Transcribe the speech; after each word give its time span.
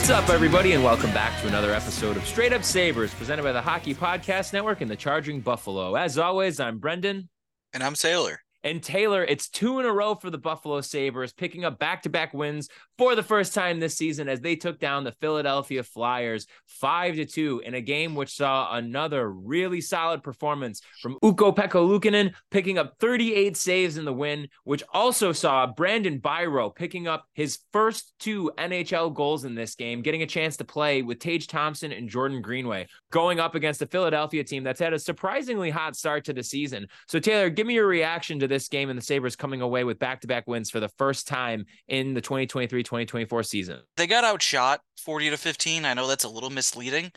What's 0.00 0.08
up, 0.08 0.30
everybody, 0.30 0.72
and 0.72 0.82
welcome 0.82 1.12
back 1.12 1.38
to 1.42 1.46
another 1.46 1.74
episode 1.74 2.16
of 2.16 2.26
Straight 2.26 2.54
Up 2.54 2.64
Sabres, 2.64 3.12
presented 3.12 3.42
by 3.42 3.52
the 3.52 3.60
Hockey 3.60 3.94
Podcast 3.94 4.54
Network 4.54 4.80
and 4.80 4.90
the 4.90 4.96
Charging 4.96 5.42
Buffalo. 5.42 5.94
As 5.94 6.16
always, 6.16 6.58
I'm 6.58 6.78
Brendan. 6.78 7.28
And 7.74 7.82
I'm 7.82 7.92
Taylor. 7.92 8.40
And 8.62 8.82
Taylor, 8.82 9.24
it's 9.24 9.48
two 9.48 9.80
in 9.80 9.86
a 9.86 9.92
row 9.92 10.14
for 10.14 10.28
the 10.28 10.38
Buffalo 10.38 10.80
Sabres, 10.82 11.32
picking 11.32 11.64
up 11.64 11.78
back 11.78 12.02
to 12.02 12.10
back 12.10 12.34
wins 12.34 12.68
for 12.98 13.14
the 13.14 13.22
first 13.22 13.54
time 13.54 13.80
this 13.80 13.96
season 13.96 14.28
as 14.28 14.40
they 14.40 14.54
took 14.54 14.78
down 14.78 15.04
the 15.04 15.12
Philadelphia 15.12 15.82
Flyers 15.82 16.46
5 16.66 17.14
to 17.16 17.24
2 17.24 17.62
in 17.64 17.74
a 17.74 17.80
game 17.80 18.14
which 18.14 18.34
saw 18.34 18.74
another 18.74 19.30
really 19.30 19.80
solid 19.80 20.22
performance 20.22 20.82
from 21.00 21.16
Ukko-Pekka 21.22 21.70
Luukkonen, 21.70 22.34
picking 22.50 22.76
up 22.76 22.96
38 23.00 23.56
saves 23.56 23.96
in 23.96 24.04
the 24.04 24.12
win, 24.12 24.48
which 24.64 24.82
also 24.92 25.32
saw 25.32 25.66
Brandon 25.66 26.20
Biro 26.20 26.74
picking 26.74 27.08
up 27.08 27.24
his 27.32 27.60
first 27.72 28.12
two 28.20 28.50
NHL 28.58 29.14
goals 29.14 29.44
in 29.44 29.54
this 29.54 29.74
game, 29.74 30.02
getting 30.02 30.22
a 30.22 30.26
chance 30.26 30.58
to 30.58 30.64
play 30.64 31.00
with 31.00 31.18
Tage 31.18 31.46
Thompson 31.46 31.92
and 31.92 32.10
Jordan 32.10 32.42
Greenway, 32.42 32.86
going 33.10 33.40
up 33.40 33.54
against 33.54 33.80
the 33.80 33.86
Philadelphia 33.86 34.44
team 34.44 34.64
that's 34.64 34.80
had 34.80 34.92
a 34.92 34.98
surprisingly 34.98 35.70
hot 35.70 35.96
start 35.96 36.26
to 36.26 36.34
the 36.34 36.42
season. 36.42 36.86
So, 37.08 37.18
Taylor, 37.18 37.48
give 37.48 37.66
me 37.66 37.74
your 37.74 37.86
reaction 37.86 38.38
to 38.40 38.49
this 38.50 38.68
game 38.68 38.90
and 38.90 38.98
the 38.98 39.02
Sabres 39.02 39.36
coming 39.36 39.62
away 39.62 39.84
with 39.84 39.98
back 39.98 40.20
to 40.20 40.26
back 40.26 40.46
wins 40.46 40.70
for 40.70 40.80
the 40.80 40.90
first 40.98 41.26
time 41.26 41.64
in 41.88 42.12
the 42.12 42.20
2023 42.20 42.82
2024 42.82 43.42
season. 43.42 43.80
They 43.96 44.06
got 44.06 44.24
outshot 44.24 44.80
40 45.02 45.30
to 45.30 45.36
15. 45.38 45.84
I 45.86 45.94
know 45.94 46.06
that's 46.06 46.24
a 46.24 46.28
little 46.28 46.50
misleading. 46.50 47.10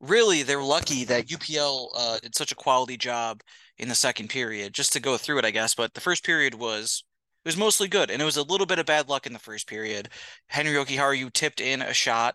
Really, 0.00 0.42
they're 0.42 0.62
lucky 0.62 1.04
that 1.04 1.26
UPL 1.26 1.88
uh, 1.96 2.18
did 2.18 2.34
such 2.34 2.52
a 2.52 2.56
quality 2.56 2.96
job 2.96 3.40
in 3.78 3.88
the 3.88 3.94
second 3.94 4.28
period. 4.28 4.74
Just 4.74 4.92
to 4.92 5.00
go 5.00 5.16
through 5.16 5.38
it, 5.38 5.44
I 5.44 5.50
guess, 5.50 5.74
but 5.74 5.94
the 5.94 6.00
first 6.00 6.24
period 6.24 6.54
was 6.54 7.02
it 7.44 7.48
was 7.48 7.56
mostly 7.56 7.88
good, 7.88 8.10
and 8.10 8.20
it 8.20 8.24
was 8.24 8.36
a 8.36 8.42
little 8.42 8.66
bit 8.66 8.78
of 8.78 8.86
bad 8.86 9.08
luck 9.08 9.26
in 9.26 9.32
the 9.32 9.38
first 9.38 9.66
period. 9.66 10.10
Henri 10.48 10.72
Jokiharju 10.72 11.32
tipped 11.32 11.60
in 11.60 11.80
a 11.80 11.94
shot 11.94 12.34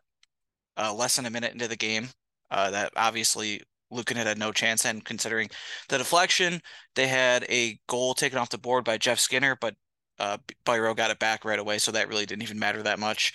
uh, 0.78 0.94
less 0.94 1.16
than 1.16 1.26
a 1.26 1.30
minute 1.30 1.54
into 1.54 1.68
the 1.68 1.76
game. 1.76 2.10
Uh, 2.50 2.72
that 2.72 2.92
obviously 2.96 3.62
Lucan 3.92 4.18
had, 4.18 4.28
had 4.28 4.40
no 4.40 4.52
chance 4.52 4.86
and 4.86 5.04
considering 5.04 5.50
the 5.90 5.98
deflection. 5.98 6.62
They 6.96 7.08
had 7.08 7.44
a 7.50 7.80
goal 7.88 8.14
taken 8.14 8.38
off 8.38 8.50
the 8.50 8.58
board 8.58 8.86
by 8.86 8.98
Jeff 8.98 9.20
Skinner, 9.20 9.58
but 9.60 9.76
uh, 10.20 10.38
Biro 10.66 10.96
got 10.96 11.12
it 11.12 11.20
back 11.20 11.46
right 11.46 11.60
away, 11.60 11.78
so 11.78 11.92
that 11.92 12.08
really 12.08 12.26
didn't 12.26 12.44
even 12.44 12.60
matter 12.60 12.82
that 12.84 13.00
much. 13.00 13.34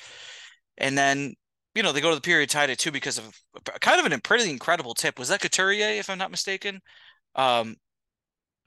And 0.78 0.96
then, 0.96 1.34
you 1.74 1.82
know, 1.82 1.92
they 1.92 2.00
go 2.00 2.10
to 2.10 2.14
the 2.14 2.20
period 2.20 2.50
tied 2.50 2.70
at 2.70 2.78
two 2.78 2.90
because 2.90 3.18
of 3.18 3.30
kind 3.80 4.00
of 4.00 4.10
an 4.10 4.20
pretty 4.20 4.50
incredible 4.50 4.94
tip. 4.94 5.18
Was 5.18 5.28
that 5.28 5.40
Couturier, 5.40 5.98
if 5.98 6.08
I'm 6.08 6.18
not 6.18 6.30
mistaken? 6.30 6.80
Um, 7.34 7.76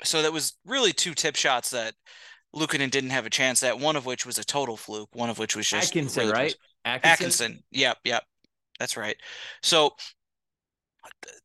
so 0.03 0.22
that 0.22 0.34
was 0.34 0.58
really 0.66 0.94
two 0.94 1.14
tip 1.14 1.36
shots 1.36 1.72
that 1.72 1.94
Luukkonen 2.56 2.92
didn't 2.92 3.12
have 3.12 3.26
a 3.26 3.30
chance 3.30 3.64
at. 3.64 3.80
One 3.80 3.96
of 3.96 4.06
which 4.06 4.26
was 4.26 4.38
a 4.38 4.44
total 4.44 4.78
fluke. 4.78 5.09
One 5.14 5.30
of 5.30 5.40
which 5.40 5.56
was 5.56 5.68
just 5.68 5.90
Atkinson, 5.90 6.22
really 6.22 6.34
right? 6.34 6.56
Atkinson? 6.86 7.12
Atkinson. 7.12 7.64
Yep, 7.72 7.98
yep. 8.06 8.24
That's 8.80 8.98
right. 8.98 9.16
So 9.62 9.92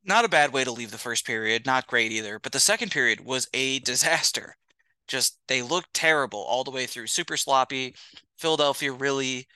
not 0.04 0.24
a 0.24 0.28
bad 0.28 0.52
way 0.52 0.64
to 0.64 0.72
leave 0.72 0.90
the 0.90 0.98
first 0.98 1.26
period, 1.26 1.66
not 1.66 1.86
great 1.86 2.12
either, 2.12 2.38
but 2.38 2.52
the 2.52 2.60
second 2.60 2.90
period 2.90 3.20
was 3.20 3.48
a 3.54 3.78
disaster. 3.80 4.56
Just 5.08 5.38
they 5.48 5.62
looked 5.62 5.92
terrible 5.94 6.40
all 6.40 6.64
the 6.64 6.70
way 6.70 6.86
through, 6.86 7.08
super 7.08 7.36
sloppy. 7.36 7.94
Philadelphia 8.38 8.92
really 8.92 9.46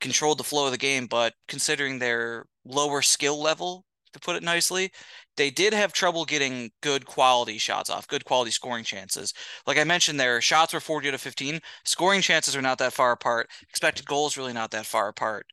controlled 0.00 0.38
the 0.38 0.44
flow 0.44 0.66
of 0.66 0.72
the 0.72 0.78
game, 0.78 1.06
but 1.06 1.34
considering 1.48 1.98
their 1.98 2.46
lower 2.64 3.02
skill 3.02 3.40
level, 3.40 3.84
to 4.12 4.20
put 4.20 4.36
it 4.36 4.42
nicely, 4.42 4.90
they 5.36 5.50
did 5.50 5.74
have 5.74 5.92
trouble 5.92 6.24
getting 6.24 6.70
good 6.82 7.04
quality 7.04 7.58
shots 7.58 7.90
off, 7.90 8.08
good 8.08 8.24
quality 8.24 8.50
scoring 8.50 8.84
chances. 8.84 9.34
Like 9.66 9.78
I 9.78 9.84
mentioned, 9.84 10.18
their 10.18 10.40
shots 10.40 10.72
were 10.72 10.80
40 10.80 11.10
to 11.10 11.18
15. 11.18 11.60
Scoring 11.84 12.22
chances 12.22 12.56
are 12.56 12.62
not 12.62 12.78
that 12.78 12.94
far 12.94 13.12
apart. 13.12 13.50
Expected 13.68 14.06
goals 14.06 14.36
really 14.36 14.54
not 14.54 14.70
that 14.70 14.86
far 14.86 15.08
apart 15.08 15.46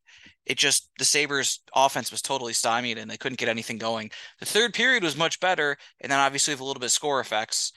it 0.46 0.58
just 0.58 0.90
the 1.00 1.06
Sabres 1.06 1.59
offense 1.76 2.12
was 2.12 2.22
totally 2.22 2.54
stymied 2.54 2.98
and 2.98 3.09
they 3.09 3.18
couldn't 3.18 3.40
get 3.40 3.50
anything 3.50 3.78
going. 3.78 4.12
The 4.40 4.46
third 4.46 4.74
period 4.74 5.04
was 5.04 5.18
much 5.18 5.40
better, 5.40 5.78
and 6.02 6.12
then 6.12 6.20
obviously 6.20 6.54
with 6.54 6.62
a 6.62 6.66
little 6.66 6.80
bit 6.80 6.88
of 6.88 6.92
score 6.92 7.20
effects 7.20 7.74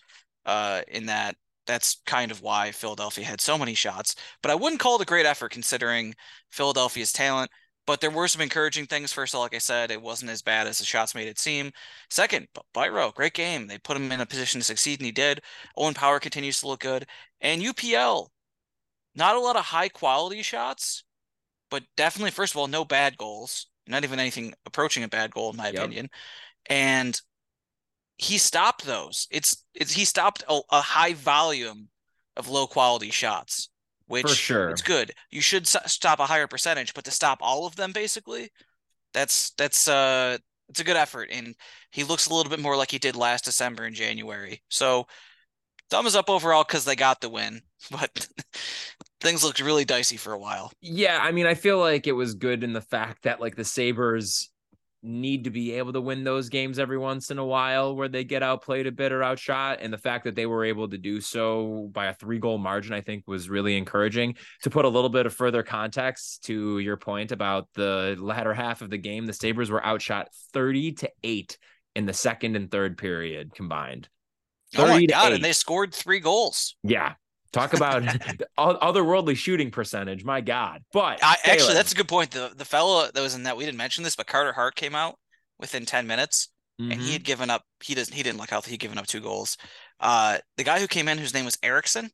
uh, 0.47 0.83
in 0.89 1.07
that. 1.07 1.37
That's 1.67 2.01
kind 2.07 2.31
of 2.31 2.43
why 2.43 2.71
Philadelphia 2.71 3.25
had 3.25 3.41
so 3.41 3.59
many 3.59 3.75
shots. 3.75 4.15
But 4.41 4.53
I 4.53 4.55
wouldn't 4.55 4.81
call 4.81 4.95
it 4.97 5.03
a 5.03 5.05
great 5.05 5.27
effort 5.27 5.51
considering 5.51 6.15
Philadelphia's 6.53 7.13
talent. 7.13 7.51
But 7.87 8.01
there 8.01 8.11
were 8.11 8.29
some 8.29 8.43
encouraging 8.43 8.87
things. 8.87 9.13
First 9.13 9.33
of 9.33 9.39
all, 9.39 9.43
like 9.43 9.55
I 9.55 9.59
said, 9.59 9.91
it 9.91 10.03
wasn't 10.03 10.33
as 10.33 10.43
bad 10.43 10.67
as 10.67 10.79
the 10.79 10.85
shots 10.85 11.15
made 11.15 11.29
it 11.29 11.39
seem. 11.39 11.73
Second, 12.11 12.49
Biro, 12.75 13.15
great 13.15 13.35
game. 13.35 13.67
They 13.67 13.79
put 13.79 13.97
him 13.97 14.11
in 14.11 14.21
a 14.21 14.27
position 14.27 14.61
to 14.61 14.65
succeed, 14.65 15.01
and 15.01 15.07
he 15.07 15.13
did. 15.13 15.43
Owen 15.77 15.95
Power 15.95 16.19
continues 16.21 16.61
to 16.61 16.69
look 16.69 16.81
good. 16.81 17.07
And 17.41 17.63
UPL, 17.63 18.29
not 19.15 19.37
a 19.37 19.41
lot 19.41 19.57
of 19.57 19.65
high 19.65 19.89
quality 19.89 20.43
shots, 20.43 21.05
but 21.71 21.83
definitely, 21.97 22.31
first 22.31 22.53
of 22.53 22.59
all, 22.59 22.69
no 22.69 22.85
bad 22.85 23.17
goals. 23.17 23.67
Not 23.89 24.05
even 24.05 24.19
anything 24.19 24.53
approaching 24.67 25.05
a 25.05 25.09
bad 25.09 25.31
goal, 25.31 25.51
in 25.51 25.57
my 25.57 25.67
yep. 25.67 25.77
opinion. 25.77 26.11
And 26.69 27.21
he 28.17 28.39
stopped 28.39 28.85
those. 28.85 29.29
It's 29.31 29.65
it's 29.75 29.93
he 29.93 30.05
stopped 30.05 30.43
a, 30.49 30.61
a 30.71 30.81
high 30.81 31.15
volume 31.15 31.89
of 32.37 32.49
low 32.49 32.67
quality 32.67 33.11
shots, 33.11 33.69
which 34.07 34.29
For 34.29 34.35
sure 34.35 34.71
it's 34.71 34.83
good. 34.83 35.13
You 35.31 35.41
should 35.41 35.67
stop 35.67 36.19
a 36.19 36.27
higher 36.27 36.47
percentage, 36.47 36.95
but 36.95 37.05
to 37.05 37.11
stop 37.11 37.39
all 37.41 37.67
of 37.67 37.77
them, 37.77 37.93
basically, 37.93 38.51
that's 39.13 39.51
that's 39.51 39.87
uh 39.89 40.39
it's 40.69 40.81
a 40.81 40.85
good 40.85 40.97
effort. 40.97 41.29
And 41.31 41.55
he 41.93 42.05
looks 42.05 42.27
a 42.27 42.35
little 42.35 42.51
bit 42.51 42.61
more 42.61 42.77
like 42.77 42.91
he 42.91 42.99
did 42.99 43.17
last 43.17 43.45
December 43.45 43.85
and 43.85 43.95
January. 43.95 44.63
So 44.69 45.07
thumbs 45.91 46.17
up 46.17 46.29
overall 46.29 46.65
because 46.65 46.85
they 46.85 46.97
got 46.97 47.21
the 47.21 47.29
win, 47.29 47.61
but 47.91 48.29
things 49.21 49.43
looked 49.45 49.61
really 49.61 49.85
dicey 49.85 50.17
for 50.17 50.33
a 50.33 50.39
while. 50.39 50.73
Yeah, 50.81 51.19
I 51.21 51.33
mean, 51.33 51.47
I 51.47 51.55
feel 51.55 51.79
like 51.79 52.07
it 52.07 52.13
was 52.13 52.35
good 52.35 52.63
in 52.65 52.73
the 52.73 52.81
fact 52.81 53.23
that 53.23 53.41
like 53.41 53.57
the 53.57 53.65
Sabres 53.65 54.51
need 55.03 55.45
to 55.45 55.51
be 55.51 55.73
able 55.73 55.93
to 55.93 56.01
win 56.01 56.25
those 56.25 56.49
games 56.49 56.79
every 56.79 56.99
once 56.99 57.31
in 57.31 57.39
a 57.39 57.45
while 57.45 57.95
where 57.95 58.09
they 58.09 58.25
get 58.25 58.43
outplayed 58.43 58.87
a 58.87 58.93
bit 58.93 59.13
or 59.13 59.23
outshot. 59.23 59.79
And 59.81 59.93
the 59.93 59.99
fact 59.99 60.25
that 60.25 60.35
they 60.35 60.47
were 60.47 60.65
able 60.65 60.89
to 60.89 60.99
do 60.99 61.21
so 61.21 61.89
by 61.93 62.07
a 62.07 62.15
three 62.15 62.39
goal 62.39 62.59
margin, 62.59 62.93
I 62.93 63.01
think 63.01 63.25
was 63.27 63.49
really 63.49 63.77
encouraging. 63.77 64.37
To 64.63 64.71
put 64.71 64.85
a 64.85 64.89
little 64.89 65.11
bit 65.11 65.27
of 65.27 65.35
further 65.35 65.63
context 65.63 66.45
to 66.45 66.79
your 66.79 66.97
point 66.97 67.33
about 67.33 67.69
the 67.75 68.17
latter 68.19 68.53
half 68.53 68.83
of 68.83 68.91
the 68.91 68.99
game, 68.99 69.27
the 69.27 69.33
Sabres 69.33 69.71
were 69.71 69.85
outshot 69.85 70.29
30 70.53 70.93
to 70.93 71.11
8 71.23 71.59
in 71.95 72.07
the 72.07 72.13
second 72.13 72.57
and 72.57 72.71
third 72.71 72.99
period 72.99 73.55
combined. 73.55 74.09
Oh 74.77 74.87
my 74.87 75.07
god! 75.07 75.33
And 75.33 75.45
they 75.45 75.53
scored 75.53 75.95
three 75.95 76.19
goals. 76.19 76.77
Yeah, 76.83 77.15
Talk 77.57 77.75
about 77.75 78.03
otherworldly 78.59 79.37
shooting 79.37 79.71
percentage. 79.71 80.25
My 80.25 80.41
God. 80.41 80.83
But 80.93 81.21
I, 81.23 81.37
actually, 81.45 81.75
that's 81.75 81.93
a 81.93 81.97
good 81.97 82.09
point. 82.09 82.31
The 82.31 82.53
the 82.55 82.65
fellow 82.65 83.09
that 83.13 83.21
was 83.21 83.35
in 83.35 83.45
that 83.45 83.57
we 83.57 83.65
didn't 83.65 83.79
mention 83.79 84.05
this, 84.05 84.17
but 84.17 84.27
Carter 84.27 84.53
Hart 84.53 84.75
came 84.75 84.95
out 84.95 85.19
within 85.59 85.87
10 85.87 86.07
minutes 86.07 86.49
mm-hmm. 86.81 86.93
and 86.93 87.01
he 87.01 87.07
mm-hmm. 87.07 87.13
had 87.15 87.25
given 87.25 87.51
up 87.51 87.63
he 87.83 87.95
doesn't 87.95 88.15
he 88.15 88.23
didn't 88.23 88.39
look 88.39 88.51
healthy, 88.51 88.73
he'd 88.73 88.81
given 88.81 88.99
up 88.99 89.07
two 89.07 89.21
goals. 89.21 89.57
Uh 90.01 90.39
the 90.57 90.65
guy 90.65 90.81
who 90.81 90.87
came 90.87 91.09
in 91.09 91.19
whose 91.19 91.35
name 91.35 91.45
was 91.45 91.59
Erickson. 91.63 92.11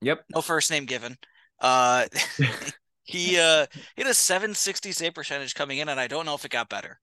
Yep. 0.00 0.24
No 0.34 0.42
first 0.42 0.70
name 0.70 0.86
given. 0.86 1.16
Uh 1.60 2.06
he 3.04 3.38
uh 3.38 3.66
he 3.94 4.02
had 4.02 4.10
a 4.10 4.14
760 4.14 4.92
save 4.92 5.14
percentage 5.14 5.54
coming 5.54 5.78
in, 5.78 5.88
and 5.88 6.00
I 6.00 6.08
don't 6.08 6.26
know 6.26 6.34
if 6.34 6.44
it 6.44 6.50
got 6.50 6.68
better. 6.68 6.98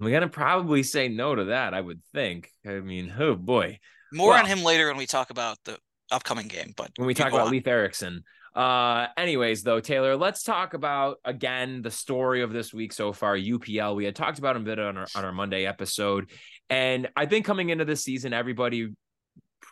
I'm 0.00 0.10
gonna 0.10 0.28
probably 0.28 0.82
say 0.82 1.08
no 1.08 1.34
to 1.34 1.44
that, 1.46 1.74
I 1.74 1.80
would 1.80 2.00
think. 2.12 2.50
I 2.66 2.80
mean, 2.80 3.14
oh 3.18 3.34
boy. 3.36 3.78
More 4.12 4.30
well, 4.30 4.38
on 4.38 4.46
him 4.46 4.62
later 4.62 4.88
when 4.88 4.96
we 4.96 5.06
talk 5.06 5.30
about 5.30 5.58
the 5.64 5.78
upcoming 6.10 6.48
game. 6.48 6.72
But 6.76 6.90
when 6.96 7.06
we 7.06 7.14
talk 7.14 7.28
about 7.28 7.46
on. 7.46 7.52
Leif 7.52 7.66
Eriksson. 7.66 8.24
Uh, 8.54 9.06
anyways, 9.16 9.62
though, 9.62 9.78
Taylor, 9.78 10.16
let's 10.16 10.42
talk 10.42 10.74
about 10.74 11.18
again 11.24 11.82
the 11.82 11.90
story 11.90 12.42
of 12.42 12.52
this 12.52 12.74
week 12.74 12.92
so 12.92 13.12
far. 13.12 13.36
UPL. 13.36 13.94
We 13.94 14.04
had 14.04 14.16
talked 14.16 14.38
about 14.38 14.56
him 14.56 14.62
a 14.62 14.64
bit 14.64 14.78
on 14.78 14.96
our 14.96 15.06
on 15.14 15.24
our 15.24 15.32
Monday 15.32 15.66
episode, 15.66 16.30
and 16.68 17.08
I 17.16 17.26
think 17.26 17.46
coming 17.46 17.70
into 17.70 17.84
this 17.84 18.02
season, 18.02 18.32
everybody 18.32 18.88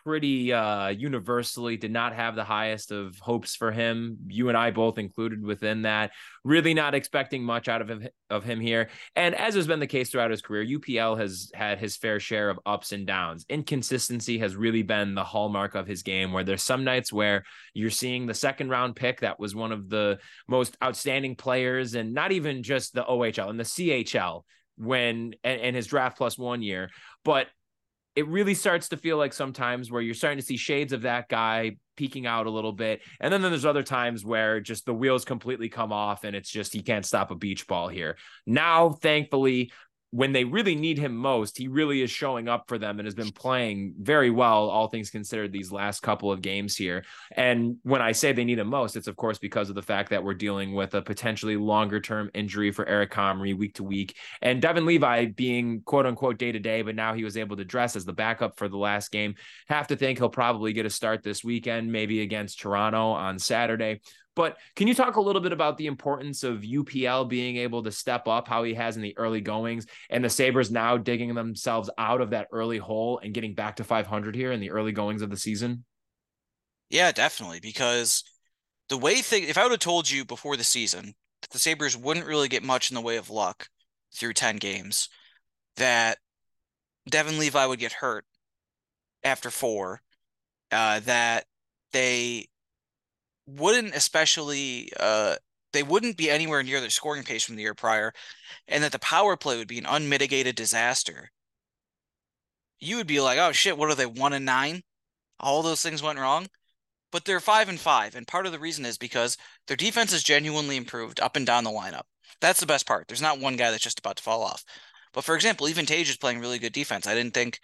pretty 0.03 0.53
uh, 0.53 0.89
universally 0.89 1.77
did 1.77 1.91
not 1.91 2.13
have 2.13 2.35
the 2.35 2.43
highest 2.43 2.91
of 2.91 3.17
hopes 3.19 3.55
for 3.55 3.71
him. 3.71 4.17
You 4.27 4.49
and 4.49 4.57
I 4.57 4.71
both 4.71 4.97
included 4.97 5.43
within 5.43 5.83
that. 5.83 6.11
Really 6.43 6.73
not 6.73 6.95
expecting 6.95 7.43
much 7.43 7.67
out 7.67 7.81
of 7.81 7.89
him 7.89 8.07
of 8.29 8.43
him 8.43 8.59
here. 8.59 8.89
And 9.15 9.35
as 9.35 9.55
has 9.55 9.67
been 9.67 9.79
the 9.79 9.87
case 9.87 10.09
throughout 10.09 10.31
his 10.31 10.41
career, 10.41 10.63
UPL 10.63 11.17
has 11.19 11.51
had 11.53 11.79
his 11.79 11.97
fair 11.97 12.19
share 12.19 12.49
of 12.49 12.59
ups 12.65 12.91
and 12.91 13.05
downs. 13.05 13.45
Inconsistency 13.49 14.39
has 14.39 14.55
really 14.55 14.83
been 14.83 15.15
the 15.15 15.23
hallmark 15.23 15.75
of 15.75 15.87
his 15.87 16.03
game. 16.03 16.31
Where 16.31 16.43
there's 16.43 16.63
some 16.63 16.83
nights 16.83 17.11
where 17.11 17.43
you're 17.73 17.89
seeing 17.89 18.25
the 18.25 18.33
second 18.33 18.69
round 18.69 18.95
pick 18.95 19.21
that 19.21 19.39
was 19.39 19.55
one 19.55 19.71
of 19.71 19.89
the 19.89 20.19
most 20.47 20.77
outstanding 20.83 21.35
players, 21.35 21.95
and 21.95 22.13
not 22.13 22.31
even 22.31 22.63
just 22.63 22.93
the 22.93 23.03
OHL 23.03 23.49
and 23.49 23.59
the 23.59 23.63
CHL 23.63 24.43
when 24.79 25.33
and, 25.43 25.75
his 25.75 25.87
draft 25.87 26.17
plus 26.17 26.37
one 26.37 26.61
year, 26.61 26.89
but 27.25 27.47
it 28.15 28.27
really 28.27 28.53
starts 28.53 28.89
to 28.89 28.97
feel 28.97 29.17
like 29.17 29.33
sometimes 29.33 29.91
where 29.91 30.01
you're 30.01 30.13
starting 30.13 30.39
to 30.39 30.45
see 30.45 30.57
shades 30.57 30.93
of 30.93 31.03
that 31.03 31.29
guy 31.29 31.77
peeking 31.95 32.25
out 32.25 32.47
a 32.47 32.49
little 32.49 32.71
bit. 32.71 33.01
And 33.19 33.31
then, 33.31 33.41
then 33.41 33.51
there's 33.51 33.65
other 33.65 33.83
times 33.83 34.25
where 34.25 34.59
just 34.59 34.85
the 34.85 34.93
wheels 34.93 35.25
completely 35.25 35.69
come 35.69 35.91
off 35.91 36.23
and 36.23 36.35
it's 36.35 36.49
just 36.49 36.73
he 36.73 36.81
can't 36.81 37.05
stop 37.05 37.29
a 37.29 37.35
beach 37.35 37.67
ball 37.67 37.87
here. 37.87 38.17
Now, 38.45 38.89
thankfully, 38.89 39.71
when 40.11 40.31
they 40.31 40.43
really 40.43 40.75
need 40.75 40.97
him 40.97 41.15
most, 41.15 41.57
he 41.57 41.67
really 41.67 42.01
is 42.01 42.09
showing 42.09 42.47
up 42.47 42.65
for 42.67 42.79
them 42.79 42.99
and 42.99 43.05
has 43.05 43.13
been 43.13 43.31
playing 43.31 43.93
very 43.99 44.31
well, 44.31 44.69
all 44.69 44.87
things 44.87 45.11
considered, 45.11 45.51
these 45.51 45.71
last 45.71 46.01
couple 46.01 46.31
of 46.31 46.41
games 46.41 46.75
here. 46.75 47.03
And 47.31 47.77
when 47.83 48.01
I 48.01 48.13
say 48.13 48.31
they 48.31 48.43
need 48.43 48.57
him 48.57 48.67
most, 48.69 48.95
it's 48.95 49.07
of 49.07 49.15
course 49.15 49.37
because 49.37 49.69
of 49.69 49.75
the 49.75 49.83
fact 49.83 50.09
that 50.09 50.23
we're 50.23 50.33
dealing 50.33 50.73
with 50.73 50.95
a 50.95 51.01
potentially 51.01 51.57
longer 51.57 51.99
term 51.99 52.31
injury 52.33 52.71
for 52.71 52.87
Eric 52.87 53.11
Comrie 53.11 53.57
week 53.57 53.75
to 53.75 53.83
week. 53.83 54.15
And 54.41 54.61
Devon 54.61 54.87
Levi 54.87 55.25
being 55.27 55.81
quote 55.81 56.07
unquote 56.07 56.39
day 56.39 56.51
to 56.51 56.59
day, 56.59 56.81
but 56.81 56.95
now 56.95 57.13
he 57.13 57.23
was 57.23 57.37
able 57.37 57.57
to 57.57 57.65
dress 57.65 57.95
as 57.95 58.05
the 58.05 58.13
backup 58.13 58.57
for 58.57 58.67
the 58.67 58.77
last 58.77 59.11
game. 59.11 59.35
Have 59.67 59.87
to 59.87 59.95
think 59.95 60.17
he'll 60.17 60.29
probably 60.29 60.73
get 60.73 60.87
a 60.87 60.89
start 60.89 61.21
this 61.21 61.43
weekend, 61.43 61.91
maybe 61.91 62.21
against 62.21 62.59
Toronto 62.59 63.11
on 63.11 63.37
Saturday. 63.37 64.01
But 64.39 64.57
can 64.77 64.87
you 64.87 64.95
talk 64.95 65.17
a 65.17 65.21
little 65.21 65.41
bit 65.41 65.51
about 65.51 65.75
the 65.75 65.87
importance 65.87 66.45
of 66.45 66.61
UPL 66.61 67.27
being 67.27 67.57
able 67.57 67.83
to 67.83 67.91
step 67.91 68.25
up 68.25 68.47
how 68.47 68.63
he 68.63 68.73
has 68.73 68.95
in 68.95 69.01
the 69.01 69.13
early 69.17 69.41
goings 69.41 69.85
and 70.09 70.23
the 70.23 70.29
Sabres 70.29 70.71
now 70.71 70.95
digging 70.95 71.35
themselves 71.35 71.89
out 71.97 72.21
of 72.21 72.29
that 72.29 72.47
early 72.53 72.77
hole 72.77 73.19
and 73.21 73.33
getting 73.33 73.53
back 73.53 73.75
to 73.75 73.83
500 73.83 74.33
here 74.33 74.53
in 74.53 74.61
the 74.61 74.71
early 74.71 74.93
goings 74.93 75.21
of 75.21 75.29
the 75.29 75.35
season? 75.35 75.83
Yeah, 76.89 77.11
definitely. 77.11 77.59
Because 77.59 78.23
the 78.87 78.97
way 78.97 79.21
things, 79.21 79.49
if 79.49 79.57
I 79.57 79.63
would 79.63 79.73
have 79.73 79.81
told 79.81 80.09
you 80.09 80.23
before 80.23 80.55
the 80.55 80.63
season 80.63 81.15
that 81.41 81.49
the 81.49 81.59
Sabres 81.59 81.97
wouldn't 81.97 82.25
really 82.25 82.47
get 82.47 82.63
much 82.63 82.89
in 82.89 82.95
the 82.95 83.01
way 83.01 83.17
of 83.17 83.29
luck 83.29 83.67
through 84.15 84.31
10 84.31 84.55
games, 84.55 85.09
that 85.75 86.17
Devon 87.09 87.39
Levi 87.39 87.65
would 87.65 87.79
get 87.79 87.91
hurt 87.91 88.23
after 89.21 89.49
four, 89.49 90.01
uh, 90.71 91.01
that 91.01 91.43
they 91.91 92.47
wouldn't 93.57 93.95
especially 93.95 94.91
uh 94.99 95.35
they 95.73 95.83
wouldn't 95.83 96.17
be 96.17 96.29
anywhere 96.29 96.63
near 96.63 96.79
their 96.81 96.89
scoring 96.89 97.23
pace 97.23 97.43
from 97.43 97.55
the 97.55 97.61
year 97.61 97.75
prior, 97.75 98.13
and 98.67 98.83
that 98.83 98.91
the 98.91 98.99
power 98.99 99.37
play 99.37 99.57
would 99.57 99.67
be 99.67 99.77
an 99.77 99.85
unmitigated 99.85 100.55
disaster. 100.55 101.31
You 102.79 102.97
would 102.97 103.07
be 103.07 103.21
like, 103.21 103.37
oh 103.37 103.51
shit, 103.51 103.77
what 103.77 103.89
are 103.89 103.95
they, 103.95 104.05
one 104.05 104.33
and 104.33 104.45
nine? 104.45 104.81
All 105.39 105.61
those 105.61 105.81
things 105.81 106.01
went 106.01 106.19
wrong. 106.19 106.47
But 107.11 107.25
they're 107.25 107.39
five 107.39 107.69
and 107.69 107.79
five, 107.79 108.15
and 108.15 108.27
part 108.27 108.45
of 108.45 108.51
the 108.51 108.59
reason 108.59 108.85
is 108.85 108.97
because 108.97 109.37
their 109.67 109.77
defense 109.77 110.13
is 110.13 110.23
genuinely 110.23 110.77
improved 110.77 111.19
up 111.19 111.35
and 111.35 111.45
down 111.45 111.63
the 111.63 111.71
lineup. 111.71 112.03
That's 112.39 112.59
the 112.59 112.65
best 112.67 112.85
part. 112.85 113.07
There's 113.07 113.21
not 113.21 113.39
one 113.39 113.55
guy 113.55 113.71
that's 113.71 113.83
just 113.83 113.99
about 113.99 114.17
to 114.17 114.23
fall 114.23 114.43
off. 114.43 114.63
But 115.13 115.23
for 115.23 115.35
example, 115.35 115.67
even 115.67 115.85
Tage 115.85 116.09
is 116.09 116.17
playing 116.17 116.39
really 116.39 116.59
good 116.59 116.73
defense. 116.73 117.07
I 117.07 117.15
didn't 117.15 117.33
think 117.33 117.59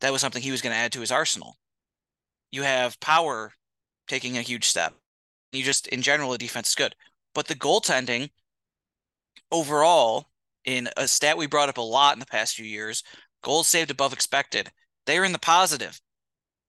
that 0.00 0.12
was 0.12 0.20
something 0.20 0.42
he 0.42 0.50
was 0.50 0.62
going 0.62 0.72
to 0.72 0.78
add 0.78 0.92
to 0.92 1.00
his 1.00 1.12
arsenal. 1.12 1.56
You 2.50 2.62
have 2.62 2.98
power 3.00 3.52
taking 4.08 4.38
a 4.38 4.42
huge 4.42 4.64
step. 4.64 4.94
You 5.52 5.62
just 5.62 5.86
in 5.88 6.02
general 6.02 6.30
the 6.30 6.38
defense 6.38 6.68
is 6.68 6.74
good. 6.74 6.94
But 7.34 7.46
the 7.46 7.54
goaltending 7.54 8.30
overall, 9.50 10.26
in 10.64 10.88
a 10.96 11.08
stat 11.08 11.36
we 11.36 11.46
brought 11.46 11.68
up 11.68 11.78
a 11.78 11.82
lot 11.82 12.14
in 12.14 12.20
the 12.20 12.26
past 12.26 12.54
few 12.54 12.66
years, 12.66 13.02
goals 13.42 13.68
saved 13.68 13.90
above 13.90 14.12
expected. 14.12 14.70
They're 15.06 15.24
in 15.24 15.32
the 15.32 15.38
positive. 15.38 16.00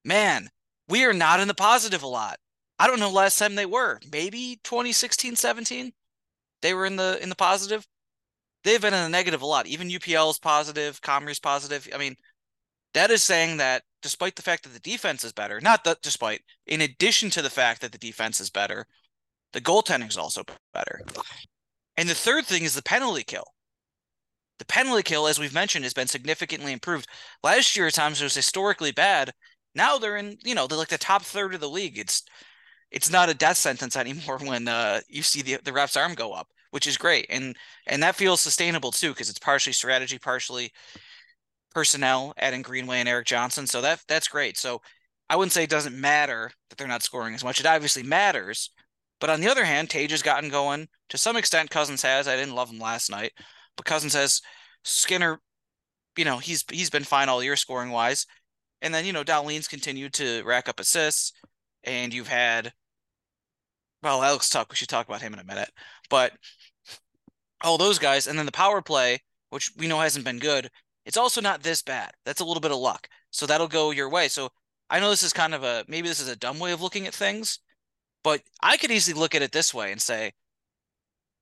Man, 0.04 0.50
we 0.88 1.06
are 1.06 1.14
not 1.14 1.40
in 1.40 1.48
the 1.48 1.54
positive 1.54 2.04
a 2.04 2.08
lot. 2.08 2.40
I 2.80 2.88
don't 2.88 3.00
know 3.00 3.12
last 3.12 3.38
time 3.38 3.56
they 3.56 3.66
were. 3.66 4.00
Maybe 4.12 4.60
2016, 4.64 5.36
17. 5.36 5.92
They 6.62 6.74
were 6.74 6.86
in 6.86 6.96
the 6.96 7.20
in 7.22 7.30
the 7.30 7.36
positive. 7.36 7.86
They've 8.64 8.82
been 8.82 8.94
in 8.94 9.04
the 9.04 9.10
negative 9.10 9.42
a 9.42 9.46
lot. 9.46 9.68
Even 9.68 9.90
UPL 9.90 10.32
is 10.32 10.40
positive, 10.40 11.02
Comrie's 11.02 11.40
positive. 11.40 11.88
I 11.94 11.98
mean, 11.98 12.16
that 12.94 13.12
is 13.12 13.24
saying 13.24 13.58
that 13.58 13.84
despite 14.02 14.36
the 14.36 14.42
fact 14.42 14.64
that 14.64 14.74
the 14.74 14.80
defense 14.80 15.24
is 15.24 15.34
better, 15.34 15.62
not 15.62 15.84
that 15.84 16.02
despite, 16.02 16.42
in 16.68 16.82
addition 16.82 17.30
to 17.32 17.42
the 17.42 17.50
fact 17.50 17.82
that 17.82 17.92
the 17.92 17.98
defense 17.98 18.40
is 18.40 18.50
better, 18.50 18.86
the 19.54 19.62
goaltending 19.62 20.10
is 20.10 20.18
also 20.18 20.44
better. 20.74 21.02
And 21.98 22.10
the 22.10 22.16
third 22.16 22.46
thing 22.46 22.64
is 22.64 22.74
the 22.74 22.82
penalty 22.82 23.24
kill. 23.24 23.46
The 24.60 24.66
penalty 24.66 25.04
kill, 25.04 25.28
as 25.28 25.40
we've 25.40 25.54
mentioned, 25.54 25.86
has 25.86 25.94
been 25.94 26.08
significantly 26.08 26.72
improved. 26.72 27.08
Last 27.44 27.76
year, 27.76 27.88
at 27.88 27.96
times, 27.96 28.22
it 28.22 28.26
was 28.26 28.36
historically 28.36 28.92
bad. 28.92 29.32
Now 29.74 29.98
they're 29.98 30.18
in, 30.18 30.38
you 30.44 30.54
know, 30.54 30.68
they're 30.68 30.78
like 30.78 30.90
the 30.90 30.98
top 30.98 31.24
third 31.24 31.54
of 31.56 31.62
the 31.62 31.70
league. 31.70 31.98
It's 31.98 32.24
it's 32.92 33.10
not 33.10 33.30
a 33.30 33.34
death 33.34 33.58
sentence 33.58 33.96
anymore 33.98 34.38
when 34.38 34.68
uh, 34.68 35.02
you 35.08 35.24
see 35.24 35.42
the 35.42 35.58
the 35.64 35.74
ref's 35.74 35.98
arm 35.98 36.14
go 36.14 36.34
up, 36.34 36.48
which 36.72 36.88
is 36.88 36.98
great, 36.98 37.26
and 37.30 37.56
and 37.88 38.04
that 38.04 38.16
feels 38.16 38.42
sustainable 38.42 38.92
too 38.92 39.12
because 39.12 39.30
it's 39.30 39.40
partially 39.40 39.74
strategy, 39.74 40.20
partially 40.20 40.72
personnel, 41.74 42.34
adding 42.38 42.62
Greenway 42.62 43.00
and 43.00 43.10
Eric 43.10 43.28
Johnson. 43.28 43.68
So 43.68 43.82
that 43.82 44.02
that's 44.08 44.28
great. 44.28 44.58
So 44.58 44.82
I 45.30 45.36
wouldn't 45.36 45.54
say 45.54 45.64
it 45.64 45.70
doesn't 45.70 46.00
matter 46.00 46.52
that 46.70 46.78
they're 46.78 46.88
not 46.88 47.04
scoring 47.04 47.34
as 47.34 47.44
much. 47.44 47.60
It 47.60 47.66
obviously 47.66 48.04
matters. 48.04 48.72
But 49.20 49.30
on 49.30 49.40
the 49.40 49.50
other 49.50 49.64
hand, 49.64 49.90
Tage 49.90 50.12
has 50.12 50.24
gotten 50.24 50.50
going. 50.50 50.88
To 51.10 51.18
some 51.18 51.38
extent, 51.38 51.70
Cozens 51.70 52.02
has. 52.02 52.28
I 52.28 52.36
didn't 52.36 52.56
love 52.56 52.70
him 52.70 52.80
last 52.80 53.10
night. 53.10 53.32
But 53.78 53.86
Cozens 53.86 54.14
has 54.14 54.42
Skinner, 54.84 55.40
you 56.18 56.26
know, 56.26 56.38
he's 56.38 56.66
he's 56.70 56.90
been 56.90 57.04
fine 57.04 57.30
all 57.30 57.44
year 57.44 57.56
scoring 57.56 57.92
wise. 57.92 58.26
And 58.82 58.94
then, 58.94 59.06
you 59.06 59.14
know, 59.14 59.24
Dahlin's 59.24 59.68
continued 59.68 60.14
to 60.16 60.44
rack 60.44 60.68
up 60.68 60.80
assists. 60.80 61.34
And 61.84 62.14
you've 62.14 62.28
had 62.28 62.74
well, 64.04 64.24
Alex 64.24 64.50
Tuch, 64.50 64.68
we 64.70 64.76
should 64.76 64.90
talk 64.90 65.08
about 65.08 65.22
him 65.22 65.34
in 65.34 65.40
a 65.40 65.44
minute. 65.44 65.70
But 66.10 66.34
all 67.64 67.78
those 67.78 68.00
guys, 68.00 68.28
and 68.28 68.38
then 68.38 68.46
the 68.46 68.52
power 68.52 68.82
play, 68.82 69.20
which 69.50 69.72
we 69.78 69.88
know 69.88 70.00
hasn't 70.00 70.26
been 70.26 70.40
good, 70.40 70.70
it's 71.06 71.18
also 71.18 71.42
not 71.42 71.64
this 71.64 71.82
bad. 71.82 72.12
That's 72.26 72.42
a 72.42 72.46
little 72.46 72.62
bit 72.62 72.72
of 72.72 72.78
luck. 72.78 73.08
So 73.32 73.46
that'll 73.46 73.68
go 73.68 73.92
your 73.92 74.10
way. 74.10 74.28
So 74.28 74.50
I 74.90 75.00
know 75.00 75.10
this 75.10 75.24
is 75.24 75.34
kind 75.34 75.54
of 75.54 75.64
a 75.64 75.86
maybe 75.88 76.08
this 76.08 76.20
is 76.20 76.28
a 76.28 76.36
dumb 76.36 76.60
way 76.60 76.72
of 76.72 76.82
looking 76.82 77.08
at 77.08 77.14
things, 77.14 77.60
but 78.24 78.42
I 78.62 78.78
could 78.78 78.92
easily 78.92 79.20
look 79.20 79.36
at 79.36 79.42
it 79.42 79.52
this 79.52 79.74
way 79.74 79.92
and 79.92 80.02
say, 80.02 80.34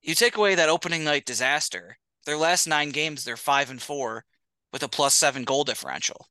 you 0.02 0.14
take 0.14 0.36
away 0.36 0.54
that 0.54 0.68
opening 0.68 1.04
night 1.04 1.26
disaster, 1.26 1.98
their 2.24 2.36
last 2.36 2.66
nine 2.66 2.90
games, 2.90 3.24
they're 3.24 3.36
five 3.36 3.70
and 3.70 3.82
four 3.82 4.24
with 4.72 4.82
a 4.82 4.88
plus 4.88 5.14
seven 5.14 5.44
goal 5.44 5.64
differential. 5.64 6.28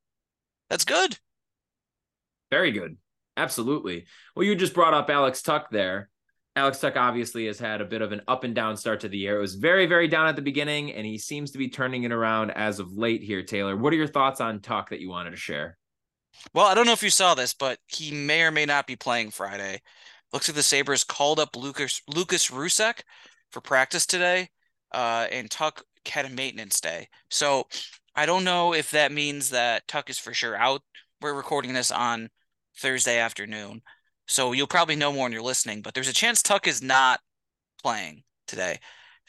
That's 0.69 0.85
good. 0.85 1.17
Very 2.49 2.71
good. 2.71 2.97
Absolutely. 3.37 4.05
Well, 4.35 4.45
you 4.45 4.55
just 4.55 4.73
brought 4.73 4.93
up 4.93 5.09
Alex 5.09 5.41
Tuch 5.41 5.65
there. 5.71 6.09
Alex 6.59 6.79
Tuch 6.79 6.97
obviously 6.97 7.45
has 7.45 7.57
had 7.57 7.79
a 7.79 7.85
bit 7.85 8.01
of 8.01 8.11
an 8.11 8.21
up 8.27 8.43
and 8.43 8.53
down 8.53 8.75
start 8.75 8.99
to 8.99 9.07
the 9.07 9.17
year. 9.17 9.37
It 9.37 9.41
was 9.41 9.55
very, 9.55 9.85
very 9.85 10.09
down 10.09 10.27
at 10.27 10.35
the 10.35 10.41
beginning, 10.41 10.91
and 10.91 11.05
he 11.05 11.17
seems 11.17 11.51
to 11.51 11.57
be 11.57 11.69
turning 11.69 12.03
it 12.03 12.11
around 12.11 12.51
as 12.51 12.79
of 12.79 12.91
late 12.91 13.23
here, 13.23 13.41
Taylor. 13.41 13.77
What 13.77 13.93
are 13.93 13.95
your 13.95 14.07
thoughts 14.07 14.41
on 14.41 14.59
Tuch 14.59 14.89
that 14.89 14.99
you 14.99 15.09
wanted 15.09 15.31
to 15.31 15.37
share? 15.37 15.77
Well, 16.53 16.65
I 16.65 16.73
don't 16.73 16.85
know 16.85 16.91
if 16.91 17.01
you 17.01 17.09
saw 17.09 17.33
this, 17.33 17.53
but 17.53 17.79
he 17.87 18.11
may 18.11 18.43
or 18.43 18.51
may 18.51 18.65
not 18.65 18.87
be 18.87 18.97
playing 18.97 19.31
Friday. 19.31 19.81
Looks 20.33 20.49
like 20.49 20.55
the 20.55 20.63
Sabres 20.63 21.05
called 21.05 21.39
up 21.39 21.55
Lukas 21.55 22.01
Lukas 22.13 22.49
Rousek 22.49 23.03
for 23.51 23.61
practice 23.61 24.05
today, 24.05 24.49
uh, 24.91 25.27
and 25.31 25.49
Tuch 25.49 25.81
had 26.07 26.25
a 26.25 26.29
maintenance 26.29 26.81
day. 26.81 27.07
So 27.29 27.67
I 28.15 28.25
don't 28.25 28.43
know 28.43 28.73
if 28.73 28.91
that 28.91 29.13
means 29.13 29.49
that 29.51 29.87
Tuch 29.87 30.09
is 30.09 30.19
for 30.19 30.33
sure 30.33 30.57
out. 30.57 30.81
We're 31.21 31.33
recording 31.33 31.71
this 31.71 31.89
on 31.89 32.29
Thursday 32.77 33.17
afternoon. 33.17 33.81
So 34.29 34.51
you'll 34.53 34.67
probably 34.67 34.95
know 34.95 35.11
more 35.11 35.23
when 35.23 35.31
you're 35.31 35.41
listening, 35.41 35.81
but 35.81 35.95
there's 35.95 36.07
a 36.07 36.13
chance 36.13 36.43
Tuch 36.43 36.67
is 36.67 36.83
not 36.83 37.19
playing 37.83 38.23
today, 38.47 38.79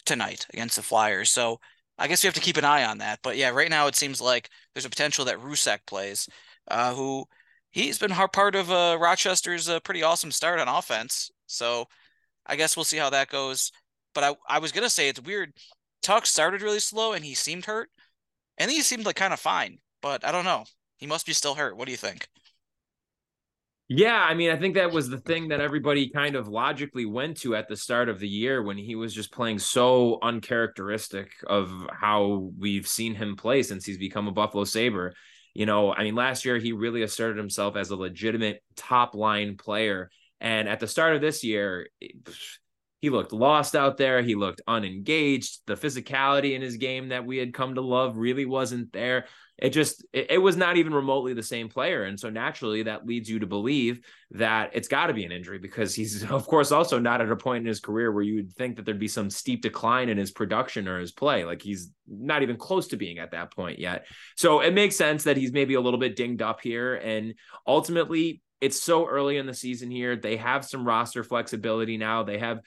tonight 0.05 0.47
against 0.53 0.77
the 0.77 0.83
Flyers. 0.83 1.31
So 1.31 1.59
I 1.99 2.07
guess 2.07 2.23
we 2.23 2.29
have 2.29 2.35
to 2.35 2.41
keep 2.41 2.59
an 2.59 2.67
eye 2.67 2.85
on 2.85 2.99
that. 2.99 3.21
But 3.23 3.39
yeah, 3.39 3.49
right 3.49 3.71
now 3.71 3.87
it 3.87 3.97
seems 3.97 4.21
like 4.21 4.51
there's 4.75 4.85
a 4.85 4.91
potential 4.91 5.25
that 5.25 5.39
Rousek 5.41 5.81
plays, 5.87 6.29
uh, 6.69 6.95
who 6.95 7.25
he's 7.71 7.99
been 7.99 8.13
part 8.13 8.55
of 8.55 8.71
uh, 8.71 8.99
Rochester's 9.01 9.71
uh, 9.71 9.81
pretty 9.81 10.03
awesome 10.03 10.31
start 10.31 10.61
on 10.61 10.69
offense. 10.69 11.31
So 11.47 11.87
I 12.47 12.57
guess 12.57 12.77
we'll 12.77 12.85
see 12.85 12.99
how 12.99 13.11
that 13.11 13.29
goes. 13.31 13.73
But 14.15 14.25
I, 14.25 14.37
I 14.49 14.59
was 14.59 14.73
gonna 14.73 14.91
say 14.91 15.09
it's 15.09 15.21
weird. 15.23 15.55
Tuch 16.03 16.27
started 16.27 16.63
really 16.63 16.81
slow 16.81 17.15
and 17.15 17.25
he 17.25 17.35
seemed 17.35 17.67
hurt, 17.67 17.91
and 18.59 18.71
he 18.71 18.83
seemed 18.83 19.07
like 19.07 19.17
kind 19.17 19.33
of 19.35 19.41
fine. 19.41 19.79
But 20.03 20.25
I 20.27 20.33
don't 20.33 20.45
know. 20.45 20.65
He 20.99 21.07
must 21.07 21.27
be 21.27 21.33
still 21.33 21.55
hurt. 21.57 21.77
What 21.77 21.87
do 21.87 21.93
you 21.93 21.99
think? 21.99 22.29
Yeah, 23.93 24.23
I 24.23 24.35
mean, 24.35 24.51
I 24.51 24.57
think 24.57 24.77
that 24.77 24.93
was 24.93 25.09
the 25.09 25.19
thing 25.19 25.49
that 25.49 25.61
everybody 25.61 26.11
kind 26.11 26.37
of 26.37 26.47
logically 26.47 27.07
went 27.07 27.39
to 27.39 27.57
at 27.57 27.67
the 27.67 27.75
start 27.75 28.09
of 28.09 28.21
the 28.21 28.29
year 28.29 28.63
when 28.63 28.79
he 28.79 28.95
was 28.95 29.13
just 29.13 29.33
playing 29.33 29.59
so 29.59 30.21
uncharacteristic 30.23 31.33
of 31.49 31.73
how 31.91 32.53
we've 32.57 32.87
seen 32.87 33.17
him 33.17 33.35
play 33.35 33.65
since 33.65 33.85
he's 33.85 33.99
become 33.99 34.29
a 34.29 34.33
Buffalo 34.33 34.63
Sabre. 34.63 35.13
You 35.55 35.67
know, 35.67 35.93
I 35.93 36.05
mean, 36.05 36.15
last 36.15 36.45
year 36.45 36.57
he 36.59 36.71
really 36.71 37.03
asserted 37.03 37.37
himself 37.37 37.75
as 37.75 37.91
a 37.91 37.97
legitimate 37.97 38.63
top 38.77 39.17
line 39.17 39.57
player. 39.57 40.09
And 40.41 40.69
at 40.69 40.79
the 40.79 40.87
start 40.87 41.17
of 41.17 41.21
this 41.21 41.43
year, 41.43 41.89
he 43.01 43.11
looked 43.11 43.33
lost 43.33 43.75
out 43.75 43.97
there. 43.97 44.23
He 44.23 44.37
looked 44.37 44.61
unengaged. 44.69 45.63
The 45.67 45.75
physicality 45.75 46.55
in 46.55 46.63
his 46.63 46.77
game 46.77 47.09
that 47.09 47.27
we 47.27 47.39
had 47.39 47.53
come 47.53 47.75
to 47.75 47.81
love 47.81 48.17
really 48.17 48.47
wasn't 48.47 48.93
there 48.93 49.27
it 49.61 49.71
just 49.71 50.05
it, 50.13 50.31
it, 50.31 50.39
was 50.39 50.57
not 50.57 50.77
even 50.77 50.95
remotely 50.95 51.35
the 51.35 51.43
same 51.43 51.69
player. 51.69 52.05
And 52.05 52.19
so 52.19 52.31
naturally 52.31 52.83
that 52.85 53.07
leads 53.07 53.29
you 53.29 53.39
to 53.41 53.47
believe 53.47 54.01
that 54.33 54.71
it's 54.73 54.89
got 54.89 55.09
to 55.09 55.15
be 55.15 55.25
an 55.25 55.33
injury 55.33 55.59
because 55.59 55.95
he's 55.95 56.25
of 56.31 56.47
course 56.47 56.73
also 56.73 56.99
not 56.99 57.21
at 57.21 57.31
a 57.31 57.37
point 57.37 57.63
in 57.63 57.67
his 57.67 57.81
career 57.81 58.11
where 58.11 58.23
you 58.23 58.37
would 58.37 58.53
think 58.53 58.77
that 58.77 58.85
there'd 58.85 58.99
be 58.99 59.09
some 59.09 59.31
steep 59.31 59.63
decline 59.63 60.09
in 60.09 60.19
his 60.19 60.31
production 60.31 60.89
or 60.89 60.99
his 60.99 61.13
play. 61.13 61.45
Like 61.45 61.63
he's 61.63 61.91
not 62.09 62.43
even 62.43 62.57
close 62.57 62.89
to 62.89 62.97
being 62.97 63.19
at 63.19 63.33
that 63.33 63.53
point 63.55 63.79
yet. 63.79 64.07
So 64.37 64.61
it 64.61 64.75
makes 64.75 64.97
sense 64.97 65.25
that 65.25 65.37
he's 65.37 65.53
maybe 65.53 65.75
a 65.75 65.81
little 65.81 66.01
bit 66.01 66.17
dinged 66.17 66.43
up 66.43 66.61
here. 66.61 66.97
And 66.97 67.35
ultimately 67.67 68.43
it's 68.61 68.81
so 68.81 69.07
early 69.07 69.39
in 69.39 69.47
the 69.47 69.55
season 69.55 69.91
here. 69.91 70.17
They 70.17 70.37
have 70.37 70.65
some 70.65 70.87
roster 70.87 71.25
flexibility 71.25 71.97
now. 71.97 72.23
They 72.23 72.39
have 72.39 72.61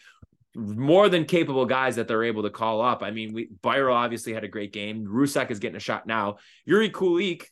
more 0.55 1.09
than 1.09 1.25
capable 1.25 1.65
guys 1.65 1.95
that 1.95 2.07
they're 2.07 2.23
able 2.23 2.43
to 2.43 2.49
call 2.49 2.81
up. 2.81 3.03
I 3.03 3.11
mean, 3.11 3.33
we 3.33 3.49
Biro 3.63 3.93
obviously 3.93 4.33
had 4.33 4.43
a 4.43 4.47
great 4.47 4.71
game. 4.71 5.05
Rousek 5.05 5.51
is 5.51 5.59
getting 5.59 5.77
a 5.77 5.81
shot 5.81 6.05
now. 6.05 6.37
Yuri 6.65 6.89
Kulik, 6.89 7.45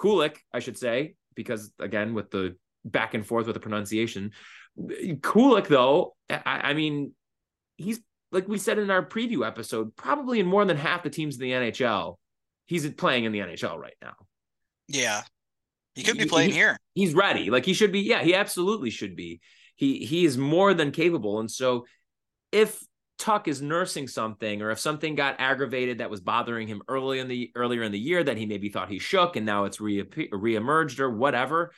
Kulik, 0.00 0.38
I 0.52 0.58
should 0.58 0.78
say, 0.78 1.14
because 1.34 1.72
again, 1.78 2.14
with 2.14 2.30
the 2.30 2.56
back 2.84 3.14
and 3.14 3.26
forth 3.26 3.46
with 3.46 3.54
the 3.54 3.60
pronunciation. 3.60 4.32
Kulik, 4.78 5.68
though, 5.68 6.16
I, 6.30 6.40
I 6.44 6.74
mean, 6.74 7.12
he's 7.76 8.00
like 8.30 8.48
we 8.48 8.58
said 8.58 8.78
in 8.78 8.90
our 8.90 9.04
preview 9.04 9.46
episode, 9.46 9.94
probably 9.96 10.40
in 10.40 10.46
more 10.46 10.64
than 10.64 10.76
half 10.76 11.02
the 11.02 11.10
teams 11.10 11.36
in 11.36 11.42
the 11.42 11.52
NHL. 11.52 12.16
He's 12.66 12.88
playing 12.92 13.24
in 13.24 13.32
the 13.32 13.38
NHL 13.38 13.78
right 13.78 13.96
now. 14.02 14.14
Yeah. 14.88 15.22
He 15.94 16.02
could 16.02 16.18
be 16.18 16.26
playing 16.26 16.50
he, 16.50 16.56
here. 16.56 16.78
He's 16.94 17.14
ready. 17.14 17.50
Like 17.50 17.64
he 17.64 17.72
should 17.72 17.92
be. 17.92 18.00
Yeah, 18.00 18.22
he 18.22 18.34
absolutely 18.34 18.90
should 18.90 19.16
be. 19.16 19.40
He 19.74 20.04
he 20.04 20.24
is 20.24 20.36
more 20.36 20.74
than 20.74 20.92
capable. 20.92 21.40
And 21.40 21.50
so 21.50 21.86
if 22.52 22.82
Tuch 23.18 23.48
is 23.48 23.60
nursing 23.60 24.06
something, 24.06 24.62
or 24.62 24.70
if 24.70 24.78
something 24.78 25.16
got 25.16 25.36
aggravated 25.40 25.98
that 25.98 26.10
was 26.10 26.20
bothering 26.20 26.68
him 26.68 26.82
early 26.88 27.18
in 27.18 27.26
the 27.26 27.50
earlier 27.56 27.82
in 27.82 27.90
the 27.90 27.98
year 27.98 28.22
that 28.22 28.36
he 28.36 28.46
maybe 28.46 28.68
thought 28.68 28.88
he 28.88 29.00
shook 29.00 29.36
and 29.36 29.44
now 29.44 29.64
it's 29.64 29.80
re 29.80 30.04
reemerged 30.04 31.00
or 31.00 31.10
whatever, 31.10 31.72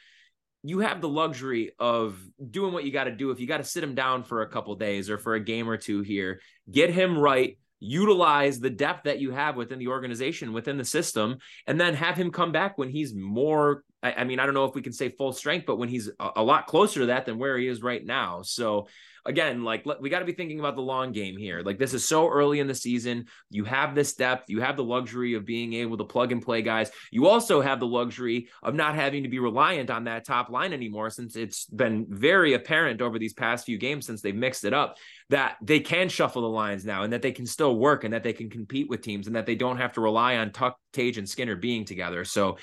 you 0.63 0.81
have 0.81 1.01
the 1.01 1.09
luxury 1.09 1.73
of 1.79 2.19
doing 2.51 2.75
what 2.75 2.85
you 2.85 2.93
got 2.93 3.05
to 3.05 3.11
do. 3.11 3.31
If 3.31 3.41
you 3.41 3.47
got 3.47 3.59
to 3.59 3.65
sit 3.65 3.83
him 3.83 3.95
down 3.95 4.25
for 4.25 4.43
a 4.43 4.49
couple 4.49 4.75
days 4.77 5.09
or 5.09 5.17
for 5.17 5.35
a 5.35 5.41
game 5.41 5.69
or 5.69 5.79
two 5.79 6.03
here, 6.03 6.41
get 6.71 6.91
him 6.91 7.17
right, 7.17 7.57
utilize 7.79 8.61
the 8.61 8.69
depth 8.69 9.05
that 9.05 9.21
you 9.21 9.31
have 9.31 9.57
within 9.57 9.79
the 9.79 9.89
organization, 9.89 10.53
within 10.53 10.77
the 10.77 10.85
system, 10.85 11.39
and 11.67 11.81
then 11.81 11.95
have 11.95 12.17
him 12.17 12.31
come 12.31 12.53
back 12.53 12.77
when 12.77 12.91
he's 12.91 13.15
more. 13.15 13.83
I, 14.03 14.13
I 14.13 14.25
mean, 14.25 14.39
I 14.39 14.45
don't 14.45 14.55
know 14.55 14.67
if 14.67 14.75
we 14.75 14.83
can 14.83 14.93
say 14.93 15.09
full 15.09 15.33
strength, 15.33 15.65
but 15.67 15.77
when 15.77 15.89
he's 15.89 16.11
a, 16.21 16.31
a 16.37 16.43
lot 16.43 16.67
closer 16.67 17.01
to 17.01 17.07
that 17.07 17.25
than 17.25 17.39
where 17.39 17.57
he 17.57 17.67
is 17.67 17.83
right 17.83 18.05
now. 18.05 18.43
So 18.43 18.89
again, 19.27 19.65
like 19.65 19.85
we 20.01 20.11
got 20.11 20.21
to 20.21 20.25
be 20.25 20.33
thinking 20.33 20.61
about 20.61 20.77
the 20.77 20.83
long 20.83 21.13
game 21.13 21.37
here. 21.37 21.63
Like 21.63 21.79
this 21.79 21.95
is 21.95 22.07
so 22.07 22.29
early 22.29 22.61
in 22.61 22.67
the 22.67 22.75
season. 22.75 23.27
You 23.51 23.65
have 23.65 23.95
this 23.95 24.15
depth. 24.15 24.49
You 24.49 24.61
have 24.61 24.77
the 24.77 24.85
luxury 24.85 25.35
of 25.35 25.45
being 25.45 25.73
able 25.75 25.97
to 25.99 26.05
plug 26.05 26.33
and 26.33 26.43
play 26.43 26.63
guys. 26.63 26.91
You 27.11 27.27
also 27.27 27.61
have 27.61 27.81
the 27.81 27.87
luxury 27.87 28.49
of 28.63 28.75
not 28.75 28.95
having 28.95 29.23
to 29.23 29.29
be 29.29 29.39
reliant 29.39 29.91
on 29.91 30.05
that 30.05 30.25
top 30.25 30.51
line 30.51 30.73
anymore 30.73 31.11
since 31.11 31.37
it's 31.37 31.67
been 31.67 32.07
very 32.09 32.55
apparent 32.55 33.01
over 33.01 33.19
these 33.19 33.35
past 33.35 33.67
few 33.67 33.79
games 33.79 34.07
since 34.07 34.23
they've 34.23 34.35
mixed 34.35 34.65
it 34.65 34.73
up 34.73 34.97
that 35.31 35.57
they 35.63 35.79
can 35.79 36.09
shuffle 36.09 36.43
the 36.43 36.49
lines 36.49 36.85
now 36.85 37.05
and 37.05 37.13
that 37.13 37.23
they 37.23 37.31
can 37.31 37.47
still 37.47 37.77
work 37.77 38.03
and 38.03 38.13
that 38.13 38.25
they 38.25 38.33
can 38.33 38.51
compete 38.51 38.89
with 38.89 39.01
teams 39.01 39.29
and 39.29 39.37
that 39.37 39.47
they 39.47 39.55
don't 39.55 39.77
have 39.77 39.93
to 39.93 40.01
rely 40.01 40.37
on 40.37 40.51
Tuch, 40.51 40.75
Tage, 40.93 41.19
and 41.19 41.29
Skinner 41.29 41.55
being 41.55 41.85
together. 41.85 42.25
So 42.25 42.59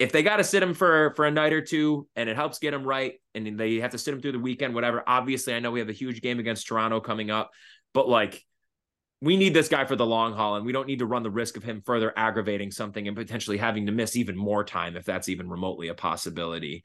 if 0.00 0.12
they 0.12 0.22
got 0.22 0.38
to 0.38 0.44
sit 0.44 0.62
him 0.62 0.74
for 0.74 1.12
for 1.14 1.26
a 1.26 1.30
night 1.30 1.52
or 1.52 1.60
two 1.60 2.08
and 2.16 2.28
it 2.28 2.34
helps 2.34 2.58
get 2.58 2.74
him 2.74 2.82
right 2.82 3.14
and 3.34 3.60
they 3.60 3.76
have 3.76 3.92
to 3.92 3.98
sit 3.98 4.14
him 4.14 4.20
through 4.20 4.32
the 4.32 4.38
weekend 4.38 4.74
whatever 4.74 5.04
obviously 5.06 5.54
i 5.54 5.60
know 5.60 5.70
we 5.70 5.78
have 5.78 5.90
a 5.90 5.92
huge 5.92 6.22
game 6.22 6.40
against 6.40 6.66
toronto 6.66 7.00
coming 7.00 7.30
up 7.30 7.50
but 7.92 8.08
like 8.08 8.44
we 9.20 9.36
need 9.36 9.52
this 9.52 9.68
guy 9.68 9.84
for 9.84 9.96
the 9.96 10.06
long 10.06 10.32
haul 10.32 10.56
and 10.56 10.64
we 10.64 10.72
don't 10.72 10.86
need 10.86 11.00
to 11.00 11.06
run 11.06 11.22
the 11.22 11.30
risk 11.30 11.56
of 11.56 11.62
him 11.62 11.82
further 11.84 12.12
aggravating 12.16 12.70
something 12.70 13.06
and 13.06 13.16
potentially 13.16 13.58
having 13.58 13.86
to 13.86 13.92
miss 13.92 14.16
even 14.16 14.36
more 14.36 14.64
time 14.64 14.96
if 14.96 15.04
that's 15.04 15.28
even 15.28 15.46
remotely 15.46 15.88
a 15.88 15.94
possibility. 15.94 16.82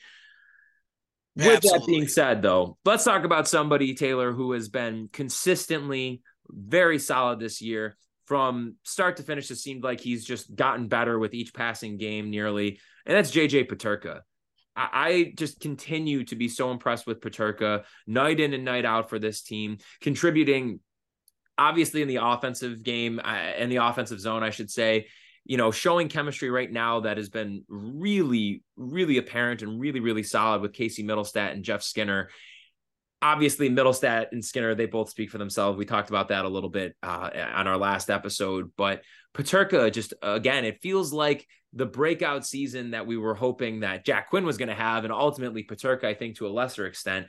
Yeah, 1.37 1.47
with 1.47 1.55
absolutely. 1.57 1.79
that 1.79 1.87
being 1.87 2.07
said 2.09 2.41
though 2.41 2.77
let's 2.83 3.05
talk 3.05 3.23
about 3.23 3.47
somebody 3.47 3.93
taylor 3.93 4.33
who 4.33 4.51
has 4.51 4.67
been 4.67 5.09
consistently 5.13 6.21
very 6.49 6.99
solid 6.99 7.39
this 7.39 7.61
year. 7.61 7.97
From 8.25 8.75
start 8.83 9.17
to 9.17 9.23
finish 9.23 9.51
it 9.51 9.57
seemed 9.57 9.83
like 9.83 9.99
he's 9.99 10.25
just 10.25 10.53
gotten 10.55 10.87
better 10.87 11.19
with 11.19 11.35
each 11.35 11.53
passing 11.53 11.97
game 11.97 12.31
nearly 12.31 12.79
and 13.05 13.15
that's 13.15 13.31
JJ 13.31 13.67
Peterka. 13.67 14.21
I, 14.77 15.33
just 15.37 15.61
continue 15.61 16.25
to 16.25 16.35
be 16.35 16.49
so 16.49 16.71
impressed 16.71 17.07
with 17.07 17.21
Peterka 17.21 17.83
night 18.07 18.41
in 18.41 18.53
and 18.53 18.65
night 18.65 18.83
out 18.83 19.09
for 19.09 19.19
this 19.19 19.41
team, 19.41 19.77
contributing 20.01 20.81
obviously 21.57 22.01
in 22.01 22.09
the 22.09 22.17
offensive 22.17 22.83
game 22.83 23.21
uh, 23.23 23.53
in 23.57 23.69
the 23.69 23.77
offensive 23.77 24.19
zone, 24.19 24.43
I 24.43 24.49
should 24.49 24.69
say. 24.69 25.07
You 25.45 25.55
know, 25.57 25.71
showing 25.71 26.09
chemistry 26.09 26.49
right 26.49 26.69
now 26.69 27.01
that 27.01 27.15
has 27.15 27.29
been 27.29 27.63
really, 27.69 28.63
really 28.75 29.17
apparent 29.17 29.61
and 29.61 29.79
really, 29.79 30.01
really 30.01 30.23
solid 30.23 30.61
with 30.61 30.73
Casey 30.73 31.03
Mittelstadt 31.03 31.53
and 31.53 31.63
Jeff 31.63 31.81
Skinner 31.81 32.29
obviously 33.21 33.69
Mittelstadt 33.69 34.27
and 34.31 34.45
Skinner, 34.45 34.75
they 34.75 34.85
both 34.85 35.09
speak 35.09 35.31
for 35.31 35.39
themselves. 35.39 35.77
We 35.77 35.85
talked 35.85 36.09
about 36.09 36.27
that 36.27 36.45
a 36.45 36.49
little 36.49 36.69
bit 36.69 36.95
uh, 37.01 37.29
on 37.55 37.67
our 37.67 37.77
last 37.77 38.11
episode, 38.11 38.71
but 38.77 39.01
Peterka 39.33 39.91
just 39.91 40.13
again, 40.21 40.63
it 40.63 40.81
feels 40.81 41.11
like 41.11 41.47
the 41.75 41.85
breakout 41.85 42.45
season 42.45 42.91
that 42.91 43.05
we 43.05 43.17
were 43.17 43.35
hoping 43.35 43.81
that 43.81 44.05
Jack 44.05 44.29
Quinn 44.29 44.45
was 44.45 44.57
going 44.57 44.69
to 44.69 44.75
have, 44.75 45.03
and 45.03 45.13
ultimately 45.13 45.63
Peterka, 45.63 46.05
I 46.05 46.13
think 46.13 46.37
to 46.37 46.47
a 46.47 46.49
lesser 46.49 46.85
extent. 46.85 47.27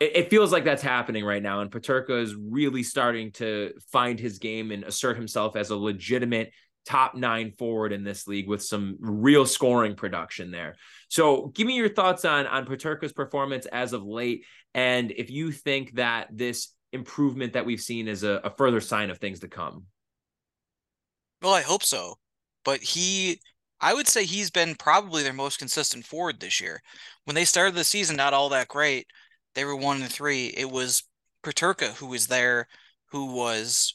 It, 0.00 0.16
it 0.16 0.30
feels 0.30 0.52
like 0.52 0.64
that's 0.64 0.82
happening 0.82 1.24
right 1.24 1.42
now, 1.42 1.60
and 1.60 1.70
Peterka 1.70 2.20
is 2.20 2.34
really 2.34 2.82
starting 2.82 3.32
to 3.32 3.72
find 3.92 4.18
his 4.18 4.38
game 4.38 4.72
and 4.72 4.84
assert 4.84 5.16
himself 5.16 5.56
as 5.56 5.70
a 5.70 5.76
legitimate 5.76 6.52
top 6.84 7.14
nine 7.14 7.50
forward 7.50 7.92
in 7.92 8.04
this 8.04 8.28
league 8.28 8.48
with 8.48 8.62
some 8.62 8.96
real 9.00 9.44
scoring 9.44 9.96
production 9.96 10.52
there. 10.52 10.76
So 11.08 11.48
give 11.48 11.66
me 11.66 11.74
your 11.74 11.88
thoughts 11.88 12.24
on 12.24 12.46
on 12.46 12.66
Peterka's 12.66 13.12
performance 13.12 13.66
as 13.66 13.92
of 13.92 14.04
late, 14.04 14.44
and 14.74 15.10
if 15.10 15.30
you 15.30 15.52
think 15.52 15.94
that 15.94 16.28
this 16.30 16.72
improvement 16.92 17.52
that 17.52 17.66
we've 17.66 17.80
seen 17.80 18.08
is 18.08 18.22
a, 18.22 18.40
a 18.44 18.50
further 18.50 18.80
sign 18.80 19.10
of 19.10 19.18
things 19.18 19.40
to 19.40 19.48
come. 19.48 19.84
Well, 21.42 21.54
I 21.54 21.62
hope 21.62 21.82
so. 21.82 22.18
But 22.64 22.80
he 22.80 23.40
I 23.80 23.94
would 23.94 24.08
say 24.08 24.24
he's 24.24 24.50
been 24.50 24.74
probably 24.74 25.22
their 25.22 25.32
most 25.32 25.58
consistent 25.58 26.06
forward 26.06 26.40
this 26.40 26.60
year. 26.60 26.80
When 27.24 27.34
they 27.34 27.44
started 27.44 27.74
the 27.74 27.84
season 27.84 28.16
not 28.16 28.34
all 28.34 28.48
that 28.50 28.68
great, 28.68 29.06
they 29.54 29.64
were 29.64 29.76
one 29.76 30.02
and 30.02 30.12
three. 30.12 30.46
It 30.56 30.70
was 30.70 31.02
Peterka 31.42 31.94
who 31.94 32.06
was 32.06 32.26
there, 32.26 32.68
who 33.06 33.34
was 33.34 33.94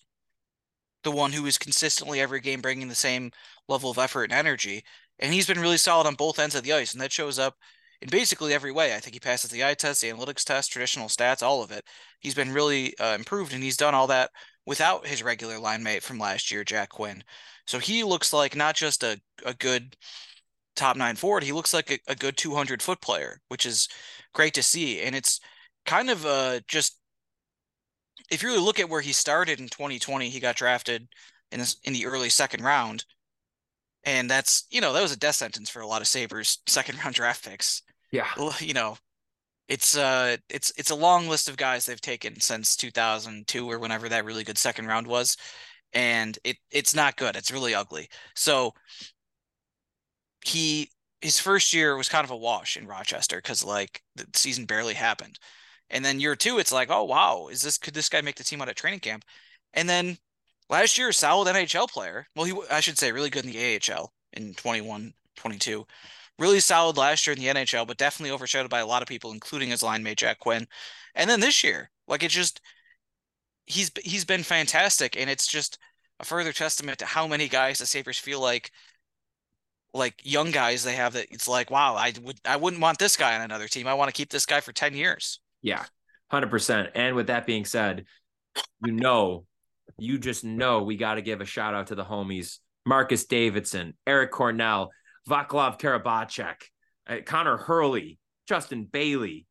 the 1.03 1.11
one 1.11 1.31
who 1.31 1.43
was 1.43 1.57
consistently 1.57 2.19
every 2.19 2.39
game 2.39 2.61
bringing 2.61 2.87
the 2.87 2.95
same 2.95 3.31
level 3.67 3.89
of 3.89 3.97
effort 3.97 4.25
and 4.25 4.33
energy. 4.33 4.83
And 5.19 5.33
he's 5.33 5.47
been 5.47 5.59
really 5.59 5.77
solid 5.77 6.07
on 6.07 6.15
both 6.15 6.39
ends 6.39 6.55
of 6.55 6.63
the 6.63 6.73
ice, 6.73 6.93
and 6.93 7.01
that 7.01 7.11
shows 7.11 7.39
up 7.39 7.55
in 8.01 8.09
basically 8.09 8.53
every 8.53 8.71
way. 8.71 8.95
I 8.95 8.99
think 8.99 9.13
he 9.13 9.19
passes 9.19 9.51
the 9.51 9.63
eye 9.63 9.73
test, 9.75 10.01
the 10.01 10.09
analytics 10.09 10.43
test, 10.43 10.71
traditional 10.71 11.07
stats, 11.07 11.43
all 11.43 11.63
of 11.63 11.71
it. 11.71 11.85
He's 12.19 12.35
been 12.35 12.53
really 12.53 12.97
uh, 12.97 13.15
improved, 13.15 13.53
and 13.53 13.63
he's 13.63 13.77
done 13.77 13.95
all 13.95 14.07
that 14.07 14.31
without 14.65 15.07
his 15.07 15.23
regular 15.23 15.59
line 15.59 15.83
mate 15.83 16.03
from 16.03 16.19
last 16.19 16.51
year, 16.51 16.63
Jack 16.63 16.89
Quinn. 16.89 17.23
So 17.67 17.79
he 17.79 18.03
looks 18.03 18.33
like 18.33 18.55
not 18.55 18.75
just 18.75 19.03
a, 19.03 19.19
a 19.45 19.53
good 19.53 19.95
top 20.75 20.95
nine 20.95 21.15
forward, 21.15 21.43
he 21.43 21.51
looks 21.51 21.73
like 21.73 21.91
a, 21.91 21.99
a 22.11 22.15
good 22.15 22.37
200 22.37 22.81
foot 22.81 23.01
player, 23.01 23.39
which 23.49 23.65
is 23.65 23.87
great 24.33 24.53
to 24.53 24.63
see. 24.63 25.01
And 25.01 25.15
it's 25.15 25.39
kind 25.85 26.09
of 26.09 26.25
uh, 26.25 26.59
just 26.67 26.97
if 28.29 28.41
you 28.41 28.49
really 28.49 28.61
look 28.61 28.79
at 28.79 28.89
where 28.89 29.01
he 29.01 29.11
started 29.11 29.59
in 29.59 29.67
2020, 29.67 30.29
he 30.29 30.39
got 30.39 30.55
drafted 30.55 31.07
in 31.51 31.59
this, 31.59 31.77
in 31.83 31.93
the 31.93 32.05
early 32.05 32.29
second 32.29 32.63
round. 32.63 33.05
And 34.03 34.29
that's, 34.29 34.65
you 34.71 34.81
know, 34.81 34.93
that 34.93 35.01
was 35.01 35.11
a 35.11 35.17
death 35.17 35.35
sentence 35.35 35.69
for 35.69 35.81
a 35.81 35.87
lot 35.87 36.01
of 36.01 36.07
Sabres 36.07 36.59
second 36.65 36.97
round 37.03 37.13
draft 37.13 37.45
picks. 37.45 37.83
Yeah. 38.11 38.27
You 38.59 38.73
know, 38.73 38.97
it's 39.67 39.95
uh 39.97 40.37
it's 40.49 40.71
it's 40.77 40.91
a 40.91 40.95
long 40.95 41.27
list 41.27 41.47
of 41.49 41.57
guys 41.57 41.85
they've 41.85 42.01
taken 42.01 42.39
since 42.39 42.75
2002 42.75 43.69
or 43.69 43.79
whenever 43.79 44.09
that 44.09 44.25
really 44.25 44.43
good 44.43 44.57
second 44.57 44.85
round 44.87 45.07
was 45.07 45.37
and 45.93 46.37
it 46.43 46.57
it's 46.71 46.95
not 46.95 47.17
good 47.17 47.35
it's 47.35 47.51
really 47.51 47.73
ugly. 47.75 48.09
So 48.35 48.73
he 50.45 50.89
his 51.21 51.39
first 51.39 51.73
year 51.73 51.95
was 51.95 52.09
kind 52.09 52.25
of 52.25 52.31
a 52.31 52.37
wash 52.37 52.77
in 52.77 52.87
Rochester 52.87 53.37
because 53.37 53.63
like 53.63 54.01
the 54.15 54.25
season 54.33 54.65
barely 54.65 54.93
happened. 54.95 55.37
And 55.89 56.03
then 56.03 56.19
year 56.19 56.35
two 56.35 56.59
it's 56.59 56.71
like 56.71 56.89
oh 56.89 57.03
wow 57.03 57.47
is 57.51 57.61
this 57.61 57.77
could 57.77 57.93
this 57.93 58.09
guy 58.09 58.21
make 58.21 58.35
the 58.35 58.43
team 58.43 58.61
out 58.61 58.69
of 58.69 58.75
training 58.75 59.01
camp? 59.01 59.23
And 59.73 59.87
then 59.87 60.17
last 60.69 60.97
year 60.97 61.11
solid 61.11 61.47
NHL 61.47 61.89
player. 61.89 62.27
Well 62.35 62.45
he 62.45 62.53
I 62.69 62.79
should 62.79 62.97
say 62.97 63.11
really 63.11 63.29
good 63.29 63.45
in 63.45 63.51
the 63.51 63.79
AHL 63.93 64.11
in 64.33 64.53
21 64.55 65.13
22 65.37 65.85
really 66.41 66.59
solid 66.59 66.97
last 66.97 67.25
year 67.25 67.35
in 67.35 67.39
the 67.39 67.47
NHL, 67.47 67.87
but 67.87 67.97
definitely 67.97 68.31
overshadowed 68.31 68.69
by 68.69 68.79
a 68.79 68.85
lot 68.85 69.01
of 69.01 69.07
people, 69.07 69.31
including 69.31 69.69
his 69.69 69.83
line 69.83 70.03
mate 70.03 70.17
Jack 70.17 70.39
Quinn. 70.39 70.67
And 71.15 71.29
then 71.29 71.39
this 71.39 71.63
year, 71.63 71.91
like 72.07 72.23
it 72.23 72.31
just 72.31 72.61
he's 73.65 73.91
he's 74.03 74.25
been 74.25 74.43
fantastic, 74.43 75.15
and 75.17 75.29
it's 75.29 75.47
just 75.47 75.77
a 76.19 76.25
further 76.25 76.51
testament 76.51 76.99
to 76.99 77.05
how 77.05 77.27
many 77.27 77.47
guys 77.47 77.79
the 77.79 77.85
Sabres 77.85 78.17
feel 78.17 78.41
like 78.41 78.71
like 79.93 80.21
young 80.23 80.51
guys 80.51 80.83
they 80.83 80.95
have 80.95 81.13
that 81.13 81.27
it's 81.31 81.49
like 81.49 81.69
wow 81.69 81.95
I 81.95 82.13
would 82.21 82.39
I 82.45 82.55
wouldn't 82.55 82.81
want 82.81 82.97
this 82.97 83.17
guy 83.17 83.35
on 83.35 83.41
another 83.41 83.67
team 83.67 83.87
I 83.87 83.93
want 83.93 84.07
to 84.07 84.13
keep 84.13 84.29
this 84.29 84.45
guy 84.45 84.61
for 84.61 84.71
10 84.71 84.93
years. 84.95 85.39
Yeah. 85.61 85.83
100%. 86.31 86.91
And 86.95 87.15
with 87.15 87.27
that 87.27 87.45
being 87.45 87.65
said, 87.65 88.05
you 88.85 88.93
know 88.93 89.45
you 89.97 90.17
just 90.17 90.45
know 90.45 90.83
we 90.83 90.95
got 90.95 91.15
to 91.15 91.21
give 91.21 91.41
a 91.41 91.45
shout 91.45 91.73
out 91.73 91.87
to 91.87 91.95
the 91.95 92.05
homies 92.05 92.59
Marcus 92.85 93.25
Davidsson, 93.25 93.93
Eric 94.07 94.31
Cornel, 94.31 94.91
Vaclav 95.29 95.79
Karabacek, 95.79 96.55
uh, 97.07 97.17
Connor 97.25 97.57
Hurley, 97.57 98.19
Justin 98.47 98.85
Bailey. 98.85 99.47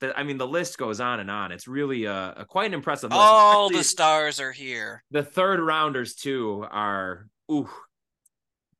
The, 0.00 0.16
I 0.16 0.22
mean, 0.22 0.38
the 0.38 0.46
list 0.46 0.78
goes 0.78 1.00
on 1.00 1.18
and 1.18 1.30
on. 1.30 1.50
It's 1.50 1.66
really 1.66 2.04
a, 2.04 2.34
a 2.38 2.44
quite 2.44 2.66
an 2.66 2.74
impressive 2.74 3.10
list. 3.10 3.20
All 3.20 3.68
the 3.68 3.82
stars 3.82 4.40
are 4.40 4.52
here. 4.52 5.02
The 5.10 5.24
third 5.24 5.60
rounders 5.60 6.14
too 6.14 6.64
are 6.70 7.26
ooh, 7.50 7.68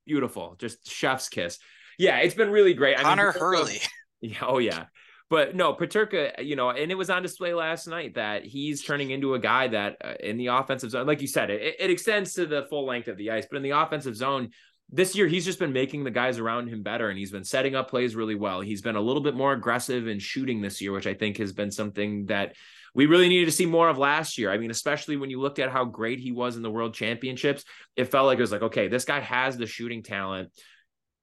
beautiful, 0.06 0.56
just 0.58 0.88
chef's 0.88 1.28
kiss. 1.28 1.58
Yeah, 1.99 2.18
it's 2.18 2.35
been 2.35 2.50
really 2.50 2.75
great. 2.75 2.99
Connor 2.99 3.30
I 3.30 3.32
mean, 3.32 3.40
Hurley. 3.40 3.80
Yeah, 4.20 4.38
oh 4.42 4.58
yeah. 4.58 4.87
But 5.30 5.54
no, 5.54 5.75
Peterka, 5.75 6.44
you 6.44 6.56
know, 6.56 6.70
and 6.70 6.90
it 6.90 6.94
was 6.94 7.11
on 7.11 7.23
display 7.23 7.52
last 7.52 7.87
night 7.87 8.14
that 8.14 8.44
he's 8.44 8.82
turning 8.82 9.11
into 9.11 9.35
a 9.35 9.38
guy 9.38 9.68
that 9.68 9.97
uh, 10.02 10.14
in 10.20 10.38
the 10.38 10.47
offensive 10.47 10.90
zone, 10.90 11.06
like 11.06 11.20
you 11.20 11.26
said, 11.26 11.50
it, 11.50 11.76
it 11.78 11.90
extends 11.90 12.32
to 12.35 12.47
the 12.47 12.66
full 12.70 12.87
length 12.87 13.08
of 13.08 13.18
the 13.18 13.30
ice, 13.30 13.47
but 13.49 13.58
in 13.58 13.62
the 13.62 13.70
offensive 13.70 14.16
zone, 14.16 14.50
this 14.90 15.14
year 15.14 15.26
he's 15.26 15.45
just 15.45 15.59
been 15.59 15.73
making 15.73 16.04
the 16.04 16.11
guys 16.11 16.38
around 16.38 16.68
him 16.68 16.83
better 16.83 17.11
and 17.11 17.18
he's 17.18 17.30
been 17.30 17.45
setting 17.45 17.75
up 17.75 17.90
plays 17.90 18.16
really 18.16 18.35
well. 18.35 18.61
He's 18.61 18.80
been 18.80 18.97
a 18.97 19.00
little 19.00 19.23
bit 19.23 19.35
more 19.35 19.52
aggressive 19.52 20.09
in 20.09 20.18
shooting 20.18 20.62
this 20.62 20.80
year, 20.80 20.92
which 20.92 21.07
I 21.07 21.14
think 21.14 21.37
has 21.38 21.52
been 21.52 21.71
something 21.71 22.26
that 22.26 22.54
we 22.95 23.07
really 23.07 23.28
needed 23.28 23.47
to 23.47 23.52
see 23.52 23.66
more 23.66 23.88
of 23.88 23.99
last 23.99 24.38
year. 24.38 24.50
I 24.50 24.57
mean, 24.57 24.71
especially 24.71 25.16
when 25.16 25.28
you 25.28 25.40
looked 25.40 25.59
at 25.59 25.71
how 25.71 25.85
great 25.85 26.21
he 26.21 26.33
was 26.33 26.57
in 26.57 26.62
the 26.62 26.71
world 26.71 26.95
championships, 26.95 27.64
it 27.97 28.07
felt 28.07 28.26
like 28.26 28.38
it 28.38 28.42
was 28.42 28.52
like, 28.52 28.62
okay, 28.62 28.88
this 28.88 29.04
guy 29.04 29.21
has 29.21 29.59
the 29.59 29.66
shooting 29.66 30.02
talent. 30.02 30.50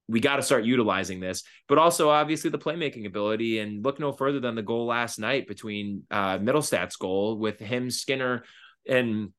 We 0.07 0.19
got 0.19 0.36
to 0.36 0.43
start 0.43 0.63
utilizing 0.63 1.19
this, 1.19 1.43
but 1.67 1.79
also 1.79 2.10
obviously 2.10 2.51
the 2.51 2.60
playmaking 2.60 3.07
ability. 3.07 3.57
And 3.57 3.84
look 3.84 4.00
no 4.00 4.12
further 4.12 4.39
than 4.39 4.53
the 4.53 4.62
goal 4.62 4.86
last 4.86 5.17
night 5.17 5.48
between 5.48 6.03
uh, 6.12 6.38
Mittelstadt's 6.38 6.98
goal 6.98 7.39
with 7.39 7.60
him, 7.60 7.89
Skinner, 7.89 8.43
and 8.88 9.34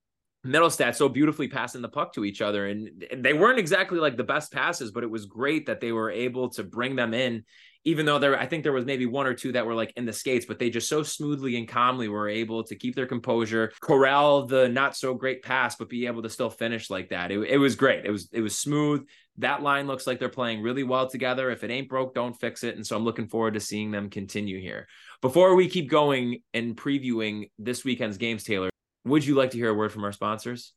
Mittelstadt 0.45 0.95
so 0.95 1.09
beautifully 1.09 1.49
passing 1.49 1.83
the 1.83 1.89
puck 1.89 2.13
to 2.15 2.25
each 2.25 2.41
other. 2.41 2.67
And 2.67 3.05
they 3.17 3.33
weren't 3.33 3.59
exactly 3.59 3.99
like 3.99 4.17
the 4.17 4.25
best 4.25 4.53
passes, 4.53 4.93
but 4.93 5.03
it 5.03 5.11
was 5.11 5.27
great 5.27 5.67
that 5.67 5.81
they 5.81 5.93
were 5.93 6.11
able 6.11 6.51
to 6.51 6.63
bring 6.65 6.95
them 6.97 7.15
in, 7.15 7.45
even 7.85 8.07
though 8.07 8.19
there, 8.19 8.39
I 8.39 8.47
think 8.47 8.63
there 8.63 8.73
was 8.73 8.85
maybe 8.85 9.07
one 9.07 9.27
or 9.27 9.35
two 9.35 9.53
that 9.53 9.67
were 9.67 9.75
like 9.75 9.93
in 9.97 10.07
the 10.07 10.13
skates, 10.13 10.47
but 10.47 10.59
they 10.59 10.71
just 10.71 10.89
so 10.89 11.03
smoothly 11.03 11.57
and 11.57 11.69
calmly 11.69 12.09
were 12.09 12.29
able 12.29 12.65
to 12.65 12.77
keep 12.77 12.95
their 12.95 13.07
composure, 13.07 13.73
corral 13.81 14.47
the 14.47 14.69
not 14.69 14.97
so 14.97 15.15
great 15.15 15.43
pass, 15.43 15.77
but 15.77 15.89
be 15.89 16.07
able 16.07 16.23
to 16.23 16.31
still 16.31 16.51
finish 16.51 16.91
like 16.91 17.11
that. 17.11 17.31
It, 17.31 17.39
it 17.49 17.59
was 17.59 17.77
great. 17.77 18.05
It 18.05 18.11
was, 18.11 18.29
it 18.33 18.41
was 18.41 18.59
smooth. 18.59 19.07
That 19.39 19.63
line 19.63 19.87
looks 19.87 20.07
like 20.07 20.19
they're 20.19 20.29
playing 20.29 20.63
really 20.63 20.83
well 20.83 21.09
together. 21.09 21.51
If 21.51 21.63
it 21.63 21.71
ain't 21.71 21.89
broke, 21.89 22.15
don't 22.15 22.35
fix 22.35 22.65
it. 22.65 22.77
And 22.77 22.87
so 22.87 22.97
I'm 22.97 23.05
looking 23.05 23.29
forward 23.29 23.55
to 23.55 23.61
seeing 23.61 23.91
them 23.91 24.11
continue 24.11 24.61
here. 24.61 24.89
Before 25.21 25.55
we 25.55 25.69
keep 25.69 25.91
going 25.91 26.43
and 26.55 26.77
previewing 26.77 27.51
this 27.59 27.85
weekend's 27.85 28.17
games, 28.17 28.45
Taylor, 28.45 28.71
would 29.07 29.25
you 29.25 29.35
like 29.35 29.53
to 29.53 29.59
hear 29.59 29.71
a 29.71 29.75
word 29.75 29.93
from 29.93 30.05
our 30.05 30.13
sponsors? 30.13 30.73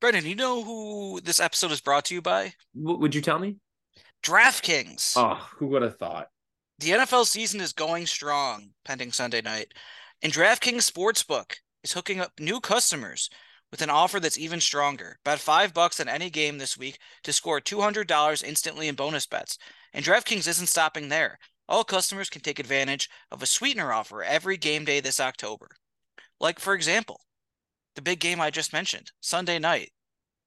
Brendan, 0.00 0.26
you 0.26 0.36
know 0.36 0.62
who 0.62 1.20
this 1.20 1.40
episode 1.40 1.72
is 1.72 1.80
brought 1.80 2.04
to 2.06 2.14
you 2.14 2.22
by? 2.22 2.54
W- 2.80 2.98
would 2.98 3.14
you 3.14 3.20
tell 3.20 3.38
me? 3.38 3.56
DraftKings. 4.22 5.14
Oh, 5.16 5.34
who 5.56 5.66
would 5.68 5.82
have 5.82 5.98
thought? 5.98 6.28
The 6.78 6.90
NFL 6.90 7.26
season 7.26 7.60
is 7.60 7.72
going 7.72 8.06
strong, 8.06 8.70
pending 8.84 9.10
Sunday 9.10 9.40
night. 9.40 9.74
And 10.22 10.32
DraftKings 10.32 10.88
Sportsbook 10.90 11.54
is 11.82 11.92
hooking 11.92 12.20
up 12.20 12.32
new 12.38 12.60
customers 12.60 13.28
with 13.70 13.82
an 13.82 13.90
offer 13.90 14.20
that's 14.20 14.38
even 14.38 14.60
stronger. 14.60 15.18
Bet 15.24 15.40
five 15.40 15.74
bucks 15.74 15.98
on 15.98 16.08
any 16.08 16.30
game 16.30 16.58
this 16.58 16.78
week 16.78 16.98
to 17.24 17.32
score 17.32 17.60
$200 17.60 18.44
instantly 18.44 18.88
in 18.88 18.94
bonus 18.94 19.26
bets. 19.26 19.58
And 19.92 20.04
DraftKings 20.04 20.46
isn't 20.46 20.68
stopping 20.68 21.08
there. 21.08 21.38
All 21.68 21.84
customers 21.84 22.30
can 22.30 22.40
take 22.40 22.58
advantage 22.58 23.10
of 23.30 23.42
a 23.42 23.46
sweetener 23.46 23.92
offer 23.92 24.22
every 24.22 24.56
game 24.56 24.84
day 24.84 25.00
this 25.00 25.20
October. 25.20 25.68
Like, 26.40 26.58
for 26.58 26.74
example, 26.74 27.20
the 27.94 28.02
big 28.02 28.20
game 28.20 28.40
I 28.40 28.50
just 28.50 28.72
mentioned, 28.72 29.10
Sunday 29.20 29.58
night. 29.58 29.90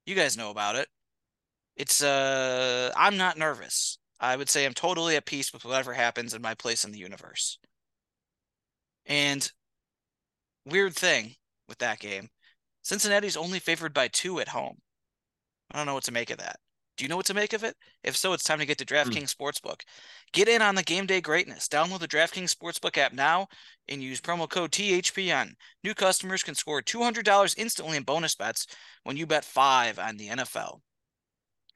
You 0.05 0.15
guys 0.15 0.37
know 0.37 0.49
about 0.49 0.75
it. 0.75 0.87
It's, 1.75 2.01
uh, 2.01 2.91
I'm 2.95 3.17
not 3.17 3.37
nervous. 3.37 3.97
I 4.19 4.35
would 4.35 4.49
say 4.49 4.65
I'm 4.65 4.73
totally 4.73 5.15
at 5.15 5.25
peace 5.25 5.51
with 5.51 5.65
whatever 5.65 5.93
happens 5.93 6.33
in 6.33 6.41
my 6.41 6.53
place 6.53 6.83
in 6.85 6.91
the 6.91 6.99
universe. 6.99 7.57
And 9.05 9.51
weird 10.65 10.95
thing 10.95 11.35
with 11.67 11.79
that 11.79 11.99
game, 11.99 12.29
Cincinnati's 12.83 13.37
only 13.37 13.59
favored 13.59 13.93
by 13.93 14.07
two 14.07 14.39
at 14.39 14.49
home. 14.49 14.77
I 15.71 15.77
don't 15.77 15.87
know 15.87 15.93
what 15.93 16.03
to 16.05 16.11
make 16.11 16.29
of 16.29 16.37
that. 16.37 16.59
Do 17.01 17.05
you 17.05 17.09
know 17.09 17.17
what 17.17 17.25
to 17.25 17.33
make 17.33 17.53
of 17.53 17.63
it? 17.63 17.75
If 18.03 18.15
so, 18.15 18.31
it's 18.33 18.43
time 18.43 18.59
to 18.59 18.65
get 18.67 18.77
to 18.77 18.85
hmm. 18.85 18.93
DraftKings 18.93 19.35
mm. 19.35 19.35
Sportsbook. 19.35 19.81
Get 20.33 20.47
in 20.47 20.61
on 20.61 20.75
the 20.75 20.83
game 20.83 21.07
day 21.07 21.19
greatness. 21.19 21.67
Download 21.67 21.97
the 21.97 22.07
DraftKings 22.07 22.55
Sportsbook 22.55 22.95
app 22.95 23.11
now 23.11 23.47
and 23.89 24.03
use 24.03 24.21
promo 24.21 24.47
code 24.47 24.69
THPN. 24.69 25.53
New 25.83 25.95
customers 25.95 26.43
can 26.43 26.53
score 26.53 26.79
$200 26.79 27.55
instantly 27.57 27.97
in 27.97 28.03
bonus 28.03 28.35
bets 28.35 28.67
when 29.01 29.17
you 29.17 29.25
bet 29.25 29.43
five 29.43 29.97
on 29.97 30.15
the 30.15 30.27
NFL. 30.27 30.81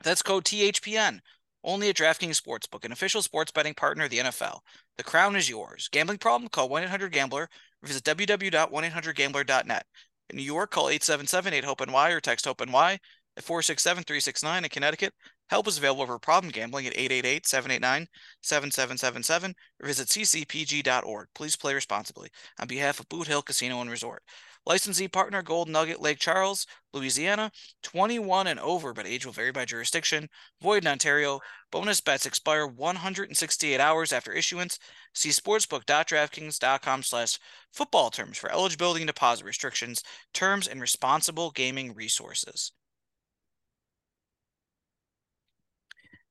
That's 0.04 0.22
code 0.22 0.44
THPN. 0.44 1.22
Only 1.64 1.90
at 1.90 1.96
DraftKings 1.96 2.40
Sportsbook, 2.40 2.86
an 2.86 2.92
official 2.92 3.24
sports 3.24 3.52
betting 3.52 3.74
partner 3.74 4.04
of 4.04 4.12
the 4.12 4.20
NFL. 4.20 4.60
The 5.00 5.04
crown 5.04 5.36
is 5.36 5.50
yours. 5.50 5.90
Gambling 5.92 6.20
problem? 6.20 6.50
Call 6.50 6.70
1 6.70 6.84
800 6.84 7.12
Gambler 7.12 7.50
or 7.82 7.88
visit 7.88 8.04
www.1800Gambler.net. 8.04 9.86
In 10.30 10.38
New 10.38 10.44
York, 10.44 10.70
call 10.70 10.90
877 10.90 11.52
8 11.52 11.64
HOPE 11.64 11.88
NY 11.88 12.12
or 12.12 12.22
text 12.22 12.46
HOPE 12.46 12.68
NY 12.68 13.00
at 13.38 13.44
467 13.44 14.04
369 14.04 14.64
in 14.64 14.70
Connecticut. 14.70 15.14
Help 15.50 15.68
is 15.68 15.78
available 15.78 16.06
for 16.06 16.18
problem 16.18 16.52
gambling 16.52 16.88
at 16.88 16.98
888 16.98 17.46
789 17.46 18.08
7777 18.42 19.54
or 19.82 19.88
visit 19.88 20.08
ccpg.org. 20.08 21.28
Please 21.36 21.56
play 21.56 21.74
responsibly. 21.74 22.30
On 22.60 22.68
behalf 22.68 23.00
of 23.00 23.10
Boot 23.10 23.28
Hill 23.28 23.42
Casino 23.42 23.82
and 23.82 23.90
Resort. 23.90 24.24
Licensee 24.68 25.08
partner 25.08 25.44
Gold 25.44 25.70
Nugget 25.70 26.02
Lake 26.02 26.18
Charles, 26.18 26.66
Louisiana, 26.92 27.52
21 27.84 28.48
and 28.48 28.60
over, 28.60 28.94
but 28.94 29.06
age 29.06 29.24
will 29.24 29.32
vary 29.32 29.52
by 29.52 29.64
jurisdiction. 29.64 30.28
Void 30.60 30.84
in 30.84 30.88
Ontario. 30.88 31.40
Bonus 31.72 32.02
bets 32.02 32.26
expire 32.26 32.66
168 32.66 33.80
hours 33.80 34.12
after 34.12 34.32
issuance. 34.32 34.80
See 35.14 35.30
sportsbook.draftkings.com 35.30 37.04
slash 37.04 37.38
football 37.74 38.10
terms 38.10 38.40
for 38.40 38.52
eligibility 38.52 39.02
and 39.02 39.08
deposit 39.08 39.46
restrictions, 39.46 40.02
terms, 40.34 40.68
and 40.68 40.82
responsible 40.82 41.52
gaming 41.52 41.94
resources. 41.94 42.72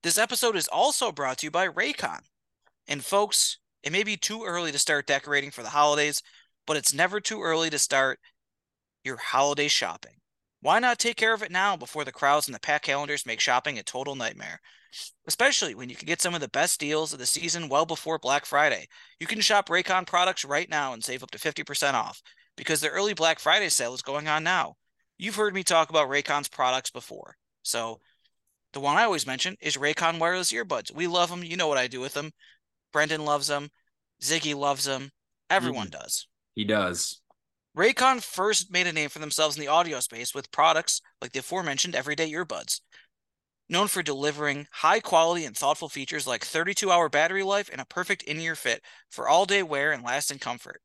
This 0.05 0.19
episode 0.19 0.55
is 0.55 0.69
also 0.69 1.11
brought 1.11 1.39
to 1.39 1.47
you 1.47 1.51
by 1.51 1.67
Raycon. 1.67 2.21
And 2.87 3.03
folks, 3.03 3.57
it 3.83 3.91
may 3.91 4.03
be 4.03 4.19
too 4.19 4.45
early 4.45 4.71
to 4.71 4.79
start 4.79 5.07
decorating 5.07 5.51
for 5.51 5.63
the 5.63 5.71
holidays, 5.71 6.23
but 6.67 6.77
it's 6.77 6.93
never 6.93 7.21
too 7.21 7.43
early 7.43 7.71
to 7.71 7.79
start 7.79 8.21
your 9.03 9.17
holiday 9.17 9.67
shopping. 9.67 10.17
Why 10.61 10.79
not 10.79 10.99
take 10.99 11.17
care 11.17 11.33
of 11.33 11.43
it 11.43 11.51
now 11.51 11.75
before 11.79 12.05
the 12.05 12.13
crowds 12.13 12.47
and 12.47 12.55
the 12.55 12.61
pack 12.61 12.83
calendars 12.83 13.25
make 13.25 13.41
shopping 13.41 13.79
a 13.79 13.83
total 13.83 14.15
nightmare? 14.15 14.61
Especially 15.27 15.75
when 15.75 15.89
you 15.89 15.97
can 15.97 16.05
get 16.05 16.21
some 16.21 16.35
of 16.35 16.43
the 16.43 16.49
best 16.49 16.79
deals 16.79 17.15
of 17.15 17.19
the 17.19 17.25
season 17.25 17.71
well 17.71 17.87
before 17.87 18.19
Black 18.19 18.45
Friday. 18.45 18.89
You 19.19 19.27
can 19.27 19.41
shop 19.41 19.71
Raycon 19.71 20.07
products 20.07 20.45
right 20.45 20.69
now 20.69 20.93
and 20.93 21.03
save 21.03 21.23
up 21.23 21.31
to 21.31 21.39
50% 21.39 21.95
off 21.95 22.21
because 22.59 22.83
the 22.83 22.91
early 22.91 23.15
Black 23.15 23.39
Friday 23.39 23.71
sale 23.71 23.95
is 23.95 24.03
going 24.03 24.29
on 24.29 24.45
now. 24.45 24.75
You've 25.17 25.37
heard 25.37 25.55
me 25.55 25.63
talk 25.63 25.89
about 25.89 26.11
Raycon's 26.11 26.49
products 26.49 26.91
before. 26.91 27.39
So 27.63 28.01
the 28.75 28.81
one 28.81 28.97
I 28.97 29.05
always 29.05 29.27
mention 29.27 29.57
is 29.61 29.77
Raycon 29.77 30.19
wireless 30.19 30.53
earbuds. 30.53 30.93
We 30.93 31.07
love 31.07 31.31
them. 31.31 31.43
You 31.43 31.57
know 31.57 31.69
what 31.69 31.79
I 31.79 31.87
do 31.87 32.01
with 32.01 32.15
them. 32.15 32.33
Brendan 32.93 33.25
loves 33.25 33.47
them. 33.47 33.71
Ziggy 34.23 34.55
loves 34.55 34.85
them. 34.85 35.11
Everyone 35.49 35.89
mm 35.89 35.93
does. 35.93 36.27
He 36.55 36.65
does. 36.65 37.21
Raycon 37.77 38.23
first 38.23 38.71
made 38.71 38.87
a 38.87 38.93
name 38.93 39.09
for 39.09 39.19
themselves 39.19 39.57
in 39.57 39.61
the 39.61 39.69
audio 39.69 39.99
space 40.01 40.35
with 40.35 40.53
products 40.53 41.01
like 41.21 41.33
the 41.33 41.41
aforementioned 41.41 41.95
everyday 41.95 42.31
earbuds. 42.31 42.81
Known 43.69 43.89
for 43.89 44.03
delivering 44.03 44.69
high 44.71 45.01
quality 45.01 45.45
and 45.45 45.57
thoughtful 45.57 45.89
features 45.89 46.27
like 46.27 46.45
32 46.45 46.91
hour 46.91 47.09
battery 47.09 47.43
life 47.43 47.69
and 47.73 47.81
a 47.81 47.87
perfect 47.87 48.23
in 48.23 48.39
ear 48.39 48.55
fit 48.55 48.83
for 49.11 49.29
all 49.29 49.47
day 49.47 49.63
wear 49.63 49.91
and 49.91 50.05
lasting 50.05 50.39
comfort. 50.39 50.81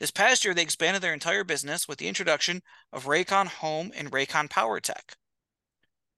This 0.00 0.10
past 0.10 0.44
year, 0.44 0.52
they 0.52 0.62
expanded 0.62 1.02
their 1.02 1.14
entire 1.14 1.44
business 1.44 1.86
with 1.86 1.98
the 1.98 2.08
introduction 2.08 2.62
of 2.92 3.04
Raycon 3.04 3.46
Home 3.46 3.92
and 3.94 4.10
Raycon 4.10 4.50
Power 4.50 4.80
Tech. 4.80 5.16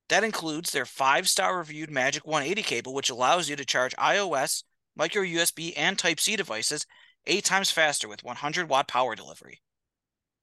That 0.08 0.24
includes 0.24 0.70
their 0.70 0.86
five 0.86 1.28
star 1.28 1.58
reviewed 1.58 1.90
Magic 1.90 2.26
180 2.26 2.62
cable, 2.62 2.94
which 2.94 3.10
allows 3.10 3.48
you 3.48 3.56
to 3.56 3.64
charge 3.64 3.94
iOS, 3.96 4.64
micro 4.96 5.22
USB, 5.22 5.74
and 5.76 5.98
Type 5.98 6.18
C 6.18 6.36
devices 6.36 6.86
eight 7.26 7.44
times 7.44 7.70
faster 7.70 8.08
with 8.08 8.24
100 8.24 8.68
watt 8.68 8.88
power 8.88 9.14
delivery. 9.14 9.60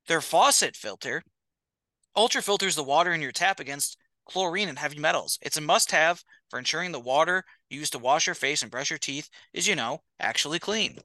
Their 0.08 0.22
faucet 0.22 0.76
filter 0.76 1.24
ultra 2.16 2.42
filters 2.42 2.76
the 2.76 2.84
water 2.84 3.12
in 3.12 3.22
your 3.22 3.32
tap 3.32 3.60
against 3.60 3.98
chlorine 4.26 4.70
and 4.70 4.80
heavy 4.80 5.00
metals. 5.00 5.40
It's 5.42 5.58
a 5.58 5.62
must 5.62 5.92
have 5.92 6.24
for 6.50 6.60
ensuring 6.60 6.92
the 6.92 7.00
water 7.00 7.44
used 7.70 7.94
to 7.94 8.00
wash 8.00 8.28
your 8.28 8.36
face 8.36 8.62
and 8.62 8.72
brush 8.72 8.90
your 8.90 9.00
teeth 9.00 9.30
is, 9.54 9.68
you 9.68 9.76
know, 9.76 10.02
actually 10.20 10.60
clean. 10.60 11.00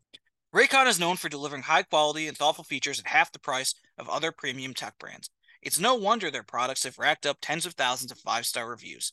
Raycon 0.54 0.86
is 0.86 0.98
known 1.00 1.16
for 1.16 1.28
delivering 1.28 1.62
high 1.62 1.82
quality 1.82 2.26
and 2.26 2.36
thoughtful 2.36 2.64
features 2.64 2.98
at 2.98 3.06
half 3.06 3.32
the 3.32 3.38
price 3.38 3.74
of 3.96 4.08
other 4.08 4.32
premium 4.32 4.74
tech 4.74 4.98
brands. 4.98 5.30
It's 5.62 5.78
no 5.78 5.94
wonder 5.94 6.30
their 6.30 6.42
products 6.42 6.84
have 6.84 6.98
racked 6.98 7.26
up 7.26 7.38
tens 7.40 7.66
of 7.66 7.74
thousands 7.74 8.12
of 8.12 8.18
five 8.18 8.46
star 8.46 8.68
reviews. 8.68 9.12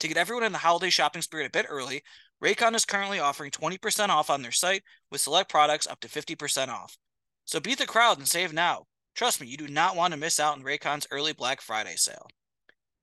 To 0.00 0.08
get 0.08 0.16
everyone 0.16 0.44
in 0.44 0.52
the 0.52 0.58
holiday 0.58 0.90
shopping 0.90 1.22
spirit 1.22 1.46
a 1.46 1.50
bit 1.50 1.66
early, 1.68 2.02
Raycon 2.42 2.74
is 2.74 2.84
currently 2.84 3.18
offering 3.18 3.50
20% 3.50 4.10
off 4.10 4.28
on 4.28 4.42
their 4.42 4.52
site 4.52 4.82
with 5.10 5.22
select 5.22 5.50
products 5.50 5.86
up 5.86 6.00
to 6.00 6.08
50% 6.08 6.68
off. 6.68 6.98
So 7.46 7.60
beat 7.60 7.78
the 7.78 7.86
crowd 7.86 8.18
and 8.18 8.28
save 8.28 8.52
now. 8.52 8.84
Trust 9.14 9.40
me, 9.40 9.46
you 9.46 9.56
do 9.56 9.68
not 9.68 9.96
want 9.96 10.12
to 10.12 10.18
miss 10.18 10.38
out 10.38 10.56
on 10.56 10.62
Raycon's 10.62 11.06
early 11.10 11.32
Black 11.32 11.62
Friday 11.62 11.94
sale. 11.96 12.28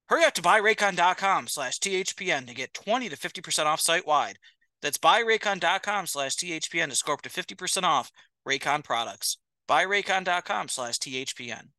Hurry 0.08 0.26
up 0.26 0.34
to 0.36 0.42
buyraycon.com 0.44 1.48
slash 1.48 1.80
THPN 1.80 2.46
to 2.48 2.54
get 2.54 2.74
20 2.74 3.10
to 3.10 3.18
50% 3.18 3.66
off 3.66 3.80
site 3.80 4.06
wide. 4.06 4.38
That's 4.82 4.98
buyraycon.com 5.00 6.06
slash 6.06 6.36
THPN 6.36 6.90
to 6.90 6.96
score 6.96 7.16
up 7.16 7.22
to 7.24 7.30
50% 7.30 7.84
off 7.84 8.12
Raycon 8.48 8.84
products. 8.84 9.38
Buyraycon.com 9.68 10.68
slash 10.68 11.00
THPN. 11.00 11.70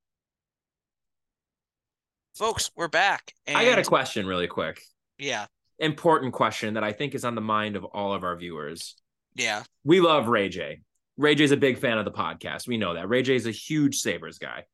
Folks, 2.35 2.73
we're 2.75 2.88
back. 2.88 3.33
And... 3.47 3.57
I 3.57 3.64
got 3.64 3.79
a 3.79 3.85
question 3.85 4.27
really 4.27 4.49
quick. 4.49 4.83
Yeah. 5.18 5.47
Important 5.79 6.33
question 6.33 6.75
that 6.75 6.83
I 6.85 6.92
think 6.92 7.14
is 7.14 7.25
on 7.25 7.37
the 7.37 7.40
mind 7.40 7.77
of 7.77 7.85
all 7.85 8.12
of 8.12 8.25
our 8.25 8.37
viewers. 8.37 8.97
Yeah. 9.37 9.62
We 9.85 10.01
love 10.01 10.27
Ray 10.27 10.49
J. 10.49 10.81
Ray 11.16 11.37
J's 11.37 11.53
a 11.53 11.57
big 11.57 11.79
fan 11.79 11.97
of 11.97 12.05
the 12.05 12.11
podcast. 12.11 12.66
We 12.66 12.77
know 12.77 12.94
that. 12.94 13.09
Ray 13.09 13.23
J's 13.23 13.47
a 13.47 13.53
huge 13.53 13.99
Sabres 13.99 14.38
guy. 14.38 14.64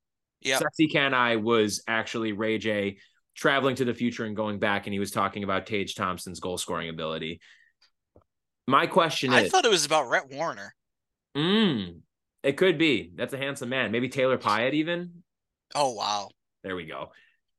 Yeah. 0.40 0.58
Sexy 0.58 0.88
Can 0.88 1.12
I 1.12 1.36
was 1.36 1.82
actually 1.86 2.32
Ray 2.32 2.56
J 2.56 2.96
traveling 3.34 3.76
to 3.76 3.84
the 3.84 3.94
future 3.94 4.24
and 4.24 4.34
going 4.34 4.58
back, 4.58 4.86
and 4.86 4.94
he 4.94 4.98
was 4.98 5.10
talking 5.10 5.44
about 5.44 5.66
Tage 5.66 5.94
Thompson's 5.94 6.40
goal 6.40 6.56
scoring 6.56 6.88
ability. 6.88 7.40
My 8.66 8.86
question 8.86 9.34
I 9.34 9.42
is 9.42 9.46
I 9.46 9.48
thought 9.50 9.66
it 9.66 9.70
was 9.70 9.84
about 9.84 10.08
Rhett 10.08 10.30
Warrener. 10.30 10.70
mm, 11.36 11.98
it 12.42 12.56
could 12.56 12.78
be. 12.78 13.12
That's 13.14 13.34
a 13.34 13.38
handsome 13.38 13.68
man. 13.68 13.92
Maybe 13.92 14.08
Taylor 14.08 14.38
Pyatt 14.38 14.72
even. 14.72 15.22
Oh 15.74 15.92
wow. 15.92 16.30
There 16.62 16.76
we 16.76 16.86
go. 16.86 17.10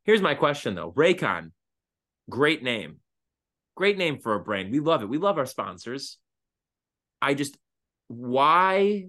Here's 0.03 0.21
my 0.21 0.35
question 0.35 0.75
though. 0.75 0.91
Raycon, 0.91 1.51
great 2.29 2.63
name. 2.63 2.97
Great 3.75 3.97
name 3.97 4.19
for 4.19 4.35
a 4.35 4.39
brand. 4.39 4.71
We 4.71 4.79
love 4.79 5.01
it. 5.03 5.09
We 5.09 5.17
love 5.17 5.37
our 5.37 5.45
sponsors. 5.45 6.17
I 7.21 7.33
just 7.33 7.57
why 8.07 9.07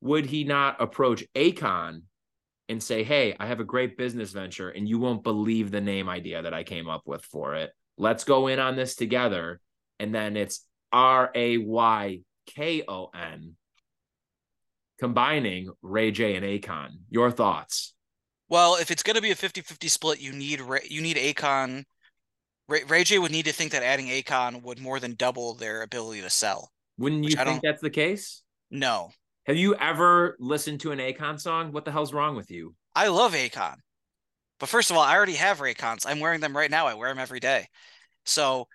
would 0.00 0.26
he 0.26 0.44
not 0.44 0.80
approach 0.80 1.24
Akon 1.34 2.02
and 2.68 2.82
say, 2.82 3.02
"Hey, 3.02 3.34
I 3.38 3.46
have 3.46 3.60
a 3.60 3.64
great 3.64 3.96
business 3.96 4.32
venture 4.32 4.70
and 4.70 4.88
you 4.88 4.98
won't 4.98 5.24
believe 5.24 5.70
the 5.70 5.80
name 5.80 6.08
idea 6.08 6.42
that 6.42 6.54
I 6.54 6.64
came 6.64 6.88
up 6.88 7.02
with 7.06 7.24
for 7.24 7.54
it. 7.54 7.72
Let's 7.96 8.24
go 8.24 8.46
in 8.48 8.58
on 8.58 8.76
this 8.76 8.94
together." 8.94 9.60
And 9.98 10.14
then 10.14 10.36
it's 10.36 10.66
R 10.92 11.30
A 11.34 11.58
Y 11.58 12.20
K 12.46 12.82
O 12.86 13.10
N 13.14 13.56
combining 14.98 15.70
Ray 15.82 16.10
J 16.10 16.36
and 16.36 16.44
Akon. 16.44 16.90
Your 17.08 17.30
thoughts? 17.30 17.94
Well, 18.50 18.76
if 18.76 18.90
it's 18.90 19.02
going 19.02 19.16
to 19.16 19.22
be 19.22 19.30
a 19.30 19.34
50-50 19.36 19.88
split, 19.88 20.20
you 20.20 20.32
need 20.32 20.60
you 20.88 21.00
need 21.00 21.16
Akon. 21.16 21.84
Ray, 22.68 22.84
Ray 22.84 23.04
J 23.04 23.18
would 23.18 23.32
need 23.32 23.46
to 23.46 23.52
think 23.52 23.72
that 23.72 23.82
adding 23.82 24.08
Akon 24.08 24.62
would 24.62 24.78
more 24.80 25.00
than 25.00 25.14
double 25.14 25.54
their 25.54 25.82
ability 25.82 26.22
to 26.22 26.30
sell. 26.30 26.72
Wouldn't 26.98 27.24
you 27.24 27.36
think 27.36 27.62
that's 27.62 27.80
the 27.82 27.90
case? 27.90 28.42
No, 28.70 29.12
Have 29.46 29.56
you 29.56 29.74
ever 29.76 30.36
listened 30.40 30.80
to 30.80 30.92
an 30.92 30.98
Akon 30.98 31.38
song? 31.40 31.72
What 31.72 31.84
the 31.84 31.92
hell's 31.92 32.12
wrong 32.14 32.36
with 32.36 32.50
you? 32.50 32.74
I 32.94 33.08
love 33.08 33.32
Akon, 33.34 33.76
but 34.60 34.68
first 34.68 34.90
of 34.90 34.96
all, 34.96 35.02
I 35.04 35.16
already 35.16 35.34
have 35.34 35.60
Raycons. 35.60 36.06
I'm 36.06 36.20
wearing 36.20 36.40
them 36.40 36.56
right 36.56 36.70
now. 36.70 36.86
I 36.86 36.94
wear 36.94 37.10
them 37.10 37.18
every 37.18 37.40
day, 37.40 37.68
so 38.24 38.68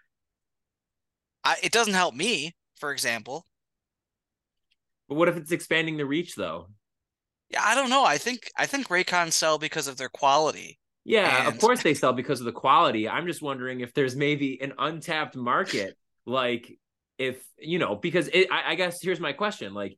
I, 1.46 1.56
it 1.64 1.72
doesn't 1.72 1.94
help 1.94 2.14
me. 2.16 2.56
For 2.76 2.92
example, 2.92 3.46
But 5.08 5.16
what 5.16 5.28
if 5.30 5.38
it's 5.38 5.52
expanding 5.52 5.98
the 5.98 6.06
reach 6.06 6.36
though? 6.36 6.68
Yeah, 7.50 7.62
I 7.64 7.76
don't 7.76 7.90
know. 7.90 8.04
I 8.04 8.18
think 8.18 8.50
I 8.58 8.66
think 8.66 8.88
Raycons 8.88 9.34
sell 9.34 9.58
because 9.58 9.88
of 9.88 9.98
their 9.98 10.10
quality. 10.10 10.80
Yeah, 11.04 11.48
of 11.48 11.60
course 11.60 11.84
they 11.84 11.94
sell 11.94 12.14
because 12.14 12.40
of 12.40 12.46
the 12.46 12.52
quality. 12.52 13.08
I'm 13.08 13.28
just 13.28 13.42
wondering 13.42 13.82
if 13.82 13.94
there's 13.94 14.16
maybe 14.16 14.60
an 14.62 14.74
untapped 14.78 15.36
market, 15.36 15.96
like 16.26 16.78
if 17.20 17.44
you 17.60 17.78
know, 17.78 17.96
because 17.96 18.28
it, 18.30 18.48
I, 18.52 18.72
I 18.72 18.76
guess 18.76 19.02
here's 19.02 19.20
my 19.20 19.34
question: 19.34 19.74
like 19.74 19.98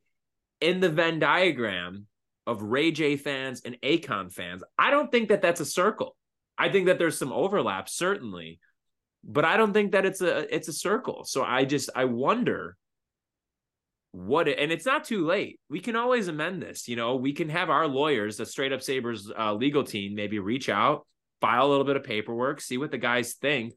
in 0.60 0.80
the 0.80 0.90
Venn 0.90 1.18
diagram 1.18 2.06
of 2.46 2.62
Ray 2.62 2.90
J 2.90 3.16
fans 3.16 3.62
and 3.64 3.80
Akon 3.82 4.32
fans, 4.32 4.62
I 4.78 4.90
don't 4.90 5.10
think 5.10 5.30
that 5.30 5.40
that's 5.40 5.60
a 5.60 5.66
circle. 5.66 6.14
I 6.58 6.68
think 6.68 6.86
that 6.86 6.98
there's 6.98 7.16
some 7.16 7.32
overlap 7.32 7.88
certainly, 7.88 8.60
but 9.24 9.44
I 9.46 9.56
don't 9.56 9.72
think 9.72 9.92
that 9.92 10.04
it's 10.04 10.20
a 10.20 10.54
it's 10.54 10.68
a 10.68 10.72
circle. 10.74 11.24
So 11.24 11.42
I 11.42 11.64
just 11.64 11.88
I 11.94 12.04
wonder 12.04 12.76
what 14.26 14.48
it, 14.48 14.58
and 14.58 14.72
it's 14.72 14.84
not 14.86 15.04
too 15.04 15.24
late. 15.26 15.60
We 15.70 15.80
can 15.80 15.94
always 15.96 16.28
amend 16.28 16.60
this. 16.62 16.88
You 16.88 16.96
know, 16.96 17.16
we 17.16 17.32
can 17.32 17.48
have 17.50 17.70
our 17.70 17.86
lawyers, 17.86 18.36
the 18.36 18.46
Straight 18.46 18.72
Up 18.72 18.82
Sabres 18.82 19.30
uh, 19.36 19.54
legal 19.54 19.84
team, 19.84 20.14
maybe 20.14 20.38
reach 20.40 20.68
out, 20.68 21.06
file 21.40 21.66
a 21.66 21.68
little 21.68 21.84
bit 21.84 21.96
of 21.96 22.02
paperwork, 22.04 22.60
see 22.60 22.78
what 22.78 22.90
the 22.90 22.98
guys 22.98 23.34
think. 23.34 23.74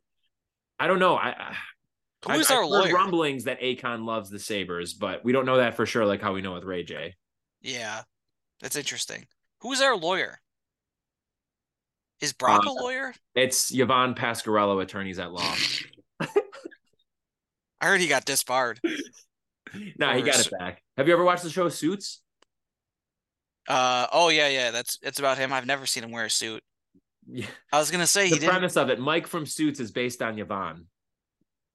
I 0.80 0.88
don't 0.88 1.00
know. 1.00 1.16
I, 1.16 1.30
I 1.30 1.56
Who 2.34 2.40
is 2.40 2.50
I've 2.50 2.58
our 2.58 2.66
lawyer? 2.66 2.94
rumblings 2.94 3.44
that 3.44 3.62
Akon 3.62 4.04
loves 4.06 4.30
the 4.32 4.40
Sabres, 4.40 4.94
but 4.96 5.24
we 5.24 5.32
don't 5.32 5.46
know 5.46 5.58
that 5.58 5.76
for 5.76 5.86
sure, 5.86 6.06
like 6.06 6.22
how 6.22 6.34
we 6.34 6.42
know 6.42 6.54
with 6.54 6.64
Ray 6.64 6.84
J. 6.84 7.14
Yeah, 7.62 8.02
that's 8.62 8.76
interesting. 8.76 9.28
Who 9.60 9.72
is 9.74 9.82
our 9.82 9.96
lawyer? 9.96 10.40
Is 12.20 12.34
Brock 12.34 12.66
a 12.66 12.70
Uh, 12.70 12.74
lawyer? 12.74 13.14
It's 13.36 13.72
Yvonne 13.74 14.16
Pasquarello, 14.16 14.82
attorneys 14.82 15.20
at 15.20 15.32
law. 15.32 15.56
I 16.20 17.88
heard 17.88 18.00
he 18.02 18.08
got 18.08 18.26
disbarred. 18.26 18.80
nah, 19.98 20.14
he 20.16 20.22
got 20.22 20.40
it 20.40 20.52
back. 20.58 20.82
Have 20.98 21.08
you 21.08 21.14
ever 21.14 21.24
watched 21.24 21.44
the 21.44 21.50
show 21.50 21.70
Suits? 21.70 22.22
Uh 23.68 24.08
oh 24.12 24.30
yeah 24.30 24.48
yeah 24.48 24.72
that's 24.72 24.98
it's 25.02 25.20
about 25.20 25.38
him. 25.38 25.54
I've 25.54 25.68
never 25.68 25.86
seen 25.86 26.04
him 26.04 26.12
wear 26.12 26.26
a 26.26 26.30
suit. 26.30 26.64
Yeah. 27.28 27.46
I 27.72 27.78
was 27.80 27.92
gonna 27.92 28.08
say 28.08 28.26
he 28.26 28.32
The 28.32 28.40
didn't, 28.42 28.50
premise 28.52 28.76
of 28.76 28.90
it, 28.90 29.00
Mike 29.00 29.28
from 29.28 29.46
Suits 29.46 29.80
is 29.80 29.92
based 29.92 30.22
on 30.22 30.38
Yvonne. 30.40 30.86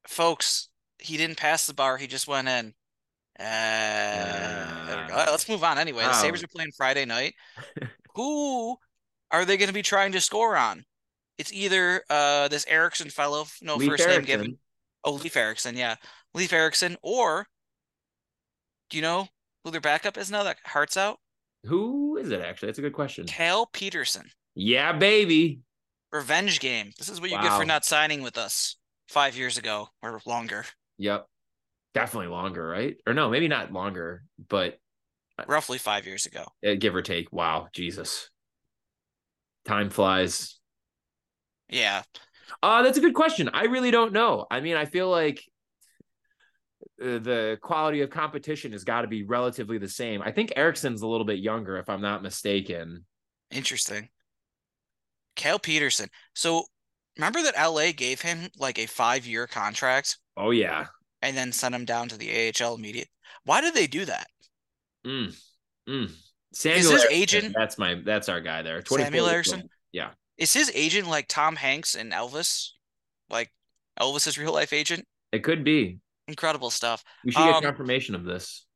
folks. 0.06 0.68
He 0.98 1.16
didn't 1.16 1.37
pass 1.37 1.66
the 1.66 1.74
bar. 1.74 1.96
He 1.98 2.06
just 2.06 2.26
went 2.26 2.48
in. 2.48 2.74
Uh, 3.38 4.87
there 4.87 5.02
we 5.02 5.09
go. 5.09 5.16
Let's 5.30 5.48
move 5.48 5.62
on. 5.62 5.78
Anyway, 5.78 6.02
the 6.02 6.09
Wow. 6.09 6.14
Sabres 6.14 6.42
are 6.42 6.48
playing 6.48 6.72
Friday 6.76 7.04
night. 7.04 7.35
Who 8.14 8.76
are 9.30 9.44
they 9.44 9.56
going 9.59 9.68
to 9.68 9.74
be 9.74 9.82
trying 9.82 10.12
to 10.12 10.20
score 10.22 10.56
on? 10.56 10.85
It's 11.38 11.52
either 11.52 12.02
uh 12.09 12.48
this 12.48 12.64
Erickson 12.66 13.11
fellow, 13.11 13.44
no 13.61 13.76
Leif 13.76 13.90
first 13.90 14.09
name 14.09 14.22
given. 14.22 14.59
Oh, 15.04 15.12
Leif 15.12 15.37
Erickson, 15.37 15.76
yeah, 15.76 15.96
Leif 16.35 16.52
Erickson, 16.52 16.96
or 17.02 17.46
do 18.90 18.96
you 18.96 19.03
know 19.03 19.29
who 19.64 19.70
their 19.70 19.81
backup 19.81 20.16
is 20.16 20.31
now? 20.31 20.42
That 20.42 20.59
hearts 20.64 20.96
out. 20.96 21.18
Who 21.64 22.16
is 22.16 22.31
it 22.31 22.40
actually? 22.40 22.68
That's 22.68 22.79
a 22.79 22.83
good 22.83 22.92
question. 22.92 23.27
Cal 23.27 23.66
Petersen. 23.66 24.31
Yeah, 24.55 24.92
baby. 24.92 25.61
Revenge 26.12 26.61
game. 26.61 26.92
This 26.99 27.09
is 27.09 27.20
what 27.20 27.31
you 27.31 27.40
get 27.40 27.59
for 27.59 27.64
not 27.64 27.85
signing 27.85 28.22
with 28.22 28.38
us 28.38 28.77
five 29.09 29.37
years 29.37 29.59
ago 29.59 29.88
or 30.03 30.20
longer. 30.27 30.64
Yep. 30.99 31.27
Definitely 31.94 32.29
longer, 32.29 32.66
right? 32.66 32.96
Or 33.07 33.14
no, 33.14 33.29
maybe 33.31 33.49
not 33.49 33.72
longer, 33.72 34.22
but 34.49 34.79
Roughly 35.46 35.79
five 35.79 36.07
years 36.07 36.25
ago. 36.25 36.46
uh, 36.66 36.75
give 36.79 36.94
or 36.94 37.03
take. 37.03 37.33
Wow, 37.33 37.68
Jesus. 37.72 38.31
Time 39.66 39.90
flies. 39.90 40.59
Yeah. 41.68 42.03
Uh, 42.62 42.83
that's 42.83 42.96
a 42.96 43.01
good 43.03 43.14
question. 43.14 43.51
I 43.53 43.64
really 43.64 43.90
don't 43.90 44.12
know. 44.12 44.46
I 44.51 44.61
mean, 44.61 44.77
I 44.77 44.85
feel 44.87 45.11
like 45.11 45.38
uh, 45.38 45.42
the 46.98 47.59
quality 47.62 48.00
of 48.00 48.11
competition 48.11 48.72
has 48.72 48.85
got 48.85 49.02
to 49.02 49.09
be 49.09 49.22
relatively 49.22 49.78
the 49.78 49.88
same. 49.88 50.22
I 50.22 50.32
think 50.32 50.52
Erickson's 50.56 51.02
a 51.02 51.06
little 51.06 51.26
bit 51.26 51.38
younger, 51.40 51.76
if 51.78 51.88
I'm 51.88 52.00
not 52.00 52.22
mistaken. 52.22 53.04
Interesting. 53.50 54.09
Cal 55.35 55.59
Petersen. 55.59 56.09
So 56.35 56.64
remember 57.16 57.42
that 57.42 57.54
LA 57.62 57.92
gave 57.92 58.20
him 58.22 58.48
like 58.59 58.78
a 58.78 58.87
five 58.87 59.26
year 59.26 59.46
contract 59.46 60.18
Oh 60.37 60.50
yeah. 60.50 60.87
and 61.22 61.37
then 61.37 61.52
sent 61.52 61.74
him 61.74 61.85
down 61.85 62.09
to 62.09 62.16
the 62.18 62.52
AHL 62.61 62.74
immediate. 62.74 63.09
Why 63.44 63.61
did 63.61 63.74
they 63.74 63.87
do 63.87 64.04
that? 64.06 64.26
Mm. 65.06 65.37
Mm. 65.88 66.11
Samuel 66.52 66.80
his 66.80 66.90
Erickson, 67.04 67.12
agent- 67.12 67.54
That's 67.56 67.76
my. 67.78 67.96
That's 68.04 68.28
our 68.30 68.40
guy 68.40 68.62
there. 68.62 68.82
Samuel 68.87 69.26
Erickson? 69.28 69.68
Yeah. 69.92 70.11
Is 70.38 70.52
his 70.52 70.70
agent 70.74 71.06
like 71.09 71.28
Tom 71.28 71.54
Hanks 71.56 71.94
and 71.94 72.12
Elvis? 72.12 72.70
Like 73.28 73.52
Elvis's 74.00 74.38
real 74.38 74.52
life 74.54 74.72
agent? 74.72 75.04
It 75.32 75.44
could 75.44 75.62
be. 75.64 75.98
Incredible 76.29 76.71
stuff. 76.71 77.05
We 77.25 77.33
should 77.33 77.39
get 77.45 77.55
Um, 77.57 77.62
confirmation 77.62 78.15
of 78.15 78.25
this. 78.25 78.67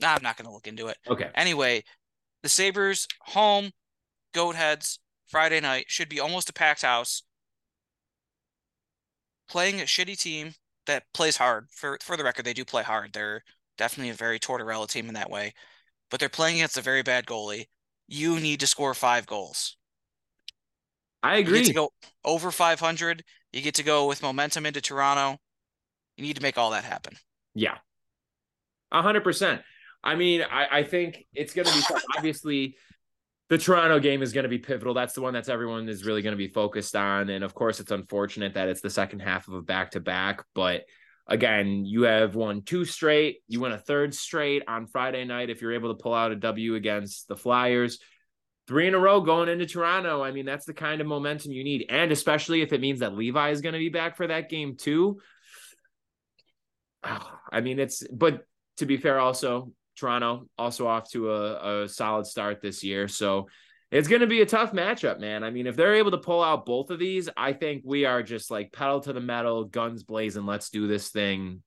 Nah, 0.00 0.14
I'm 0.14 0.22
not 0.22 0.36
going 0.36 0.46
to 0.46 0.52
look 0.52 0.66
into 0.66 0.88
it. 0.88 0.98
Okay. 1.08 1.30
Anyway, 1.34 1.84
the 2.42 2.48
Sabres 2.48 3.06
home, 3.20 3.70
goat 4.32 4.56
heads, 4.56 4.98
Friday 5.28 5.60
night 5.60 5.86
should 5.88 6.08
be 6.08 6.20
almost 6.20 6.50
a 6.50 6.52
packed 6.52 6.82
house. 6.82 7.22
Playing 9.48 9.80
a 9.80 9.84
shitty 9.84 10.18
team 10.18 10.54
that 10.86 11.04
plays 11.12 11.36
hard. 11.36 11.68
For 11.70 11.98
for 12.02 12.16
the 12.16 12.24
record, 12.24 12.44
they 12.44 12.52
do 12.54 12.64
play 12.64 12.82
hard. 12.82 13.12
They're 13.12 13.42
definitely 13.78 14.10
a 14.10 14.14
very 14.14 14.38
Tortorella 14.38 14.88
team 14.88 15.08
in 15.08 15.14
that 15.14 15.30
way. 15.30 15.54
But 16.10 16.20
they're 16.20 16.28
playing 16.28 16.56
against 16.56 16.78
a 16.78 16.82
very 16.82 17.02
bad 17.02 17.26
goalie. 17.26 17.66
You 18.06 18.40
need 18.40 18.60
to 18.60 18.66
score 18.66 18.94
five 18.94 19.26
goals. 19.26 19.76
I 21.22 21.38
You 21.38 21.44
get 21.44 21.48
agree. 21.48 21.64
to 21.66 21.72
go 21.72 21.90
over 22.24 22.50
500. 22.50 23.24
You 23.54 23.62
get 23.62 23.74
to 23.74 23.84
go 23.84 24.06
with 24.06 24.20
momentum 24.20 24.66
into 24.66 24.80
Toronto. 24.80 25.38
You 26.16 26.24
need 26.24 26.36
to 26.36 26.42
make 26.42 26.58
all 26.58 26.72
that 26.72 26.82
happen. 26.84 27.16
Yeah. 27.54 27.78
A 28.90 29.00
hundred 29.00 29.22
percent. 29.22 29.62
I 30.02 30.16
mean, 30.16 30.42
I, 30.42 30.78
I 30.78 30.82
think 30.82 31.24
it's 31.32 31.54
gonna 31.54 31.70
be 31.70 31.80
obviously 32.16 32.76
the 33.48 33.58
Toronto 33.58 34.00
game 34.00 34.22
is 34.22 34.32
gonna 34.32 34.48
be 34.48 34.58
pivotal. 34.58 34.92
That's 34.92 35.14
the 35.14 35.20
one 35.20 35.32
that's 35.32 35.48
everyone 35.48 35.88
is 35.88 36.04
really 36.04 36.20
gonna 36.20 36.34
be 36.34 36.48
focused 36.48 36.96
on. 36.96 37.30
And 37.30 37.44
of 37.44 37.54
course 37.54 37.78
it's 37.78 37.92
unfortunate 37.92 38.54
that 38.54 38.68
it's 38.68 38.80
the 38.80 38.90
second 38.90 39.20
half 39.20 39.46
of 39.46 39.54
a 39.54 39.62
back 39.62 39.92
to 39.92 40.00
back, 40.00 40.44
but 40.54 40.82
again, 41.28 41.84
you 41.84 42.02
have 42.02 42.34
won 42.34 42.62
two 42.62 42.84
straight, 42.84 43.38
you 43.46 43.60
win 43.60 43.72
a 43.72 43.78
third 43.78 44.14
straight 44.14 44.64
on 44.66 44.86
Friday 44.86 45.24
night 45.24 45.48
if 45.48 45.62
you're 45.62 45.72
able 45.72 45.94
to 45.94 46.02
pull 46.02 46.12
out 46.12 46.32
a 46.32 46.36
W 46.36 46.74
against 46.74 47.28
the 47.28 47.36
Flyers. 47.36 48.00
Three 48.66 48.86
in 48.88 48.94
a 48.94 48.98
row 48.98 49.20
going 49.20 49.48
into 49.48 49.66
Toronto. 49.66 50.22
I 50.22 50.30
mean, 50.30 50.46
that's 50.46 50.64
the 50.64 50.72
kind 50.72 51.00
of 51.00 51.06
momentum 51.06 51.52
you 51.52 51.64
need. 51.64 51.86
And 51.90 52.10
especially 52.10 52.62
if 52.62 52.72
it 52.72 52.80
means 52.80 53.00
that 53.00 53.14
Levi 53.14 53.50
is 53.50 53.60
going 53.60 53.74
to 53.74 53.78
be 53.78 53.90
back 53.90 54.16
for 54.16 54.26
that 54.26 54.48
game 54.48 54.76
too. 54.76 55.20
Ah, 57.02 57.40
I 57.52 57.60
mean, 57.60 57.78
it's 57.78 58.06
but 58.08 58.46
to 58.78 58.86
be 58.86 58.96
fair, 58.96 59.18
also 59.18 59.72
Toronto 59.96 60.48
also 60.56 60.86
off 60.86 61.10
to 61.10 61.30
a, 61.30 61.82
a 61.82 61.88
solid 61.88 62.26
start 62.26 62.62
this 62.62 62.82
year, 62.82 63.06
so 63.08 63.48
it's 63.90 64.08
going 64.08 64.22
to 64.22 64.26
be 64.26 64.40
a 64.40 64.46
tough 64.46 64.72
matchup, 64.72 65.20
man. 65.20 65.44
I 65.44 65.50
mean, 65.50 65.66
if 65.66 65.76
they're 65.76 65.94
able 65.94 66.10
to 66.12 66.18
pull 66.18 66.42
out 66.42 66.66
both 66.66 66.90
of 66.90 66.98
these, 66.98 67.28
I 67.36 67.52
think 67.52 67.82
we 67.84 68.06
are 68.06 68.22
just 68.22 68.50
like 68.50 68.72
pedal 68.72 69.00
to 69.00 69.12
the 69.12 69.20
metal, 69.20 69.64
guns 69.64 70.02
blazing. 70.02 70.46
Let's 70.46 70.70
do 70.70 70.88
this 70.88 71.10
thing 71.10 71.62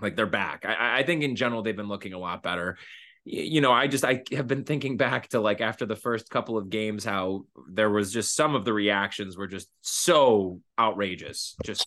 Like 0.00 0.16
they're 0.16 0.26
back. 0.26 0.64
I, 0.66 0.98
I 0.98 1.02
think 1.04 1.22
in 1.22 1.36
general 1.36 1.62
they've 1.62 1.76
been 1.76 1.88
looking 1.88 2.12
a 2.12 2.18
lot 2.18 2.42
better 2.42 2.76
you 3.24 3.60
know, 3.60 3.72
I 3.72 3.86
just 3.86 4.04
I 4.04 4.22
have 4.32 4.48
been 4.48 4.64
thinking 4.64 4.96
back 4.96 5.28
to 5.28 5.40
like 5.40 5.60
after 5.60 5.86
the 5.86 5.96
first 5.96 6.28
couple 6.28 6.58
of 6.58 6.70
games 6.70 7.04
how 7.04 7.44
there 7.70 7.90
was 7.90 8.12
just 8.12 8.34
some 8.34 8.54
of 8.56 8.64
the 8.64 8.72
reactions 8.72 9.36
were 9.36 9.46
just 9.46 9.68
so 9.80 10.60
outrageous, 10.78 11.54
just 11.64 11.86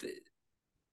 th- 0.00 0.12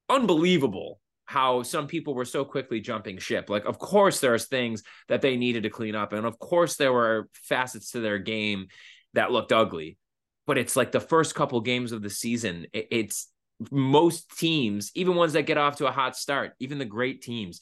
unbelievable 0.10 1.00
how 1.26 1.62
some 1.64 1.88
people 1.88 2.14
were 2.14 2.24
so 2.26 2.46
quickly 2.46 2.80
jumping 2.80 3.18
ship. 3.18 3.50
Like 3.50 3.66
of 3.66 3.80
course 3.80 4.20
there's 4.20 4.46
things 4.46 4.84
that 5.08 5.22
they 5.22 5.36
needed 5.36 5.64
to 5.64 5.70
clean 5.70 5.96
up 5.96 6.14
and 6.14 6.26
of 6.26 6.38
course 6.38 6.76
there 6.76 6.94
were 6.94 7.28
facets 7.34 7.92
to 7.92 8.00
their 8.00 8.20
game 8.20 8.68
that 9.14 9.32
looked 9.32 9.52
ugly. 9.52 9.98
But 10.46 10.58
it's 10.58 10.76
like 10.76 10.92
the 10.92 11.02
first 11.02 11.36
couple 11.36 11.60
games 11.62 11.92
of 11.92 12.02
the 12.02 12.10
season, 12.10 12.68
it, 12.74 12.88
it's 12.92 13.30
most 13.72 14.38
teams, 14.38 14.92
even 14.94 15.16
ones 15.16 15.34
that 15.34 15.48
get 15.48 15.58
off 15.58 15.78
to 15.78 15.88
a 15.88 15.92
hot 15.92 16.16
start, 16.16 16.54
even 16.60 16.78
the 16.78 16.86
great 16.86 17.22
teams, 17.22 17.60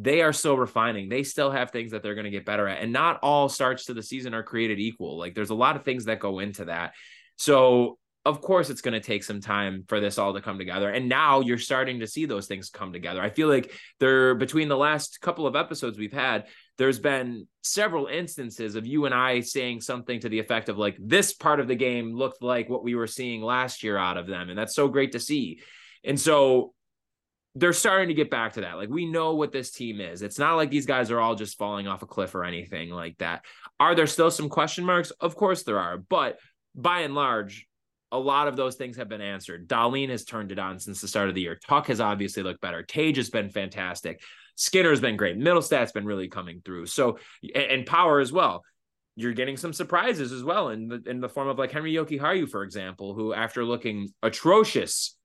they 0.00 0.22
are 0.22 0.32
still 0.32 0.56
refining. 0.56 1.08
They 1.08 1.24
still 1.24 1.50
have 1.50 1.72
things 1.72 1.90
that 1.90 2.04
they're 2.04 2.14
going 2.14 2.24
to 2.24 2.30
get 2.30 2.46
better 2.46 2.68
at. 2.68 2.80
And 2.80 2.92
not 2.92 3.18
all 3.20 3.48
starts 3.48 3.86
to 3.86 3.94
the 3.94 4.02
season 4.02 4.32
are 4.32 4.44
created 4.44 4.78
equal. 4.78 5.18
Like 5.18 5.34
there's 5.34 5.50
a 5.50 5.56
lot 5.56 5.74
of 5.74 5.84
things 5.84 6.04
that 6.04 6.20
go 6.20 6.38
into 6.38 6.66
that. 6.66 6.92
So, 7.36 7.98
of 8.24 8.40
course, 8.40 8.70
it's 8.70 8.80
going 8.80 8.94
to 8.94 9.00
take 9.00 9.24
some 9.24 9.40
time 9.40 9.84
for 9.88 10.00
this 10.00 10.18
all 10.18 10.34
to 10.34 10.40
come 10.40 10.58
together. 10.58 10.90
And 10.90 11.08
now 11.08 11.40
you're 11.40 11.58
starting 11.58 12.00
to 12.00 12.06
see 12.06 12.26
those 12.26 12.46
things 12.46 12.70
come 12.70 12.92
together. 12.92 13.20
I 13.20 13.30
feel 13.30 13.48
like 13.48 13.72
there, 13.98 14.34
between 14.36 14.68
the 14.68 14.76
last 14.76 15.20
couple 15.20 15.46
of 15.46 15.56
episodes 15.56 15.98
we've 15.98 16.12
had, 16.12 16.46
there's 16.76 16.98
been 17.00 17.48
several 17.62 18.06
instances 18.06 18.76
of 18.76 18.86
you 18.86 19.06
and 19.06 19.14
I 19.14 19.40
saying 19.40 19.80
something 19.80 20.20
to 20.20 20.28
the 20.28 20.38
effect 20.38 20.68
of 20.68 20.78
like, 20.78 20.96
this 21.00 21.32
part 21.32 21.58
of 21.58 21.66
the 21.66 21.74
game 21.74 22.14
looked 22.14 22.42
like 22.42 22.68
what 22.68 22.84
we 22.84 22.94
were 22.94 23.06
seeing 23.08 23.40
last 23.42 23.82
year 23.82 23.96
out 23.96 24.16
of 24.16 24.28
them. 24.28 24.48
And 24.48 24.58
that's 24.58 24.76
so 24.76 24.88
great 24.88 25.12
to 25.12 25.20
see. 25.20 25.60
And 26.04 26.20
so 26.20 26.74
they're 27.58 27.72
starting 27.72 28.08
to 28.08 28.14
get 28.14 28.30
back 28.30 28.52
to 28.52 28.60
that. 28.60 28.76
Like 28.76 28.88
we 28.88 29.04
know 29.04 29.34
what 29.34 29.52
this 29.52 29.72
team 29.72 30.00
is. 30.00 30.22
It's 30.22 30.38
not 30.38 30.54
like 30.54 30.70
these 30.70 30.86
guys 30.86 31.10
are 31.10 31.20
all 31.20 31.34
just 31.34 31.58
falling 31.58 31.88
off 31.88 32.02
a 32.02 32.06
cliff 32.06 32.34
or 32.34 32.44
anything 32.44 32.90
like 32.90 33.18
that. 33.18 33.44
Are 33.80 33.94
there 33.94 34.06
still 34.06 34.30
some 34.30 34.48
question 34.48 34.84
marks? 34.84 35.10
Of 35.10 35.34
course 35.34 35.64
there 35.64 35.78
are, 35.78 35.98
but 35.98 36.38
by 36.74 37.00
and 37.00 37.14
large, 37.14 37.66
a 38.12 38.18
lot 38.18 38.48
of 38.48 38.56
those 38.56 38.76
things 38.76 38.96
have 38.96 39.08
been 39.08 39.20
answered. 39.20 39.68
Dahlin 39.68 40.08
has 40.08 40.24
turned 40.24 40.52
it 40.52 40.58
on 40.58 40.78
since 40.78 41.00
the 41.00 41.08
start 41.08 41.28
of 41.28 41.34
the 41.34 41.40
year. 41.40 41.58
Tuch 41.68 41.88
has 41.88 42.00
obviously 42.00 42.42
looked 42.42 42.60
better. 42.60 42.82
Tage 42.82 43.16
has 43.16 43.28
been 43.28 43.50
fantastic. 43.50 44.22
Skinner's 44.54 45.00
been 45.00 45.16
great. 45.16 45.36
Mittelstadt's 45.36 45.92
been 45.92 46.06
really 46.06 46.28
coming 46.28 46.62
through. 46.64 46.86
So 46.86 47.18
and 47.54 47.84
Power 47.84 48.20
as 48.20 48.32
well. 48.32 48.62
You're 49.16 49.32
getting 49.32 49.56
some 49.56 49.72
surprises 49.72 50.30
as 50.30 50.44
well 50.44 50.68
in 50.68 50.86
the 50.86 51.02
in 51.06 51.20
the 51.20 51.28
form 51.28 51.48
of 51.48 51.58
like 51.58 51.72
Henri 51.72 51.92
Jokiharju, 51.92 52.48
for 52.48 52.62
example, 52.62 53.14
who 53.14 53.34
after 53.34 53.64
looking 53.64 54.10
atrocious 54.22 55.17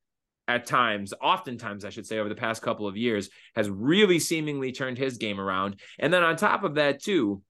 at 0.48 0.66
times, 0.66 1.14
oftentimes, 1.22 1.86
I 1.86 1.90
should 1.90 2.06
say, 2.06 2.20
over 2.20 2.30
the 2.30 2.36
past 2.36 2.62
couple 2.62 2.88
of 2.88 2.98
years, 2.98 3.30
has 3.56 3.70
really 3.70 4.20
seemingly 4.20 4.72
turned 4.72 4.98
his 4.98 5.18
game 5.18 5.40
around. 5.40 5.80
And 6.00 6.14
then 6.14 6.24
on 6.24 6.36
top 6.36 6.64
of 6.64 6.76
that, 6.76 7.02
too, 7.02 7.42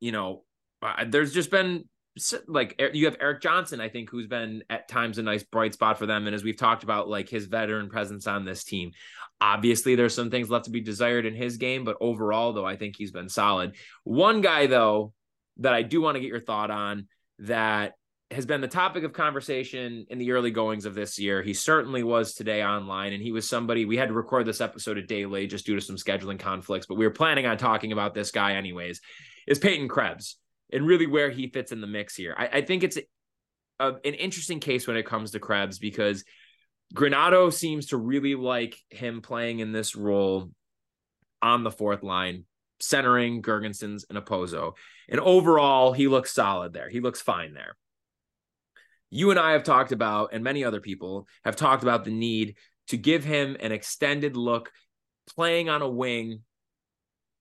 you 0.00 0.12
know, 0.12 0.44
uh, 0.82 1.04
there's 1.08 1.32
just 1.32 1.50
been 1.50 1.84
like 2.48 2.80
you 2.92 3.04
have 3.06 3.16
Eric 3.20 3.40
Johnson, 3.40 3.80
I 3.80 3.88
think, 3.88 4.10
who's 4.10 4.26
been 4.26 4.64
at 4.68 4.88
times 4.88 5.18
a 5.18 5.22
nice 5.22 5.44
bright 5.44 5.74
spot 5.74 5.98
for 5.98 6.06
them. 6.06 6.26
And 6.26 6.34
as 6.34 6.42
we've 6.42 6.56
talked 6.56 6.82
about, 6.82 7.08
like 7.08 7.28
his 7.28 7.46
veteran 7.46 7.88
presence 7.88 8.26
on 8.26 8.44
this 8.44 8.64
team, 8.64 8.90
obviously 9.40 9.94
there's 9.94 10.14
some 10.14 10.30
things 10.30 10.50
left 10.50 10.66
to 10.66 10.70
be 10.70 10.80
desired 10.80 11.24
in 11.24 11.34
his 11.34 11.56
game, 11.56 11.84
but 11.84 11.96
overall, 12.00 12.52
though, 12.52 12.66
I 12.66 12.76
think 12.76 12.96
he's 12.96 13.12
been 13.12 13.28
solid. 13.28 13.76
One 14.04 14.40
guy, 14.40 14.66
though, 14.66 15.12
that 15.58 15.72
I 15.72 15.82
do 15.82 16.00
want 16.00 16.16
to 16.16 16.20
get 16.20 16.28
your 16.28 16.40
thought 16.40 16.70
on 16.70 17.06
that 17.40 17.94
has 18.30 18.46
been 18.46 18.60
the 18.60 18.68
topic 18.68 19.02
of 19.02 19.12
conversation 19.12 20.06
in 20.08 20.18
the 20.18 20.30
early 20.30 20.52
goings 20.52 20.84
of 20.84 20.94
this 20.94 21.18
year. 21.18 21.42
He 21.42 21.52
certainly 21.52 22.04
was 22.04 22.34
today 22.34 22.64
online, 22.64 23.12
and 23.12 23.22
he 23.22 23.32
was 23.32 23.48
somebody 23.48 23.84
we 23.84 23.96
had 23.96 24.08
to 24.08 24.14
record 24.14 24.46
this 24.46 24.60
episode 24.60 24.98
a 24.98 25.02
day 25.02 25.26
late 25.26 25.50
just 25.50 25.66
due 25.66 25.74
to 25.74 25.80
some 25.80 25.96
scheduling 25.96 26.38
conflicts, 26.38 26.86
but 26.86 26.96
we 26.96 27.06
were 27.06 27.12
planning 27.12 27.46
on 27.46 27.58
talking 27.58 27.90
about 27.90 28.14
this 28.14 28.30
guy 28.30 28.54
anyways. 28.54 29.00
Is 29.48 29.58
Peyton 29.58 29.88
Krebs 29.88 30.36
and 30.72 30.86
really 30.86 31.06
where 31.06 31.30
he 31.30 31.48
fits 31.48 31.72
in 31.72 31.80
the 31.80 31.88
mix 31.88 32.14
here? 32.14 32.34
I, 32.38 32.46
I 32.58 32.60
think 32.62 32.84
it's 32.84 32.98
a, 33.80 33.88
an 33.88 34.14
interesting 34.14 34.60
case 34.60 34.86
when 34.86 34.96
it 34.96 35.06
comes 35.06 35.32
to 35.32 35.40
Krebs 35.40 35.80
because 35.80 36.24
Granato 36.94 37.52
seems 37.52 37.86
to 37.86 37.96
really 37.96 38.36
like 38.36 38.76
him 38.90 39.22
playing 39.22 39.58
in 39.58 39.72
this 39.72 39.96
role 39.96 40.52
on 41.42 41.64
the 41.64 41.70
fourth 41.72 42.04
line, 42.04 42.44
centering 42.78 43.42
Girgensons 43.42 44.04
and 44.08 44.16
Okposo. 44.16 44.74
And 45.08 45.18
overall, 45.18 45.92
he 45.92 46.06
looks 46.06 46.32
solid 46.32 46.72
there. 46.72 46.88
He 46.88 47.00
looks 47.00 47.20
fine 47.20 47.54
there 47.54 47.74
you 49.10 49.30
and 49.30 49.38
I 49.38 49.52
have 49.52 49.64
talked 49.64 49.92
about, 49.92 50.30
and 50.32 50.44
many 50.44 50.64
other 50.64 50.80
people 50.80 51.26
have 51.44 51.56
talked 51.56 51.82
about 51.82 52.04
the 52.04 52.10
need 52.10 52.56
to 52.88 52.96
give 52.96 53.24
him 53.24 53.56
an 53.60 53.72
extended 53.72 54.36
look 54.36 54.70
playing 55.34 55.68
on 55.68 55.82
a 55.82 55.88
wing 55.88 56.40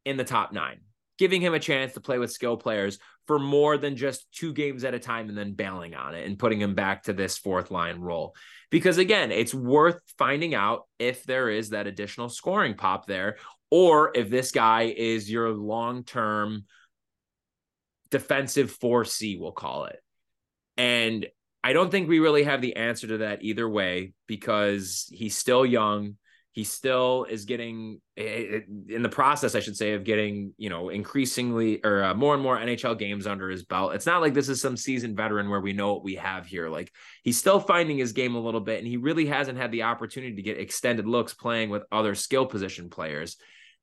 in 0.06 0.18
the 0.18 0.24
top 0.24 0.52
nine, 0.52 0.82
giving 1.18 1.42
him 1.42 1.54
a 1.54 1.60
chance 1.60 1.94
to 1.94 2.02
play 2.02 2.18
with 2.18 2.32
skill 2.32 2.58
players 2.58 3.00
for 3.28 3.38
more 3.38 3.78
than 3.78 3.96
just 3.96 4.26
two 4.32 4.54
games 4.54 4.84
at 4.84 4.94
a 4.94 5.00
time 5.00 5.30
and 5.30 5.38
then 5.38 5.54
bailing 5.54 5.94
on 5.94 6.16
it 6.16 6.26
and 6.26 6.40
putting 6.40 6.60
him 6.60 6.74
back 6.74 7.04
to 7.04 7.14
this 7.14 7.38
fourth 7.38 7.70
line 7.70 8.00
role. 8.00 8.36
Because 8.72 8.98
again, 8.98 9.32
it's 9.32 9.54
worth 9.54 10.00
finding 10.18 10.56
out 10.56 10.88
if 10.98 11.24
there 11.24 11.50
is 11.50 11.70
that 11.70 11.88
additional 11.88 12.30
scoring 12.30 12.74
pop 12.76 13.06
there 13.06 13.38
or 13.70 14.12
if 14.16 14.30
this 14.30 14.52
guy 14.52 14.94
is 14.96 15.30
your 15.30 15.52
long 15.52 16.04
term 16.04 16.66
defensive 18.10 18.76
4C, 18.80 19.40
we'll 19.40 19.52
call 19.52 19.86
it. 19.86 20.00
And 20.78 21.28
I 21.64 21.74
don't 21.74 21.92
think 21.92 22.08
we 22.08 22.20
really 22.20 22.44
have 22.44 22.62
the 22.62 22.76
answer 22.76 23.08
to 23.08 23.18
that 23.20 23.44
either 23.44 23.68
way 23.68 24.14
because 24.28 25.08
he's 25.12 25.36
still 25.36 25.66
young. 25.66 26.16
He 26.52 26.64
still 26.64 27.26
is 27.30 27.46
getting 27.46 28.02
in 28.18 29.02
the 29.02 29.10
process, 29.10 29.56
I 29.56 29.60
should 29.60 29.78
say, 29.78 29.94
of 29.94 30.04
getting 30.04 30.54
you 30.58 30.70
know 30.70 30.90
increasingly 30.90 31.80
or 31.84 32.04
uh, 32.04 32.14
more 32.14 32.34
and 32.34 32.42
more 32.42 32.58
NHL 32.58 32.98
games 32.98 33.28
under 33.28 33.50
his 33.50 33.64
belt. 33.64 33.94
It's 33.94 34.06
not 34.06 34.22
like 34.22 34.34
this 34.34 34.50
is 34.50 34.62
some 34.62 34.76
seasoned 34.76 35.16
veteran 35.16 35.50
where 35.50 35.62
we 35.62 35.74
know 35.74 35.94
what 35.94 36.04
we 36.04 36.16
have 36.16 36.46
here. 36.46 36.70
Like 36.70 36.92
he's 37.24 37.38
still 37.38 37.60
finding 37.60 37.98
his 37.98 38.14
game 38.14 38.36
a 38.36 38.42
little 38.42 38.62
bit, 38.62 38.80
and 38.80 38.88
he 38.88 38.98
really 38.98 39.26
hasn't 39.26 39.58
had 39.58 39.72
the 39.72 39.84
opportunity 39.84 40.36
to 40.36 40.42
get 40.42 40.60
extended 40.60 41.08
looks 41.08 41.34
playing 41.34 41.70
with 41.70 41.84
other 41.92 42.16
skill 42.16 42.46
position 42.46 42.90
players. 42.90 43.38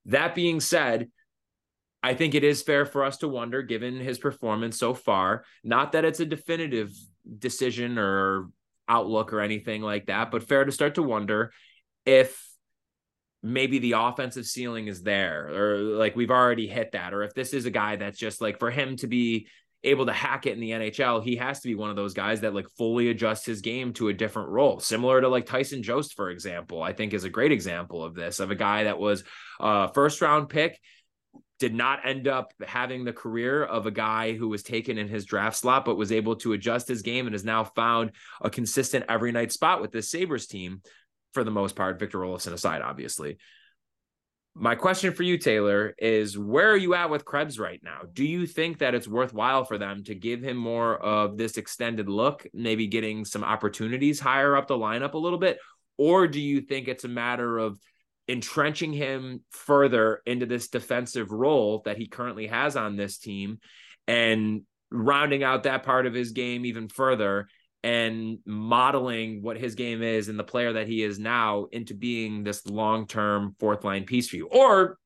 That 0.07 0.35
being 0.35 0.61
said, 0.61 1.09
I 2.03 2.15
think 2.15 2.35
it 2.35 2.45
is 2.45 2.63
fair 2.63 2.87
for 2.87 3.05
us 3.05 3.19
to 3.19 3.29
wonder, 3.29 3.63
given 3.63 4.01
his 4.01 4.19
performance 4.19 4.79
so 4.79 4.93
far, 4.93 5.45
not 5.65 5.93
that 5.93 6.05
it's 6.05 6.21
a 6.21 6.27
definitive 6.27 6.91
decision 7.39 7.99
or 7.99 8.49
outlook 8.89 9.33
or 9.33 9.41
anything 9.41 9.83
like 9.83 10.07
that, 10.07 10.31
but 10.31 10.43
fair 10.43 10.65
to 10.65 10.73
start 10.73 10.95
to 10.97 11.03
wonder 11.03 11.53
if 12.05 12.43
maybe 13.43 13.79
the 13.79 13.93
offensive 13.93 14.47
ceiling 14.47 14.89
is 14.89 15.03
there 15.03 15.49
or 15.49 15.79
like 15.79 16.17
we've 16.17 16.31
already 16.31 16.67
hit 16.67 16.93
that 16.93 17.15
or 17.15 17.23
if 17.23 17.35
this 17.35 17.53
is 17.53 17.65
a 17.65 17.71
guy 17.71 17.97
that's 17.97 18.19
just 18.19 18.41
like 18.41 18.59
for 18.59 18.71
him 18.71 18.97
to 18.97 19.07
be 19.07 19.47
able 19.85 20.07
to 20.07 20.13
hack 20.13 20.47
it 20.47 20.53
in 20.53 20.61
the 20.61 20.71
NHL, 20.71 21.23
he 21.23 21.37
has 21.37 21.61
to 21.61 21.69
be 21.69 21.75
one 21.75 21.91
of 21.91 21.97
those 21.97 22.15
guys 22.15 22.41
that 22.41 22.55
like 22.55 22.69
fully 22.77 23.09
adjusts 23.09 23.47
his 23.47 23.61
game 23.61 23.93
to 23.95 24.09
a 24.09 24.13
different 24.13 24.49
role, 24.49 24.81
similar 24.81 25.21
to 25.21 25.29
like 25.29 25.47
Tyson 25.47 25.83
Jost, 25.83 26.15
for 26.15 26.31
example. 26.31 26.83
I 26.83 26.93
think 26.93 27.15
is 27.15 27.25
a 27.25 27.31
great 27.31 27.53
example 27.53 28.03
of 28.03 28.15
this 28.15 28.41
of 28.41 28.51
a 28.51 28.57
guy 28.57 28.85
that 28.85 28.99
was 28.99 29.23
a 29.61 29.93
first 29.93 30.21
round 30.21 30.49
pick 30.49 30.81
did 31.59 31.75
not 31.75 32.01
end 32.05 32.29
up 32.29 32.53
having 32.67 33.05
the 33.05 33.13
career 33.13 33.65
of 33.65 33.87
a 33.87 33.91
guy 33.91 34.35
who 34.35 34.49
was 34.49 34.63
taken 34.63 34.99
in 34.99 35.09
his 35.09 35.25
draft 35.25 35.57
slot, 35.57 35.85
but 35.85 35.97
was 35.97 36.13
able 36.13 36.37
to 36.37 36.53
adjust 36.53 36.87
his 36.87 37.03
game 37.03 37.27
and 37.27 37.35
has 37.35 37.45
now 37.45 37.65
found 37.65 38.13
a 38.41 38.51
consistent 38.51 39.07
every 39.09 39.33
night 39.33 39.53
spot 39.53 39.81
with 39.81 39.91
this 39.91 40.11
Sabres 40.11 40.47
team 40.47 40.83
for 41.33 41.45
the 41.45 41.51
most 41.51 41.77
part, 41.77 41.99
Victor 41.99 42.19
Olofsson 42.19 42.53
aside, 42.53 42.83
obviously. 42.83 43.39
My 44.59 44.75
question 44.75 45.13
for 45.13 45.23
you, 45.23 45.37
Taylor, 45.37 45.95
is 45.99 46.39
where 46.39 46.71
are 46.71 46.77
you 46.79 46.95
at 46.95 47.11
with 47.11 47.27
Krebs 47.27 47.59
right 47.59 47.81
now? 47.83 48.01
Do 48.11 48.25
you 48.25 48.47
think 48.47 48.79
that 48.79 48.95
it's 48.95 49.07
worthwhile 49.07 49.65
for 49.65 49.77
them 49.77 50.03
to 50.05 50.15
give 50.15 50.43
him 50.43 50.57
more 50.57 50.97
of 50.97 51.37
this 51.37 51.59
extended 51.59 52.09
look, 52.09 52.47
maybe 52.55 52.87
getting 52.87 53.27
some 53.27 53.45
opportunities 53.45 54.19
higher 54.19 54.57
up 54.57 54.67
the 54.67 54.75
lineup 54.75 55.13
a 55.13 55.19
little 55.19 55.39
bit? 55.39 55.59
Or 55.99 56.27
do 56.27 56.41
you 56.41 56.63
think 56.63 56.89
it's 56.89 57.05
a 57.05 57.09
matter 57.09 57.59
of 57.59 57.79
entrenching 58.29 58.93
him 58.93 59.41
further 59.51 60.21
into 60.27 60.47
this 60.47 60.69
defensive 60.69 61.31
role 61.31 61.83
that 61.85 61.97
he 61.97 62.07
currently 62.07 62.47
has 62.47 62.77
on 62.77 62.97
this 62.97 63.19
team 63.19 63.59
and 64.09 64.63
rounding 64.91 65.43
out 65.43 65.65
that 65.65 65.83
part 65.83 66.07
of 66.07 66.15
his 66.15 66.33
game 66.33 66.65
even 66.65 66.89
further 66.89 67.49
and 67.83 68.39
modeling 68.45 69.43
what 69.43 69.57
his 69.57 69.77
game 69.77 70.03
is 70.03 70.29
and 70.29 70.39
the 70.39 70.45
player 70.45 70.73
that 70.73 70.89
he 70.89 71.03
is 71.03 71.19
now 71.19 71.67
into 71.71 71.95
being 71.95 72.43
this 72.43 72.67
long-term 72.67 73.55
fourth 73.61 73.85
line 73.85 74.05
piece 74.05 74.29
for 74.29 74.37
you. 74.37 74.49
Or 74.49 74.99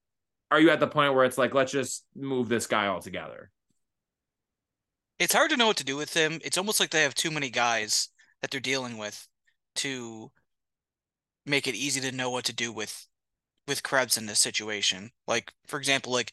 are 0.50 0.60
you 0.60 0.70
at 0.70 0.80
the 0.80 0.86
point 0.86 1.14
where 1.14 1.24
it's 1.24 1.38
like 1.38 1.52
let's 1.52 1.72
just 1.72 2.06
move 2.16 2.48
this 2.48 2.66
guy 2.66 2.86
altogether? 2.86 3.50
It's 5.18 5.34
hard 5.34 5.50
to 5.50 5.58
know 5.58 5.66
what 5.66 5.76
to 5.76 5.84
do 5.84 5.96
with 5.96 6.14
him. 6.14 6.40
It's 6.42 6.56
almost 6.56 6.80
like 6.80 6.90
they 6.90 7.02
have 7.02 7.14
too 7.14 7.30
many 7.30 7.50
guys 7.50 8.08
that 8.40 8.50
they're 8.50 8.60
dealing 8.60 8.96
with 8.96 9.28
to 9.76 10.30
make 11.44 11.66
it 11.66 11.74
easy 11.74 12.00
to 12.00 12.12
know 12.12 12.30
what 12.30 12.44
to 12.46 12.54
do 12.54 12.72
with 12.72 13.06
with 13.70 13.84
Krebs 13.84 14.18
in 14.18 14.26
this 14.26 14.40
situation. 14.40 15.10
Like, 15.28 15.52
for 15.68 15.78
example, 15.78 16.12
like 16.12 16.32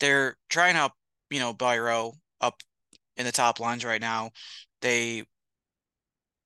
they're 0.00 0.36
trying 0.48 0.76
out, 0.76 0.92
you 1.30 1.40
know, 1.40 1.52
Biro 1.54 2.14
up 2.40 2.62
in 3.16 3.26
the 3.26 3.32
top 3.32 3.60
lines 3.60 3.84
right 3.84 4.00
now. 4.00 4.30
They 4.80 5.24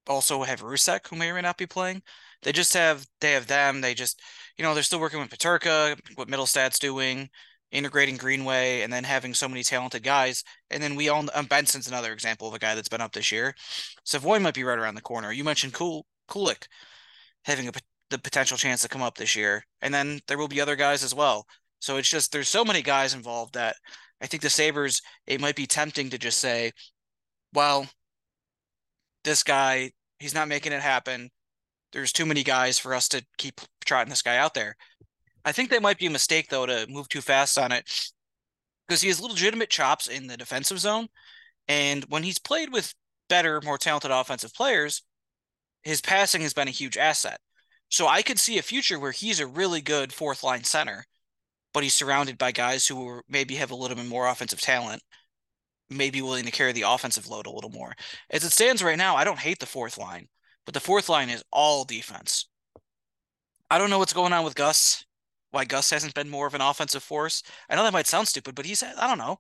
also 0.09 0.43
have 0.43 0.61
Rousek, 0.63 1.07
who 1.07 1.17
may 1.17 1.31
or 1.31 1.35
may 1.35 1.41
not 1.43 1.57
be 1.57 1.67
playing. 1.67 2.03
They 2.43 2.53
just 2.53 2.75
have 2.75 3.07
they 3.21 3.33
have 3.33 3.47
them. 3.47 3.81
They 3.81 3.95
just 3.95 4.21
you 4.59 4.65
know, 4.65 4.75
they're 4.75 4.83
still 4.83 5.01
working 5.01 5.21
with 5.21 5.31
Peterka, 5.31 5.97
what 6.17 6.29
Mittelstadt's 6.29 6.81
doing, 6.81 7.31
integrating 7.71 8.17
Greenway, 8.17 8.83
and 8.83 8.93
then 8.93 9.05
having 9.05 9.35
so 9.35 9.49
many 9.49 9.63
talented 9.63 10.03
guys. 10.03 10.43
And 10.71 10.83
then 10.83 10.97
we 10.97 11.09
all 11.09 11.25
um, 11.35 11.47
Benson's 11.47 11.89
another 11.89 12.13
example 12.13 12.49
of 12.49 12.55
a 12.55 12.59
guy 12.59 12.75
that's 12.75 12.89
been 12.89 13.01
up 13.01 13.13
this 13.13 13.31
year. 13.31 13.55
Savoy 14.05 14.41
might 14.41 14.55
be 14.55 14.65
right 14.65 14.79
around 14.79 14.97
the 14.97 15.01
corner. 15.03 15.33
You 15.33 15.45
mentioned 15.45 15.75
Kul 15.75 16.07
Kulik 16.29 16.67
having 17.45 17.69
a, 17.69 17.73
the 18.13 18.19
potential 18.19 18.57
chance 18.57 18.83
to 18.83 18.89
come 18.89 19.03
up 19.03 19.17
this 19.17 19.35
year, 19.35 19.65
and 19.81 19.93
then 19.93 20.21
there 20.29 20.39
will 20.39 20.49
be 20.49 20.61
other 20.61 20.77
guys 20.77 21.03
as 21.03 21.15
well. 21.15 21.47
So 21.81 21.97
it's 21.97 22.09
just 22.09 22.31
there's 22.31 22.49
so 22.49 22.65
many 22.65 22.83
guys 22.83 23.15
involved 23.15 23.55
that 23.55 23.75
I 24.21 24.27
think 24.27 24.43
the 24.43 24.51
Sabres 24.51 25.03
it 25.27 25.41
might 25.41 25.57
be 25.57 25.67
tempting 25.67 26.11
to 26.11 26.19
just 26.19 26.39
say, 26.39 26.73
well, 27.53 27.89
this 29.25 29.43
guy 29.43 29.91
he's 30.21 30.35
not 30.35 30.49
making 30.49 30.73
it 30.73 30.83
happen. 30.83 31.31
There's 31.93 32.13
too 32.13 32.27
many 32.27 32.45
guys 32.45 32.79
for 32.79 32.95
us 32.95 33.09
to 33.09 33.25
keep 33.39 33.61
trotting 33.85 34.11
this 34.11 34.23
guy 34.23 34.37
out 34.37 34.55
there. 34.55 34.77
I 35.45 35.53
think 35.53 35.71
that 35.71 35.83
might 35.83 35.99
be 35.99 36.07
a 36.07 36.11
mistake 36.11 36.49
though 36.49 36.67
to 36.67 36.87
move 36.89 37.09
too 37.09 37.21
fast 37.21 37.59
on 37.59 37.73
it 37.73 37.91
because 38.87 39.01
he 39.01 39.09
has 39.09 39.21
legitimate 39.21 39.71
chops 39.71 40.07
in 40.07 40.29
the 40.29 40.37
defensive 40.37 40.79
zone, 40.79 41.09
and 41.67 42.05
when 42.09 42.23
he's 42.23 42.39
played 42.39 42.73
with 42.73 42.95
better, 43.29 43.61
more 43.63 43.79
talented 43.79 44.11
offensive 44.11 44.53
players, 44.55 45.03
his 45.83 46.01
passing 46.01 46.43
has 46.43 46.53
been 46.53 46.69
a 46.69 46.73
huge 46.73 46.97
asset. 46.97 47.41
So 47.93 48.09
I 48.09 48.23
could 48.23 48.39
see 48.39 48.59
a 48.59 48.63
future 48.63 48.99
where 48.99 49.13
he's 49.13 49.39
a 49.39 49.47
really 49.47 49.81
good 49.83 50.13
fourth 50.13 50.43
line 50.43 50.65
center, 50.65 51.05
but 51.75 51.83
he's 51.83 51.95
surrounded 51.95 52.39
by 52.39 52.51
guys 52.53 52.87
who 52.87 53.21
maybe 53.29 53.57
have 53.57 53.71
a 53.71 53.75
little 53.77 53.97
bit 53.97 54.07
more 54.07 54.27
offensive 54.27 54.61
talent, 54.61 55.03
maybe 55.91 56.23
willing 56.23 56.47
to 56.47 56.51
carry 56.51 56.73
the 56.73 56.83
offensive 56.83 57.29
load 57.29 57.47
a 57.47 57.51
little 57.51 57.71
more. 57.71 57.95
As 58.31 58.45
it 58.45 58.53
stands 58.53 58.83
right 58.83 58.99
now, 58.99 59.15
I 59.17 59.25
don't 59.25 59.39
hate 59.39 59.61
the 59.61 59.67
fourth 59.67 59.99
line, 59.99 60.29
but 60.65 60.75
the 60.75 60.81
fourth 60.81 61.09
line 61.09 61.29
is 61.31 61.45
all 61.53 61.85
defense. 61.85 62.49
I 63.71 63.79
don't 63.79 63.91
know 63.91 63.99
what's 63.99 64.13
going 64.13 64.33
on 64.33 64.45
with 64.45 64.55
Gus 64.55 65.05
why 65.53 65.67
Gus 65.67 65.91
hasn't 65.91 66.15
been 66.15 66.31
more 66.31 66.47
of 66.47 66.55
an 66.55 66.63
offensive 66.63 67.03
force. 67.03 67.43
I 67.69 67.77
know 67.77 67.85
that 67.85 67.93
might 67.93 68.07
sound 68.07 68.27
stupid, 68.27 68.55
but 68.55 68.65
he's 68.67 68.83
I 68.83 69.07
don't 69.07 69.19
know, 69.19 69.39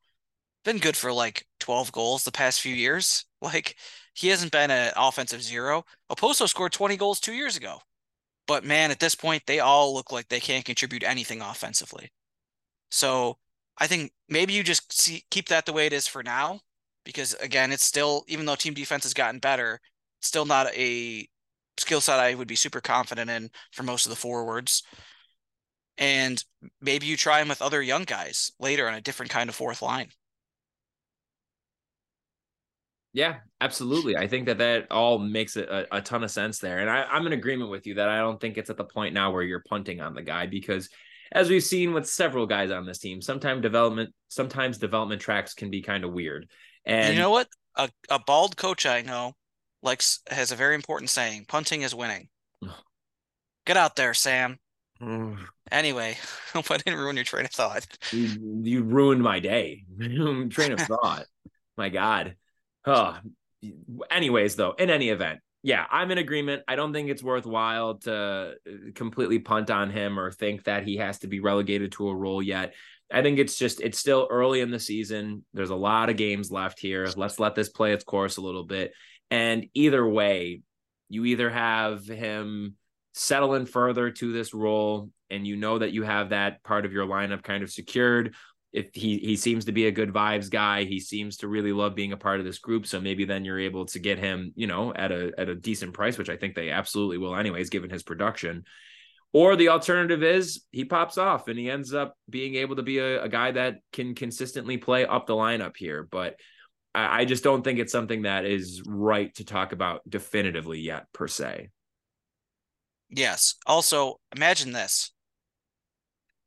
been 0.64 0.78
good 0.78 0.96
for 0.96 1.12
like 1.12 1.46
12 1.60 1.92
goals 1.92 2.24
the 2.24 2.32
past 2.32 2.60
few 2.60 2.74
years. 2.74 3.26
Like 3.42 3.76
he 4.14 4.28
hasn't 4.28 4.52
been 4.52 4.70
an 4.70 4.92
offensive 4.96 5.42
zero. 5.42 5.84
Okposo 6.08 6.48
scored 6.48 6.72
20 6.72 6.96
goals 6.96 7.18
2 7.18 7.32
years 7.32 7.56
ago. 7.56 7.80
But 8.46 8.64
man, 8.64 8.90
at 8.90 9.00
this 9.00 9.14
point 9.14 9.42
they 9.46 9.60
all 9.60 9.94
look 9.94 10.12
like 10.12 10.28
they 10.28 10.40
can't 10.40 10.64
contribute 10.64 11.02
anything 11.04 11.40
offensively. 11.40 12.10
So, 12.90 13.38
I 13.78 13.86
think 13.86 14.12
maybe 14.28 14.52
you 14.52 14.62
just 14.62 14.92
see, 14.92 15.24
keep 15.30 15.48
that 15.48 15.66
the 15.66 15.72
way 15.72 15.86
it 15.86 15.92
is 15.94 16.06
for 16.06 16.22
now 16.22 16.60
because 17.04 17.34
again, 17.34 17.72
it's 17.72 17.84
still 17.84 18.24
even 18.28 18.46
though 18.46 18.54
team 18.56 18.74
defense 18.74 19.04
has 19.04 19.14
gotten 19.14 19.40
better, 19.40 19.80
still 20.20 20.44
not 20.44 20.68
a 20.74 21.26
skill 21.78 22.00
set 22.00 22.20
I 22.20 22.34
would 22.34 22.48
be 22.48 22.56
super 22.56 22.80
confident 22.80 23.30
in 23.30 23.50
for 23.72 23.82
most 23.82 24.06
of 24.06 24.10
the 24.10 24.16
forwards 24.16 24.82
and 25.98 26.42
maybe 26.80 27.06
you 27.06 27.16
try 27.16 27.40
him 27.40 27.48
with 27.48 27.62
other 27.62 27.82
young 27.82 28.04
guys 28.04 28.52
later 28.58 28.88
on 28.88 28.94
a 28.94 29.00
different 29.00 29.30
kind 29.30 29.48
of 29.48 29.54
fourth 29.54 29.82
line. 29.82 30.10
Yeah, 33.12 33.36
absolutely. 33.60 34.16
I 34.16 34.26
think 34.26 34.46
that 34.46 34.58
that 34.58 34.90
all 34.90 35.18
makes 35.18 35.56
a, 35.56 35.86
a 35.92 36.00
ton 36.00 36.24
of 36.24 36.30
sense 36.30 36.58
there. 36.58 36.78
And 36.78 36.88
I, 36.88 37.02
I'm 37.04 37.26
in 37.26 37.34
agreement 37.34 37.70
with 37.70 37.86
you 37.86 37.94
that 37.94 38.08
I 38.08 38.18
don't 38.18 38.40
think 38.40 38.56
it's 38.56 38.70
at 38.70 38.78
the 38.78 38.84
point 38.84 39.12
now 39.12 39.30
where 39.32 39.42
you're 39.42 39.64
punting 39.68 40.00
on 40.00 40.14
the 40.14 40.22
guy 40.22 40.46
because 40.46 40.88
as 41.30 41.50
we've 41.50 41.62
seen 41.62 41.92
with 41.92 42.08
several 42.08 42.46
guys 42.46 42.70
on 42.70 42.86
this 42.86 42.98
team, 42.98 43.20
sometimes 43.20 43.62
development, 43.62 44.14
sometimes 44.28 44.78
development 44.78 45.20
tracks 45.20 45.52
can 45.52 45.70
be 45.70 45.82
kind 45.82 46.04
of 46.04 46.12
weird. 46.12 46.48
And 46.84 47.14
you 47.14 47.20
know 47.20 47.30
what? 47.30 47.48
A, 47.76 47.90
a 48.10 48.18
bald 48.18 48.56
coach 48.56 48.86
I 48.86 49.02
know 49.02 49.34
likes 49.82 50.20
has 50.28 50.52
a 50.52 50.56
very 50.56 50.74
important 50.74 51.10
saying, 51.10 51.46
punting 51.48 51.82
is 51.82 51.94
winning. 51.94 52.28
Get 53.66 53.76
out 53.76 53.96
there, 53.96 54.14
Sam. 54.14 54.58
Anyway, 55.70 56.18
hope 56.52 56.70
I 56.70 56.76
didn't 56.76 56.98
ruin 56.98 57.16
your 57.16 57.24
train 57.24 57.46
of 57.46 57.50
thought. 57.50 57.86
You, 58.10 58.60
you 58.62 58.82
ruined 58.82 59.22
my 59.22 59.40
day. 59.40 59.84
train 60.50 60.72
of 60.72 60.80
thought. 60.80 61.24
my 61.78 61.88
God. 61.88 62.36
Oh. 62.84 63.18
Anyways, 64.10 64.56
though, 64.56 64.72
in 64.72 64.90
any 64.90 65.10
event, 65.10 65.40
yeah, 65.62 65.84
I'm 65.90 66.10
in 66.10 66.18
agreement. 66.18 66.62
I 66.66 66.74
don't 66.74 66.92
think 66.92 67.08
it's 67.08 67.22
worthwhile 67.22 67.98
to 67.98 68.14
uh, 68.14 68.72
completely 68.94 69.38
punt 69.38 69.70
on 69.70 69.90
him 69.90 70.18
or 70.18 70.32
think 70.32 70.64
that 70.64 70.82
he 70.82 70.96
has 70.96 71.20
to 71.20 71.28
be 71.28 71.38
relegated 71.38 71.92
to 71.92 72.08
a 72.08 72.14
role 72.14 72.42
yet. 72.42 72.74
I 73.12 73.22
think 73.22 73.38
it's 73.38 73.56
just 73.56 73.80
it's 73.80 73.98
still 73.98 74.26
early 74.30 74.60
in 74.60 74.70
the 74.70 74.80
season. 74.80 75.44
There's 75.52 75.70
a 75.70 75.76
lot 75.76 76.10
of 76.10 76.16
games 76.16 76.50
left 76.50 76.80
here. 76.80 77.08
Let's 77.14 77.38
let 77.38 77.54
this 77.54 77.68
play 77.68 77.92
its 77.92 78.04
course 78.04 78.38
a 78.38 78.40
little 78.40 78.64
bit. 78.64 78.92
And 79.30 79.66
either 79.74 80.06
way, 80.06 80.62
you 81.08 81.24
either 81.26 81.50
have 81.50 82.06
him 82.06 82.74
settle 83.14 83.54
in 83.54 83.66
further 83.66 84.10
to 84.10 84.32
this 84.32 84.54
role 84.54 85.10
and 85.30 85.46
you 85.46 85.56
know 85.56 85.78
that 85.78 85.92
you 85.92 86.02
have 86.02 86.30
that 86.30 86.62
part 86.62 86.84
of 86.84 86.92
your 86.92 87.06
lineup 87.06 87.42
kind 87.42 87.62
of 87.62 87.70
secured 87.70 88.34
if 88.72 88.94
he 88.94 89.18
he 89.18 89.36
seems 89.36 89.66
to 89.66 89.72
be 89.72 89.86
a 89.86 89.92
good 89.92 90.12
vibes 90.12 90.50
guy 90.50 90.84
he 90.84 90.98
seems 90.98 91.36
to 91.36 91.48
really 91.48 91.72
love 91.72 91.94
being 91.94 92.12
a 92.12 92.16
part 92.16 92.40
of 92.40 92.46
this 92.46 92.58
group 92.58 92.86
so 92.86 93.00
maybe 93.00 93.24
then 93.24 93.44
you're 93.44 93.58
able 93.58 93.84
to 93.84 93.98
get 93.98 94.18
him 94.18 94.52
you 94.56 94.66
know 94.66 94.92
at 94.94 95.12
a 95.12 95.32
at 95.38 95.48
a 95.48 95.54
decent 95.54 95.92
price 95.92 96.18
which 96.18 96.30
i 96.30 96.36
think 96.36 96.54
they 96.54 96.70
absolutely 96.70 97.18
will 97.18 97.36
anyways 97.36 97.70
given 97.70 97.90
his 97.90 98.02
production 98.02 98.64
or 99.34 99.56
the 99.56 99.68
alternative 99.68 100.22
is 100.22 100.62
he 100.70 100.84
pops 100.84 101.16
off 101.16 101.48
and 101.48 101.58
he 101.58 101.70
ends 101.70 101.94
up 101.94 102.14
being 102.28 102.54
able 102.54 102.76
to 102.76 102.82
be 102.82 102.98
a, 102.98 103.22
a 103.22 103.28
guy 103.28 103.50
that 103.50 103.76
can 103.92 104.14
consistently 104.14 104.76
play 104.76 105.04
up 105.04 105.26
the 105.26 105.34
lineup 105.34 105.76
here 105.76 106.06
but 106.10 106.36
I, 106.94 107.20
I 107.20 107.24
just 107.24 107.44
don't 107.44 107.62
think 107.62 107.78
it's 107.78 107.92
something 107.92 108.22
that 108.22 108.44
is 108.44 108.82
right 108.86 109.34
to 109.36 109.44
talk 109.44 109.72
about 109.72 110.02
definitively 110.08 110.80
yet 110.80 111.06
per 111.12 111.28
se 111.28 111.68
Yes. 113.14 113.56
Also, 113.66 114.18
imagine 114.34 114.72
this. 114.72 115.12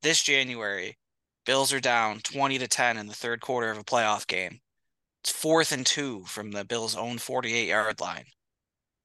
This 0.02 0.22
January, 0.22 0.98
Bills 1.46 1.72
are 1.72 1.80
down 1.80 2.20
20 2.22 2.58
to 2.60 2.68
10 2.68 2.98
in 2.98 3.08
the 3.08 3.14
third 3.14 3.40
quarter 3.40 3.70
of 3.70 3.78
a 3.78 3.84
playoff 3.84 4.26
game. 4.28 4.60
It's 5.24 5.32
fourth 5.32 5.72
and 5.72 5.86
two 5.86 6.24
from 6.26 6.52
the 6.52 6.66
Bills' 6.66 6.96
own 6.96 7.18
48 7.18 7.68
yard 7.68 8.00
line. 8.00 8.26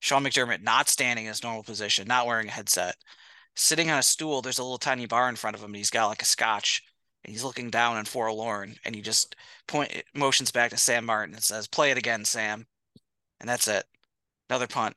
Sean 0.00 0.24
McDermott 0.24 0.62
not 0.62 0.88
standing 0.88 1.26
in 1.26 1.30
his 1.30 1.42
normal 1.42 1.62
position, 1.62 2.08
not 2.08 2.26
wearing 2.26 2.48
a 2.48 2.52
headset, 2.52 2.96
sitting 3.54 3.90
on 3.90 3.98
a 3.98 4.02
stool. 4.02 4.40
There's 4.40 4.58
a 4.58 4.62
little 4.62 4.78
tiny 4.78 5.06
bar 5.06 5.28
in 5.28 5.36
front 5.36 5.56
of 5.56 5.62
him, 5.62 5.70
and 5.70 5.76
he's 5.76 5.90
got 5.90 6.08
like 6.08 6.22
a 6.22 6.26
scotch, 6.26 6.82
and 7.24 7.32
he's 7.32 7.44
looking 7.44 7.70
down 7.70 7.98
and 7.98 8.08
forlorn, 8.08 8.76
and 8.84 8.94
he 8.94 9.02
just 9.02 9.36
point 9.66 10.02
motions 10.14 10.50
back 10.50 10.70
to 10.70 10.78
Sam 10.78 11.04
Martin 11.04 11.34
and 11.34 11.44
says, 11.44 11.68
"Play 11.68 11.90
it 11.90 11.98
again, 11.98 12.24
Sam," 12.24 12.66
and 13.40 13.48
that's 13.48 13.68
it. 13.68 13.84
Another 14.48 14.66
punt. 14.66 14.96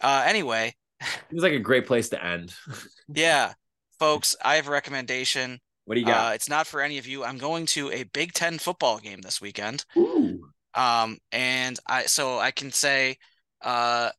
Uh, 0.00 0.24
anyway, 0.26 0.74
it 1.00 1.34
was 1.34 1.42
like 1.42 1.52
a 1.52 1.58
great 1.58 1.86
place 1.86 2.10
to 2.10 2.22
end. 2.22 2.54
yeah, 3.08 3.54
folks, 3.98 4.36
I 4.44 4.56
have 4.56 4.68
a 4.68 4.72
recommendation. 4.72 5.60
What 5.84 5.94
do 5.94 6.00
you 6.00 6.06
got? 6.06 6.32
Uh, 6.32 6.34
it's 6.34 6.48
not 6.48 6.66
for 6.66 6.80
any 6.80 6.98
of 6.98 7.06
you. 7.06 7.24
I'm 7.24 7.38
going 7.38 7.66
to 7.66 7.90
a 7.90 8.04
Big 8.04 8.32
Ten 8.32 8.58
football 8.58 8.98
game 8.98 9.20
this 9.20 9.40
weekend. 9.40 9.84
Ooh. 9.96 10.48
Um, 10.74 11.18
and 11.30 11.78
I 11.86 12.06
so 12.06 12.38
I 12.38 12.50
can 12.50 12.72
say, 12.72 13.18
uh, 13.62 14.10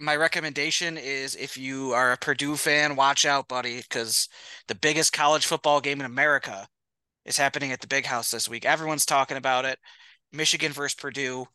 my 0.00 0.16
recommendation 0.16 0.98
is 0.98 1.36
if 1.36 1.56
you 1.56 1.92
are 1.92 2.12
a 2.12 2.16
Purdue 2.16 2.56
fan, 2.56 2.96
watch 2.96 3.24
out, 3.24 3.48
buddy, 3.48 3.78
because 3.78 4.28
the 4.68 4.74
biggest 4.74 5.12
college 5.12 5.46
football 5.46 5.80
game 5.80 6.00
in 6.00 6.06
America 6.06 6.66
is 7.24 7.38
happening 7.38 7.72
at 7.72 7.80
the 7.80 7.86
Big 7.86 8.04
House 8.06 8.30
this 8.30 8.48
week. 8.48 8.66
Everyone's 8.66 9.06
talking 9.06 9.36
about 9.36 9.64
it. 9.64 9.78
Michigan 10.32 10.72
versus 10.72 10.96
Purdue, 10.96 11.46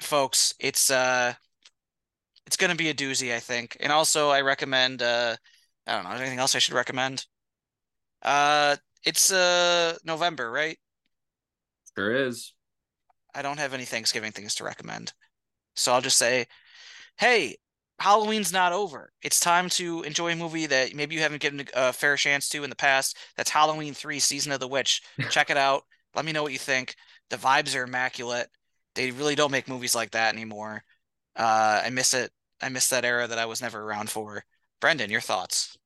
folks. 0.00 0.54
It's 0.60 0.90
uh 0.90 1.32
it's 2.46 2.56
going 2.56 2.70
to 2.70 2.76
be 2.76 2.90
a 2.90 2.94
doozy, 2.94 3.34
I 3.34 3.40
think. 3.40 3.76
And 3.80 3.92
also, 3.92 4.30
I 4.30 4.40
recommend. 4.42 5.02
Uh, 5.02 5.36
I 5.86 5.94
don't 5.94 6.04
know. 6.04 6.10
anything 6.10 6.38
else 6.38 6.54
I 6.54 6.58
should 6.58 6.74
recommend? 6.74 7.26
Uh, 8.22 8.76
it's 9.06 9.32
uh 9.32 9.96
November, 10.04 10.50
right? 10.50 10.78
Sure 11.96 12.14
is. 12.14 12.52
I 13.34 13.40
don't 13.40 13.58
have 13.58 13.72
any 13.72 13.84
Thanksgiving 13.84 14.32
things 14.32 14.54
to 14.56 14.64
recommend, 14.64 15.14
so 15.74 15.92
I'll 15.92 16.00
just 16.02 16.18
say, 16.18 16.46
hey, 17.18 17.56
Halloween's 17.98 18.52
not 18.52 18.72
over. 18.72 19.12
It's 19.22 19.40
time 19.40 19.70
to 19.70 20.02
enjoy 20.02 20.32
a 20.32 20.36
movie 20.36 20.66
that 20.66 20.94
maybe 20.94 21.14
you 21.14 21.22
haven't 21.22 21.40
given 21.40 21.66
a 21.74 21.92
fair 21.92 22.16
chance 22.16 22.48
to 22.50 22.64
in 22.64 22.70
the 22.70 22.76
past. 22.76 23.16
That's 23.36 23.50
Halloween 23.50 23.94
Three: 23.94 24.18
Season 24.18 24.52
of 24.52 24.60
the 24.60 24.68
Witch. 24.68 25.02
Check 25.30 25.48
it 25.48 25.56
out. 25.56 25.84
Let 26.14 26.24
me 26.24 26.32
know 26.32 26.42
what 26.42 26.52
you 26.52 26.58
think. 26.58 26.94
The 27.30 27.36
vibes 27.36 27.78
are 27.78 27.84
immaculate. 27.84 28.48
They 28.94 29.10
really 29.10 29.34
don't 29.34 29.50
make 29.50 29.68
movies 29.68 29.94
like 29.94 30.12
that 30.12 30.34
anymore. 30.34 30.82
Uh, 31.36 31.82
I 31.84 31.90
miss 31.90 32.14
it. 32.14 32.32
I 32.60 32.70
miss 32.70 32.88
that 32.88 33.04
era 33.04 33.26
that 33.26 33.38
I 33.38 33.46
was 33.46 33.60
never 33.60 33.82
around 33.82 34.10
for. 34.10 34.42
Brendan, 34.80 35.10
your 35.10 35.20
thoughts? 35.20 35.76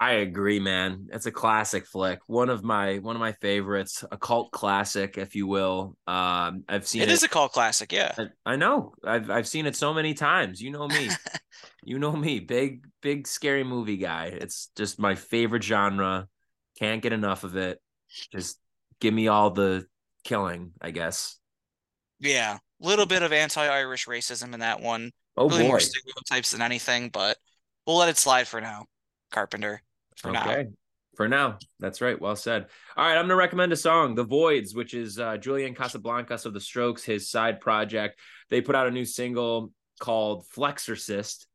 I 0.00 0.14
agree, 0.14 0.60
man. 0.60 1.08
It's 1.12 1.26
a 1.26 1.30
classic 1.30 1.86
flick. 1.86 2.20
One 2.26 2.50
of 2.50 2.64
my 2.64 2.98
one 2.98 3.16
of 3.16 3.20
my 3.20 3.32
favorites, 3.32 4.04
a 4.10 4.16
cult 4.16 4.50
classic, 4.50 5.16
if 5.16 5.34
you 5.34 5.46
will. 5.46 5.96
Um, 6.06 6.64
I've 6.68 6.86
seen 6.86 7.02
it. 7.02 7.08
It 7.08 7.12
is 7.12 7.22
a 7.22 7.28
cult 7.28 7.52
classic, 7.52 7.92
yeah. 7.92 8.14
I, 8.18 8.52
I, 8.52 8.56
know. 8.56 8.94
I've 9.04 9.30
I've 9.30 9.48
seen 9.48 9.66
it 9.66 9.76
so 9.76 9.94
many 9.94 10.12
times. 10.14 10.60
You 10.60 10.70
know 10.70 10.88
me. 10.88 11.08
you 11.84 11.98
know 11.98 12.12
me. 12.12 12.40
Big 12.40 12.86
big 13.02 13.26
scary 13.26 13.64
movie 13.64 13.96
guy. 13.96 14.26
It's 14.26 14.70
just 14.76 14.98
my 14.98 15.14
favorite 15.14 15.62
genre. 15.62 16.28
Can't 16.78 17.02
get 17.02 17.12
enough 17.12 17.44
of 17.44 17.56
it. 17.56 17.80
Just 18.32 18.58
give 19.00 19.14
me 19.14 19.28
all 19.28 19.50
the 19.50 19.86
killing, 20.24 20.72
I 20.80 20.90
guess. 20.90 21.38
Yeah 22.18 22.58
little 22.84 23.06
bit 23.06 23.22
of 23.22 23.32
anti-Irish 23.32 24.06
racism 24.06 24.54
in 24.54 24.60
that 24.60 24.80
one. 24.80 25.10
Oh 25.36 25.48
really 25.48 25.64
boy. 25.64 25.68
more 25.68 25.80
stereotypes 25.80 26.52
than 26.52 26.62
anything, 26.62 27.08
but 27.08 27.38
we'll 27.86 27.96
let 27.96 28.08
it 28.08 28.18
slide 28.18 28.46
for 28.46 28.60
now. 28.60 28.84
Carpenter 29.34 29.82
for 30.16 30.30
okay. 30.30 30.64
now. 30.64 30.70
For 31.16 31.28
now, 31.28 31.58
that's 31.78 32.00
right. 32.00 32.20
Well 32.20 32.34
said. 32.34 32.66
All 32.96 33.04
right, 33.04 33.12
I'm 33.12 33.20
going 33.20 33.28
to 33.28 33.36
recommend 33.36 33.72
a 33.72 33.76
song, 33.76 34.14
"The 34.14 34.24
Voidz," 34.24 34.74
which 34.74 34.94
is 34.94 35.18
uh, 35.18 35.36
Julian 35.36 35.74
Casablancas 35.74 36.44
of 36.44 36.54
the 36.54 36.60
Strokes, 36.60 37.04
his 37.04 37.30
side 37.30 37.60
project. 37.60 38.18
They 38.50 38.60
put 38.60 38.74
out 38.74 38.88
a 38.88 38.90
new 38.90 39.04
single 39.04 39.72
called 40.00 40.44
"Flexorcist." 40.48 41.46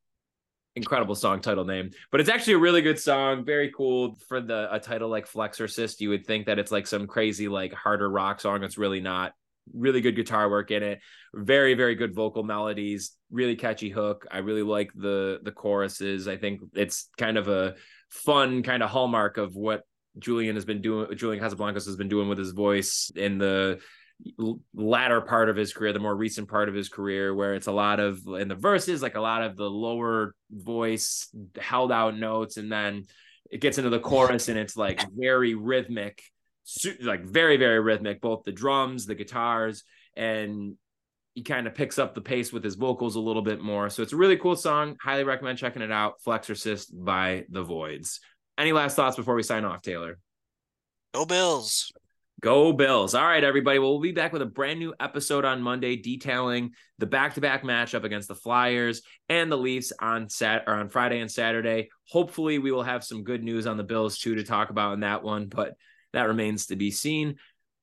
Incredible 0.76 1.16
song 1.16 1.42
title 1.42 1.66
name, 1.66 1.90
but 2.12 2.22
it's 2.22 2.30
actually 2.30 2.54
a 2.54 2.60
really 2.60 2.82
good 2.82 3.00
song. 3.00 3.44
Very 3.44 3.72
cool 3.76 4.16
for 4.30 4.40
the 4.40 4.74
a 4.74 4.80
title 4.80 5.10
like 5.10 5.30
"Flexorcist." 5.30 6.00
You 6.00 6.10
would 6.10 6.26
think 6.26 6.46
that 6.46 6.60
it's 6.60 6.72
like 6.72 6.88
some 6.88 7.08
crazy 7.08 7.50
like 7.50 7.74
harder 7.74 8.10
rock 8.10 8.40
song. 8.40 8.64
It's 8.64 8.78
really 8.78 9.02
not. 9.02 9.34
Really 9.74 10.02
good 10.02 10.16
guitar 10.16 10.50
work 10.50 10.72
in 10.72 10.84
it. 10.84 11.00
Very 11.34 11.74
very 11.74 11.96
good 11.96 12.14
vocal 12.14 12.44
melodies. 12.44 13.12
Really 13.32 13.56
catchy 13.56 13.90
hook. 13.90 14.26
I 14.32 14.40
really 14.40 14.64
like 14.64 14.92
the 14.96 15.40
the 15.44 15.52
choruses. 15.52 16.28
I 16.28 16.38
think 16.38 16.62
it's 16.74 17.10
kind 17.18 17.38
of 17.38 17.48
a 17.48 17.76
fun 18.10 18.64
kind 18.64 18.84
of 18.84 18.90
hallmark 18.90 19.38
of 19.38 19.56
what 19.56 19.84
Julian 20.18 20.56
has 20.56 20.66
been 20.66 20.82
doing. 20.82 21.16
Julian 21.16 21.44
Casablancas 21.44 21.86
has 21.86 21.96
been 21.96 22.10
doing 22.10 22.30
with 22.30 22.38
his 22.38 22.52
voice 22.52 23.12
in 23.16 23.38
the 23.38 23.80
latter 24.74 25.22
part 25.22 25.50
of 25.50 25.56
his 25.56 25.74
career, 25.74 25.94
the 25.94 26.00
more 26.00 26.16
recent 26.16 26.50
part 26.50 26.68
of 26.68 26.76
his 26.76 26.90
career, 26.90 27.34
where 27.34 27.54
it's 27.54 27.68
a 27.68 27.72
lot 27.72 28.00
of 28.00 28.20
in 28.28 28.48
the 28.48 28.56
verses, 28.56 29.02
like 29.02 29.16
a 29.16 29.22
lot 29.22 29.44
of 29.44 29.56
the 29.56 29.70
lower 29.70 30.36
voice 30.52 31.30
held 31.60 31.92
out 31.92 32.18
notes, 32.18 32.58
and 32.58 32.72
then 32.72 33.06
it 33.50 33.62
gets 33.62 33.78
into 33.78 33.90
the 33.90 34.00
chorus 34.00 34.48
and 34.48 34.60
it's 34.60 34.76
like 34.78 35.02
very 35.16 35.56
rhythmic, 35.56 36.22
like 37.02 37.26
very 37.26 37.58
very 37.58 37.80
rhythmic, 37.80 38.22
both 38.22 38.44
the 38.44 38.52
drums, 38.52 39.06
the 39.06 39.16
guitars, 39.16 39.84
and 40.16 40.76
he 41.36 41.44
kind 41.44 41.68
of 41.68 41.76
picks 41.76 42.00
up 42.00 42.14
the 42.14 42.22
pace 42.22 42.52
with 42.52 42.64
his 42.64 42.76
vocals 42.76 43.16
a 43.16 43.20
little 43.20 43.42
bit 43.42 43.62
more. 43.62 43.90
So 43.90 44.02
it's 44.02 44.14
a 44.14 44.18
really 44.18 44.38
cool 44.38 44.56
song. 44.56 44.98
Highly 45.02 45.24
recommend 45.24 45.58
checking 45.58 45.82
it 45.82 45.92
out. 45.92 46.16
Flexorcist 46.26 46.88
by 46.92 47.46
The 47.50 47.64
Voidz. 47.64 48.20
Any 48.58 48.74
last 48.74 48.96
thoughts 48.96 49.16
before 49.16 49.36
we 49.36 49.44
sign 49.44 49.64
off, 49.64 49.82
Taylor? 49.82 50.18
Go 51.14 51.26
Bills. 51.26 51.92
Go 52.42 52.74
Bills. 52.74 53.16
All 53.16 53.26
right, 53.26 53.44
everybody. 53.44 53.80
Well, 53.80 53.92
we'll 53.92 54.02
be 54.02 54.12
back 54.12 54.34
with 54.34 54.42
a 54.42 54.48
brand 54.48 54.80
new 54.80 54.94
episode 55.00 55.46
on 55.46 55.62
Monday 55.62 55.96
detailing 55.96 56.72
the 56.98 57.06
back-to-back 57.06 57.64
matchup 57.64 58.04
against 58.04 58.28
the 58.28 58.36
Flyers 58.36 59.02
and 59.30 59.52
the 59.52 59.58
Leafs 59.58 59.94
on 60.00 60.30
Sat 60.30 60.64
or 60.68 60.74
on 60.74 60.90
Friday 60.90 61.20
and 61.20 61.32
Saturday. 61.32 61.90
Hopefully, 62.10 62.58
we 62.60 62.72
will 62.72 62.84
have 62.84 63.04
some 63.04 63.24
good 63.24 63.44
news 63.44 63.68
on 63.68 63.78
the 63.78 63.84
Bills 63.84 64.18
too 64.18 64.36
to 64.36 64.44
talk 64.44 64.72
about 64.72 64.94
in 64.94 65.02
that 65.02 65.24
one, 65.24 65.48
but 65.48 65.76
that 66.14 66.28
remains 66.28 66.68
to 66.68 66.76
be 66.76 66.92
seen. 66.92 67.38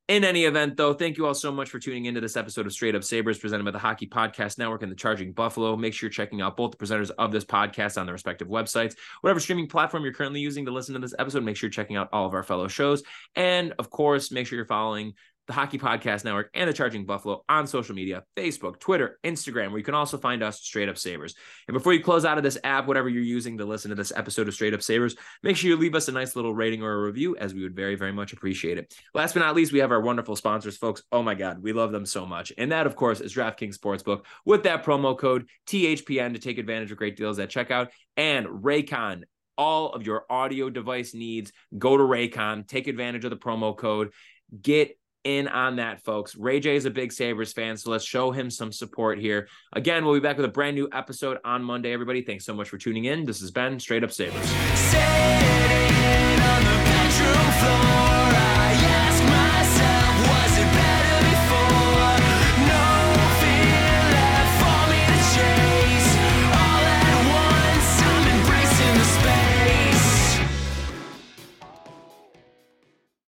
In 0.08 0.22
any 0.22 0.44
event, 0.44 0.76
though, 0.76 0.94
thank 0.94 1.16
you 1.16 1.26
all 1.26 1.34
so 1.34 1.50
much 1.50 1.68
for 1.68 1.80
tuning 1.80 2.04
into 2.04 2.20
this 2.20 2.36
episode 2.36 2.64
of 2.64 2.72
Straight 2.72 2.94
Up 2.94 3.02
Sabres 3.02 3.38
presented 3.38 3.64
by 3.64 3.72
the 3.72 3.78
Hockey 3.80 4.06
Podcast 4.06 4.56
Network 4.56 4.84
and 4.84 4.92
the 4.92 4.96
Charging 4.96 5.32
Buffalo. 5.32 5.76
Make 5.76 5.94
sure 5.94 6.06
you're 6.06 6.12
checking 6.12 6.40
out 6.40 6.56
both 6.56 6.70
the 6.70 6.76
presenters 6.76 7.10
of 7.18 7.32
this 7.32 7.44
podcast 7.44 7.98
on 7.98 8.06
their 8.06 8.12
respective 8.12 8.46
websites. 8.46 8.94
Whatever 9.22 9.40
streaming 9.40 9.66
platform 9.66 10.04
you're 10.04 10.12
currently 10.12 10.38
using 10.38 10.64
to 10.66 10.70
listen 10.70 10.94
to 10.94 11.00
this 11.00 11.14
episode, 11.18 11.42
make 11.42 11.56
sure 11.56 11.66
you're 11.66 11.72
checking 11.72 11.96
out 11.96 12.08
all 12.12 12.24
of 12.24 12.34
our 12.34 12.44
fellow 12.44 12.68
shows. 12.68 13.02
And 13.34 13.74
of 13.80 13.90
course, 13.90 14.30
make 14.30 14.46
sure 14.46 14.56
you're 14.56 14.66
following 14.66 15.14
the 15.46 15.52
Hockey 15.52 15.78
Podcast 15.78 16.24
Network, 16.24 16.50
and 16.54 16.68
the 16.68 16.72
Charging 16.72 17.06
Buffalo 17.06 17.44
on 17.48 17.66
social 17.66 17.94
media 17.94 18.24
Facebook, 18.36 18.80
Twitter, 18.80 19.18
Instagram, 19.24 19.70
where 19.70 19.78
you 19.78 19.84
can 19.84 19.94
also 19.94 20.18
find 20.18 20.42
us 20.42 20.60
Straight 20.60 20.88
Up 20.88 20.98
Sabres. 20.98 21.34
And 21.68 21.74
before 21.74 21.92
you 21.92 22.02
close 22.02 22.24
out 22.24 22.38
of 22.38 22.44
this 22.44 22.58
app, 22.64 22.86
whatever 22.86 23.08
you're 23.08 23.22
using 23.22 23.58
to 23.58 23.64
listen 23.64 23.90
to 23.90 23.94
this 23.94 24.12
episode 24.14 24.48
of 24.48 24.54
Straight 24.54 24.74
Up 24.74 24.82
Sabres, 24.82 25.16
make 25.42 25.56
sure 25.56 25.70
you 25.70 25.76
leave 25.76 25.94
us 25.94 26.08
a 26.08 26.12
nice 26.12 26.36
little 26.36 26.54
rating 26.54 26.82
or 26.82 26.92
a 26.92 27.06
review, 27.06 27.36
as 27.36 27.54
we 27.54 27.62
would 27.62 27.76
very, 27.76 27.94
very 27.94 28.12
much 28.12 28.32
appreciate 28.32 28.78
it. 28.78 28.94
Last 29.14 29.34
but 29.34 29.40
not 29.40 29.54
least, 29.54 29.72
we 29.72 29.78
have 29.78 29.92
our 29.92 30.00
wonderful 30.00 30.36
sponsors, 30.36 30.76
folks. 30.76 31.02
Oh 31.12 31.22
my 31.22 31.34
God, 31.34 31.62
we 31.62 31.72
love 31.72 31.92
them 31.92 32.06
so 32.06 32.26
much. 32.26 32.52
And 32.58 32.72
that, 32.72 32.86
of 32.86 32.96
course, 32.96 33.20
is 33.20 33.34
DraftKings 33.34 33.78
Sportsbook 33.78 34.24
with 34.44 34.64
that 34.64 34.84
promo 34.84 35.16
code 35.16 35.48
THPN 35.68 36.32
to 36.32 36.38
take 36.38 36.58
advantage 36.58 36.90
of 36.90 36.98
great 36.98 37.16
deals 37.16 37.38
at 37.38 37.50
checkout 37.50 37.88
and 38.16 38.46
Raycon 38.46 39.24
all 39.58 39.92
of 39.92 40.06
your 40.06 40.24
audio 40.28 40.70
device 40.70 41.14
needs, 41.14 41.52
go 41.78 41.96
to 41.96 42.02
Raycon, 42.02 42.66
take 42.66 42.88
advantage 42.88 43.24
of 43.24 43.30
the 43.30 43.36
promo 43.36 43.76
code, 43.76 44.12
get 44.60 44.98
in 45.26 45.48
on 45.48 45.76
that, 45.76 46.02
folks. 46.04 46.36
Ray 46.36 46.60
J 46.60 46.76
is 46.76 46.84
a 46.84 46.90
big 46.90 47.12
Sabres 47.12 47.52
fan, 47.52 47.76
so 47.76 47.90
let's 47.90 48.04
show 48.04 48.30
him 48.30 48.48
some 48.48 48.70
support 48.70 49.18
here. 49.18 49.48
Again, 49.72 50.04
we'll 50.04 50.14
be 50.14 50.20
back 50.20 50.36
with 50.36 50.46
a 50.46 50.50
brand 50.50 50.76
new 50.76 50.88
episode 50.92 51.38
on 51.44 51.64
Monday, 51.64 51.92
everybody. 51.92 52.22
Thanks 52.22 52.44
so 52.44 52.54
much 52.54 52.68
for 52.68 52.78
tuning 52.78 53.06
in. 53.06 53.24
This 53.24 53.40
has 53.40 53.50
been 53.50 53.80
Straight 53.80 54.04
Up 54.04 54.12
Sabres. 54.12 54.46